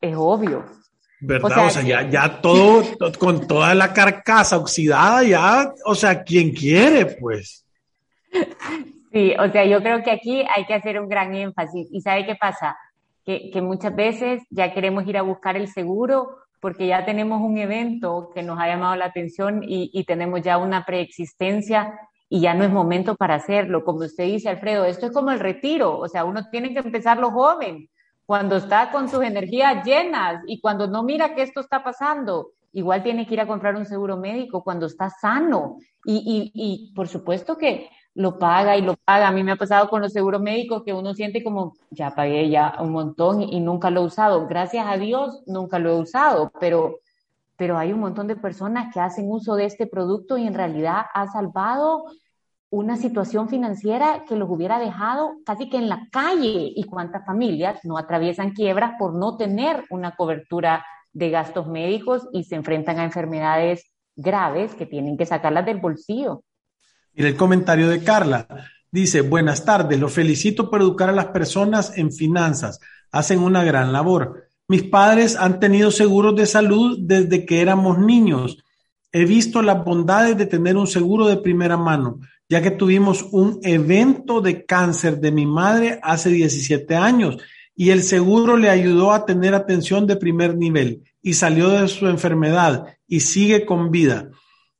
es 0.00 0.14
obvio. 0.16 0.75
¿Verdad? 1.20 1.66
O 1.66 1.70
sea, 1.70 1.82
ya, 1.82 2.08
ya 2.08 2.40
todo, 2.42 2.82
con 3.18 3.46
toda 3.46 3.74
la 3.74 3.92
carcasa 3.92 4.58
oxidada, 4.58 5.22
ya, 5.22 5.72
o 5.84 5.94
sea, 5.94 6.22
quien 6.22 6.52
quiere, 6.52 7.06
pues. 7.06 7.64
Sí, 9.12 9.34
o 9.38 9.50
sea, 9.50 9.64
yo 9.64 9.82
creo 9.82 10.02
que 10.02 10.10
aquí 10.10 10.44
hay 10.54 10.66
que 10.66 10.74
hacer 10.74 11.00
un 11.00 11.08
gran 11.08 11.34
énfasis. 11.34 11.88
¿Y 11.90 12.00
sabe 12.00 12.26
qué 12.26 12.34
pasa? 12.34 12.76
Que, 13.24 13.50
que 13.50 13.62
muchas 13.62 13.94
veces 13.96 14.42
ya 14.50 14.72
queremos 14.72 15.06
ir 15.06 15.16
a 15.16 15.22
buscar 15.22 15.56
el 15.56 15.68
seguro 15.68 16.36
porque 16.60 16.86
ya 16.86 17.04
tenemos 17.04 17.40
un 17.40 17.58
evento 17.58 18.30
que 18.34 18.42
nos 18.42 18.58
ha 18.58 18.66
llamado 18.66 18.96
la 18.96 19.06
atención 19.06 19.62
y, 19.62 19.90
y 19.92 20.04
tenemos 20.04 20.42
ya 20.42 20.58
una 20.58 20.84
preexistencia 20.84 21.98
y 22.28 22.40
ya 22.40 22.54
no 22.54 22.64
es 22.64 22.70
momento 22.70 23.16
para 23.16 23.36
hacerlo. 23.36 23.84
Como 23.84 24.00
usted 24.00 24.24
dice, 24.24 24.48
Alfredo, 24.48 24.84
esto 24.84 25.06
es 25.06 25.12
como 25.12 25.30
el 25.30 25.40
retiro, 25.40 25.98
o 25.98 26.08
sea, 26.08 26.24
uno 26.24 26.48
tiene 26.50 26.72
que 26.72 26.80
empezarlo 26.80 27.30
joven, 27.30 27.88
cuando 28.26 28.56
está 28.56 28.90
con 28.90 29.08
sus 29.08 29.22
energías 29.22 29.84
llenas 29.84 30.42
y 30.46 30.60
cuando 30.60 30.88
no 30.88 31.02
mira 31.02 31.34
que 31.34 31.42
esto 31.42 31.60
está 31.60 31.82
pasando. 31.82 32.50
Igual 32.72 33.02
tiene 33.02 33.26
que 33.26 33.34
ir 33.34 33.40
a 33.40 33.46
comprar 33.46 33.76
un 33.76 33.86
seguro 33.86 34.16
médico 34.16 34.62
cuando 34.62 34.86
está 34.86 35.08
sano. 35.08 35.78
Y, 36.04 36.52
y, 36.52 36.52
y 36.54 36.92
por 36.92 37.08
supuesto 37.08 37.56
que 37.56 37.88
lo 38.16 38.38
paga 38.38 38.76
y 38.76 38.82
lo 38.82 38.96
paga. 38.96 39.28
A 39.28 39.32
mí 39.32 39.44
me 39.44 39.52
ha 39.52 39.56
pasado 39.56 39.88
con 39.88 40.02
los 40.02 40.12
seguros 40.12 40.42
médicos 40.42 40.82
que 40.84 40.92
uno 40.92 41.14
siente 41.14 41.44
como, 41.44 41.74
ya 41.90 42.10
pagué 42.10 42.50
ya 42.50 42.76
un 42.80 42.90
montón 42.90 43.42
y 43.42 43.60
nunca 43.60 43.90
lo 43.90 44.02
he 44.02 44.04
usado. 44.06 44.46
Gracias 44.48 44.86
a 44.86 44.96
Dios, 44.96 45.42
nunca 45.46 45.78
lo 45.78 45.90
he 45.90 46.00
usado, 46.00 46.50
pero, 46.58 46.96
pero 47.56 47.78
hay 47.78 47.92
un 47.92 48.00
montón 48.00 48.26
de 48.26 48.36
personas 48.36 48.92
que 48.92 49.00
hacen 49.00 49.30
uso 49.30 49.54
de 49.54 49.66
este 49.66 49.86
producto 49.86 50.36
y 50.36 50.46
en 50.46 50.54
realidad 50.54 51.02
ha 51.14 51.26
salvado 51.28 52.06
una 52.76 52.98
situación 52.98 53.48
financiera 53.48 54.24
que 54.28 54.36
los 54.36 54.50
hubiera 54.50 54.78
dejado 54.78 55.36
casi 55.46 55.70
que 55.70 55.78
en 55.78 55.88
la 55.88 56.08
calle 56.12 56.72
y 56.76 56.84
cuántas 56.84 57.24
familias 57.24 57.80
no 57.84 57.96
atraviesan 57.96 58.52
quiebras 58.52 58.92
por 58.98 59.14
no 59.14 59.38
tener 59.38 59.84
una 59.88 60.14
cobertura 60.14 60.84
de 61.14 61.30
gastos 61.30 61.66
médicos 61.68 62.28
y 62.34 62.44
se 62.44 62.54
enfrentan 62.54 62.98
a 62.98 63.04
enfermedades 63.04 63.90
graves 64.14 64.74
que 64.74 64.84
tienen 64.84 65.16
que 65.16 65.24
sacarlas 65.24 65.64
del 65.64 65.78
bolsillo. 65.78 66.42
Mira 67.14 67.30
el 67.30 67.36
comentario 67.36 67.88
de 67.88 68.04
Carla. 68.04 68.46
Dice, 68.90 69.22
buenas 69.22 69.64
tardes, 69.64 69.98
los 69.98 70.12
felicito 70.12 70.68
por 70.68 70.82
educar 70.82 71.08
a 71.08 71.12
las 71.12 71.28
personas 71.28 71.96
en 71.96 72.12
finanzas. 72.12 72.78
Hacen 73.10 73.38
una 73.38 73.64
gran 73.64 73.90
labor. 73.90 74.48
Mis 74.68 74.82
padres 74.82 75.34
han 75.36 75.60
tenido 75.60 75.90
seguros 75.90 76.36
de 76.36 76.44
salud 76.44 76.98
desde 77.00 77.46
que 77.46 77.62
éramos 77.62 77.98
niños. 77.98 78.62
He 79.12 79.24
visto 79.24 79.62
las 79.62 79.82
bondades 79.82 80.36
de 80.36 80.44
tener 80.44 80.76
un 80.76 80.86
seguro 80.86 81.26
de 81.26 81.38
primera 81.38 81.78
mano, 81.78 82.20
ya 82.48 82.62
que 82.62 82.70
tuvimos 82.70 83.26
un 83.32 83.60
evento 83.62 84.40
de 84.40 84.64
cáncer 84.64 85.20
de 85.20 85.32
mi 85.32 85.46
madre 85.46 85.98
hace 86.02 86.30
17 86.30 86.94
años 86.94 87.38
y 87.74 87.90
el 87.90 88.02
seguro 88.02 88.56
le 88.56 88.70
ayudó 88.70 89.12
a 89.12 89.26
tener 89.26 89.54
atención 89.54 90.06
de 90.06 90.16
primer 90.16 90.56
nivel 90.56 91.02
y 91.22 91.34
salió 91.34 91.68
de 91.68 91.88
su 91.88 92.06
enfermedad 92.06 92.86
y 93.06 93.20
sigue 93.20 93.66
con 93.66 93.90
vida. 93.90 94.30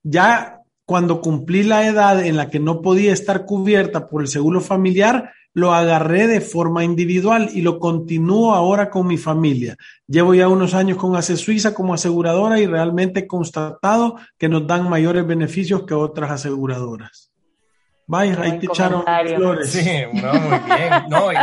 Ya 0.02 0.62
cuando 0.86 1.20
cumplí 1.20 1.64
la 1.64 1.86
edad 1.86 2.24
en 2.24 2.36
la 2.36 2.48
que 2.48 2.60
no 2.60 2.80
podía 2.80 3.12
estar 3.12 3.44
cubierta 3.44 4.08
por 4.08 4.22
el 4.22 4.28
seguro 4.28 4.60
familiar, 4.60 5.32
lo 5.52 5.72
agarré 5.72 6.26
de 6.26 6.40
forma 6.40 6.84
individual 6.84 7.50
y 7.52 7.62
lo 7.62 7.78
continúo 7.78 8.54
ahora 8.54 8.88
con 8.88 9.06
mi 9.06 9.16
familia. 9.16 9.76
Llevo 10.06 10.34
ya 10.34 10.48
unos 10.48 10.74
años 10.74 10.98
con 10.98 11.16
ACE 11.16 11.36
Suiza 11.36 11.74
como 11.74 11.94
aseguradora 11.94 12.60
y 12.60 12.66
realmente 12.66 13.20
he 13.20 13.26
constatado 13.26 14.16
que 14.38 14.48
nos 14.48 14.66
dan 14.66 14.88
mayores 14.88 15.26
beneficios 15.26 15.84
que 15.84 15.94
otras 15.94 16.30
aseguradoras. 16.30 17.25
Ahí 18.12 18.58
te 18.58 18.66
echaron 18.66 19.04
flores. 19.36 19.70
Sí, 19.72 19.88
no, 20.12 20.32
muy 20.34 20.58
bien. 20.60 20.92
No, 21.08 21.32
y, 21.32 21.36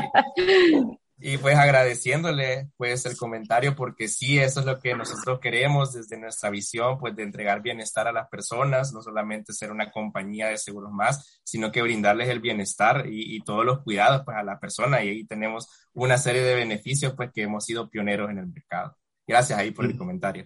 y 1.25 1.37
pues 1.37 1.55
agradeciéndole 1.55 2.69
pues 2.75 3.05
el 3.05 3.15
comentario 3.15 3.77
porque 3.77 4.09
sí, 4.09 4.39
eso 4.39 4.59
es 4.59 4.65
lo 4.65 4.79
que 4.79 4.93
nosotros 4.93 5.39
queremos 5.39 5.93
desde 5.93 6.17
nuestra 6.17 6.49
visión, 6.49 6.97
pues 6.97 7.15
de 7.15 7.23
entregar 7.23 7.61
bienestar 7.61 8.09
a 8.09 8.11
las 8.11 8.27
personas, 8.27 8.91
no 8.91 9.01
solamente 9.01 9.53
ser 9.53 9.71
una 9.71 9.89
compañía 9.89 10.47
de 10.47 10.57
seguros 10.57 10.91
más, 10.91 11.41
sino 11.45 11.71
que 11.71 11.81
brindarles 11.81 12.27
el 12.27 12.41
bienestar 12.41 13.05
y, 13.07 13.41
todos 13.45 13.65
los 13.65 13.83
cuidados 13.83 14.23
pues 14.25 14.35
a 14.35 14.43
la 14.43 14.59
persona 14.59 15.01
y 15.01 15.09
ahí 15.09 15.23
tenemos 15.25 15.87
una 15.93 16.17
serie 16.17 16.43
de 16.43 16.55
beneficios 16.55 17.13
pues 17.15 17.31
que 17.33 17.43
hemos 17.43 17.63
sido 17.63 17.89
pioneros 17.89 18.29
en 18.29 18.39
el 18.39 18.47
mercado. 18.47 18.97
Gracias 19.25 19.57
ahí 19.57 19.71
por 19.71 19.85
el 19.85 19.97
comentario. 19.97 20.45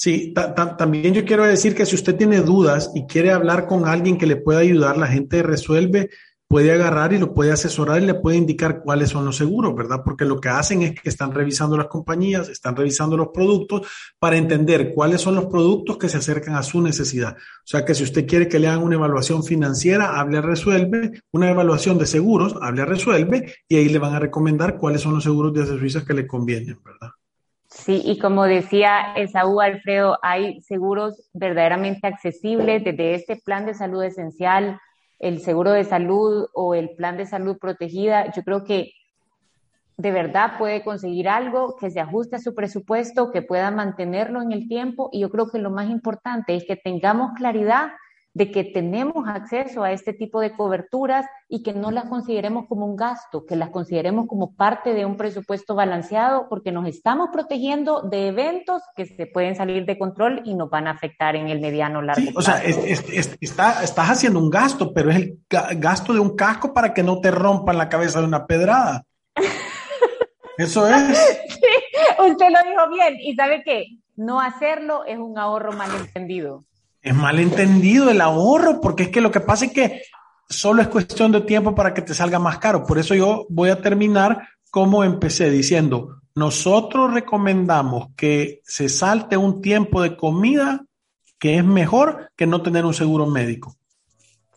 Sí, 0.00 0.32
también 0.78 1.12
yo 1.12 1.24
quiero 1.24 1.44
decir 1.44 1.74
que 1.74 1.84
si 1.84 1.96
usted 1.96 2.14
tiene 2.14 2.40
dudas 2.40 2.92
y 2.94 3.04
quiere 3.06 3.32
hablar 3.32 3.66
con 3.66 3.84
alguien 3.84 4.16
que 4.16 4.28
le 4.28 4.36
pueda 4.36 4.60
ayudar, 4.60 4.96
la 4.96 5.08
gente 5.08 5.42
resuelve 5.42 6.10
puede 6.46 6.70
agarrar 6.70 7.12
y 7.12 7.18
lo 7.18 7.34
puede 7.34 7.50
asesorar 7.50 8.00
y 8.00 8.06
le 8.06 8.14
puede 8.14 8.36
indicar 8.36 8.80
cuáles 8.84 9.10
son 9.10 9.24
los 9.24 9.36
seguros, 9.36 9.74
¿verdad? 9.74 10.02
Porque 10.04 10.24
lo 10.24 10.40
que 10.40 10.50
hacen 10.50 10.82
es 10.82 11.00
que 11.00 11.08
están 11.08 11.34
revisando 11.34 11.76
las 11.76 11.88
compañías, 11.88 12.48
están 12.48 12.76
revisando 12.76 13.16
los 13.16 13.30
productos 13.34 13.88
para 14.20 14.36
entender 14.36 14.94
cuáles 14.94 15.20
son 15.20 15.34
los 15.34 15.46
productos 15.46 15.98
que 15.98 16.08
se 16.08 16.18
acercan 16.18 16.54
a 16.54 16.62
su 16.62 16.80
necesidad. 16.80 17.36
O 17.36 17.66
sea 17.66 17.84
que 17.84 17.92
si 17.92 18.04
usted 18.04 18.24
quiere 18.24 18.46
que 18.46 18.60
le 18.60 18.68
hagan 18.68 18.84
una 18.84 18.94
evaluación 18.94 19.42
financiera, 19.42 20.20
hable 20.20 20.38
a 20.38 20.42
Resuelve, 20.42 21.22
una 21.32 21.50
evaluación 21.50 21.98
de 21.98 22.06
seguros, 22.06 22.54
hable 22.62 22.82
a 22.82 22.86
Resuelve 22.86 23.52
y 23.68 23.74
ahí 23.74 23.88
le 23.88 23.98
van 23.98 24.14
a 24.14 24.20
recomendar 24.20 24.78
cuáles 24.78 25.00
son 25.00 25.14
los 25.14 25.24
seguros 25.24 25.52
de 25.52 25.66
Suiza 25.66 26.04
que 26.04 26.14
le 26.14 26.24
convienen, 26.24 26.78
¿verdad? 26.84 27.17
Sí, 27.68 28.02
y 28.04 28.18
como 28.18 28.44
decía 28.44 29.12
Esaú 29.14 29.60
Alfredo, 29.60 30.18
hay 30.22 30.60
seguros 30.62 31.28
verdaderamente 31.34 32.06
accesibles 32.06 32.82
desde 32.82 33.14
este 33.14 33.36
plan 33.36 33.66
de 33.66 33.74
salud 33.74 34.02
esencial 34.02 34.80
el 35.18 35.40
seguro 35.40 35.72
de 35.72 35.84
salud 35.84 36.46
o 36.54 36.74
el 36.74 36.90
plan 36.90 37.16
de 37.16 37.26
salud 37.26 37.58
protegida, 37.58 38.32
yo 38.32 38.42
creo 38.44 38.64
que 38.64 38.92
de 39.96 40.12
verdad 40.12 40.58
puede 40.58 40.84
conseguir 40.84 41.28
algo 41.28 41.76
que 41.76 41.90
se 41.90 41.98
ajuste 41.98 42.36
a 42.36 42.40
su 42.40 42.54
presupuesto, 42.54 43.32
que 43.32 43.42
pueda 43.42 43.70
mantenerlo 43.72 44.40
en 44.40 44.52
el 44.52 44.68
tiempo 44.68 45.10
y 45.12 45.20
yo 45.20 45.30
creo 45.30 45.50
que 45.50 45.58
lo 45.58 45.70
más 45.70 45.90
importante 45.90 46.54
es 46.54 46.64
que 46.64 46.76
tengamos 46.76 47.32
claridad 47.36 47.88
de 48.34 48.50
que 48.50 48.64
tenemos 48.64 49.26
acceso 49.26 49.82
a 49.82 49.92
este 49.92 50.12
tipo 50.12 50.40
de 50.40 50.52
coberturas 50.52 51.26
y 51.48 51.62
que 51.62 51.72
no 51.72 51.90
las 51.90 52.04
consideremos 52.04 52.66
como 52.68 52.86
un 52.86 52.96
gasto, 52.96 53.44
que 53.46 53.56
las 53.56 53.70
consideremos 53.70 54.26
como 54.28 54.54
parte 54.54 54.94
de 54.94 55.04
un 55.04 55.16
presupuesto 55.16 55.74
balanceado, 55.74 56.48
porque 56.48 56.70
nos 56.70 56.86
estamos 56.86 57.30
protegiendo 57.32 58.02
de 58.02 58.28
eventos 58.28 58.82
que 58.94 59.06
se 59.06 59.26
pueden 59.26 59.56
salir 59.56 59.86
de 59.86 59.98
control 59.98 60.42
y 60.44 60.54
nos 60.54 60.70
van 60.70 60.86
a 60.86 60.92
afectar 60.92 61.36
en 61.36 61.48
el 61.48 61.60
mediano 61.60 62.02
largo 62.02 62.20
sí, 62.20 62.32
O 62.36 62.42
sea, 62.42 62.62
estás 62.62 64.10
haciendo 64.10 64.38
un 64.38 64.50
gasto, 64.50 64.92
pero 64.92 65.10
es 65.10 65.16
el 65.16 65.38
gasto 65.76 66.12
de 66.12 66.20
un 66.20 66.36
casco 66.36 66.72
para 66.72 66.94
que 66.94 67.02
no 67.02 67.20
te 67.20 67.30
rompan 67.30 67.78
la 67.78 67.88
cabeza 67.88 68.20
de 68.20 68.26
una 68.26 68.46
pedrada. 68.46 69.04
Eso 70.58 70.86
es. 70.88 71.18
Sí, 71.48 72.30
usted 72.30 72.46
lo 72.50 72.70
dijo 72.70 72.90
bien. 72.90 73.16
Y 73.20 73.34
sabe 73.34 73.62
qué, 73.64 73.86
no 74.16 74.40
hacerlo 74.40 75.04
es 75.04 75.18
un 75.18 75.38
ahorro 75.38 75.72
malentendido 75.72 76.64
es 77.08 77.14
malentendido 77.14 78.10
el 78.10 78.20
ahorro, 78.20 78.80
porque 78.80 79.04
es 79.04 79.08
que 79.08 79.20
lo 79.20 79.30
que 79.30 79.40
pasa 79.40 79.66
es 79.66 79.72
que 79.72 80.02
solo 80.48 80.82
es 80.82 80.88
cuestión 80.88 81.32
de 81.32 81.40
tiempo 81.40 81.74
para 81.74 81.94
que 81.94 82.02
te 82.02 82.14
salga 82.14 82.38
más 82.38 82.58
caro. 82.58 82.84
Por 82.84 82.98
eso 82.98 83.14
yo 83.14 83.46
voy 83.48 83.70
a 83.70 83.80
terminar 83.80 84.48
como 84.70 85.04
empecé 85.04 85.50
diciendo, 85.50 86.20
nosotros 86.34 87.12
recomendamos 87.12 88.08
que 88.16 88.60
se 88.64 88.88
salte 88.88 89.36
un 89.36 89.62
tiempo 89.62 90.02
de 90.02 90.16
comida 90.16 90.84
que 91.38 91.56
es 91.56 91.64
mejor 91.64 92.30
que 92.36 92.46
no 92.46 92.62
tener 92.62 92.84
un 92.84 92.94
seguro 92.94 93.26
médico. 93.26 93.74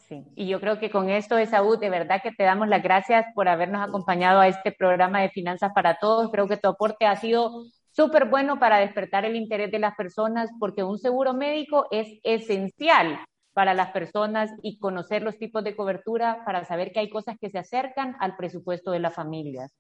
Sí, 0.10 0.26
y 0.36 0.48
yo 0.48 0.60
creo 0.60 0.78
que 0.78 0.90
con 0.92 1.10
esto, 1.10 1.38
Esaú, 1.38 1.78
de 1.78 1.90
verdad 1.90 2.22
que 2.22 2.34
te 2.34 2.44
damos 2.44 2.68
las 2.68 2.84
gracias 2.84 3.26
por 3.34 3.48
habernos 3.48 3.82
acompañado 3.82 4.42
a 4.42 4.48
este 4.50 4.74
programa 4.74 5.22
de 5.22 5.30
Finanzas 5.30 5.72
para 5.74 6.00
Todos. 6.00 6.30
Creo 6.32 6.50
que 6.50 6.58
tu 6.58 6.68
aporte 6.68 7.06
ha 7.06 7.16
sido 7.16 7.64
súper 8.02 8.26
bueno 8.26 8.60
para 8.60 8.80
despertar 8.80 9.26
el 9.26 9.36
interés 9.36 9.70
de 9.70 9.78
las 9.78 9.94
personas 9.96 10.50
porque 10.60 10.84
un 10.84 10.98
seguro 10.98 11.36
médico 11.36 11.86
es 11.92 12.08
esencial 12.24 13.20
para 13.54 13.76
las 13.76 13.92
personas 13.92 14.50
y 14.64 14.80
conocer 14.80 15.22
los 15.22 15.38
tipos 15.38 15.64
de 15.64 15.76
cobertura 15.76 16.44
para 16.44 16.66
saber 16.66 16.92
que 16.92 17.00
hay 17.00 17.12
cosas 17.12 17.36
que 17.40 17.52
se 17.52 17.60
acercan 17.60 18.18
al 18.20 18.36
presupuesto 18.38 18.90
de 18.90 19.02
las 19.02 19.14
familias. 19.14 19.72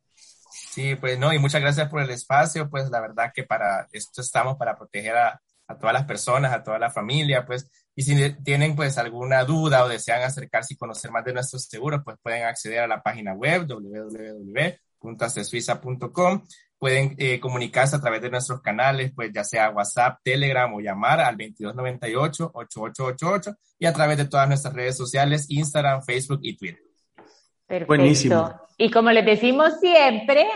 Sí, 0.51 0.95
pues 0.95 1.17
no, 1.17 1.33
y 1.33 1.39
muchas 1.39 1.61
gracias 1.61 1.89
por 1.89 2.03
el 2.03 2.11
espacio, 2.11 2.69
pues 2.69 2.91
la 2.91 3.01
verdad 3.01 3.31
que 3.33 3.43
para 3.43 3.87
esto 3.91 4.21
estamos 4.21 4.55
para 4.55 4.77
proteger 4.77 5.17
a, 5.17 5.41
a 5.67 5.77
todas 5.79 5.93
las 5.93 6.05
personas, 6.05 6.53
a 6.53 6.61
toda 6.61 6.77
la 6.77 6.91
familia, 6.91 7.43
pues, 7.43 7.71
y 7.95 8.03
si 8.03 8.33
tienen 8.43 8.75
pues 8.75 8.99
alguna 8.99 9.43
duda 9.45 9.83
o 9.83 9.87
desean 9.87 10.21
acercarse 10.21 10.75
y 10.75 10.77
conocer 10.77 11.09
más 11.09 11.25
de 11.25 11.33
nuestros 11.33 11.65
seguros, 11.65 12.01
pues 12.05 12.17
pueden 12.21 12.43
acceder 12.43 12.81
a 12.81 12.87
la 12.87 13.01
página 13.01 13.33
web 13.33 13.65
www.asesuiza.com 13.65 16.43
pueden 16.81 17.15
eh, 17.19 17.39
comunicarse 17.39 17.95
a 17.95 18.01
través 18.01 18.23
de 18.23 18.31
nuestros 18.31 18.59
canales, 18.59 19.11
pues 19.15 19.31
ya 19.31 19.43
sea 19.43 19.69
WhatsApp, 19.69 20.17
Telegram 20.23 20.73
o 20.73 20.79
llamar 20.79 21.19
al 21.19 21.37
2298-8888 21.37 23.55
y 23.77 23.85
a 23.85 23.93
través 23.93 24.17
de 24.17 24.25
todas 24.25 24.47
nuestras 24.47 24.73
redes 24.73 24.97
sociales, 24.97 25.45
Instagram, 25.49 26.01
Facebook 26.01 26.39
y 26.41 26.57
Twitter. 26.57 26.81
Perfecto. 27.67 27.85
Buenísimo. 27.85 28.59
Y 28.79 28.89
como 28.89 29.11
les 29.11 29.23
decimos 29.23 29.79
siempre, 29.79 30.47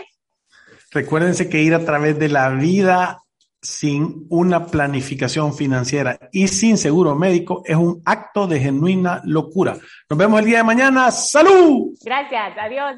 recuérdense 0.90 1.48
que 1.48 1.62
ir 1.62 1.74
a 1.74 1.84
través 1.84 2.18
de 2.18 2.28
la 2.28 2.50
vida 2.50 3.22
sin 3.62 4.26
una 4.28 4.66
planificación 4.66 5.54
financiera 5.54 6.18
y 6.32 6.48
sin 6.48 6.76
seguro 6.76 7.14
médico 7.14 7.62
es 7.64 7.76
un 7.76 8.02
acto 8.04 8.48
de 8.48 8.58
genuina 8.58 9.20
locura. 9.22 9.76
Nos 10.10 10.18
vemos 10.18 10.40
el 10.40 10.46
día 10.46 10.58
de 10.58 10.64
mañana. 10.64 11.12
¡Salud! 11.12 11.96
Gracias, 12.04 12.52
adiós. 12.60 12.96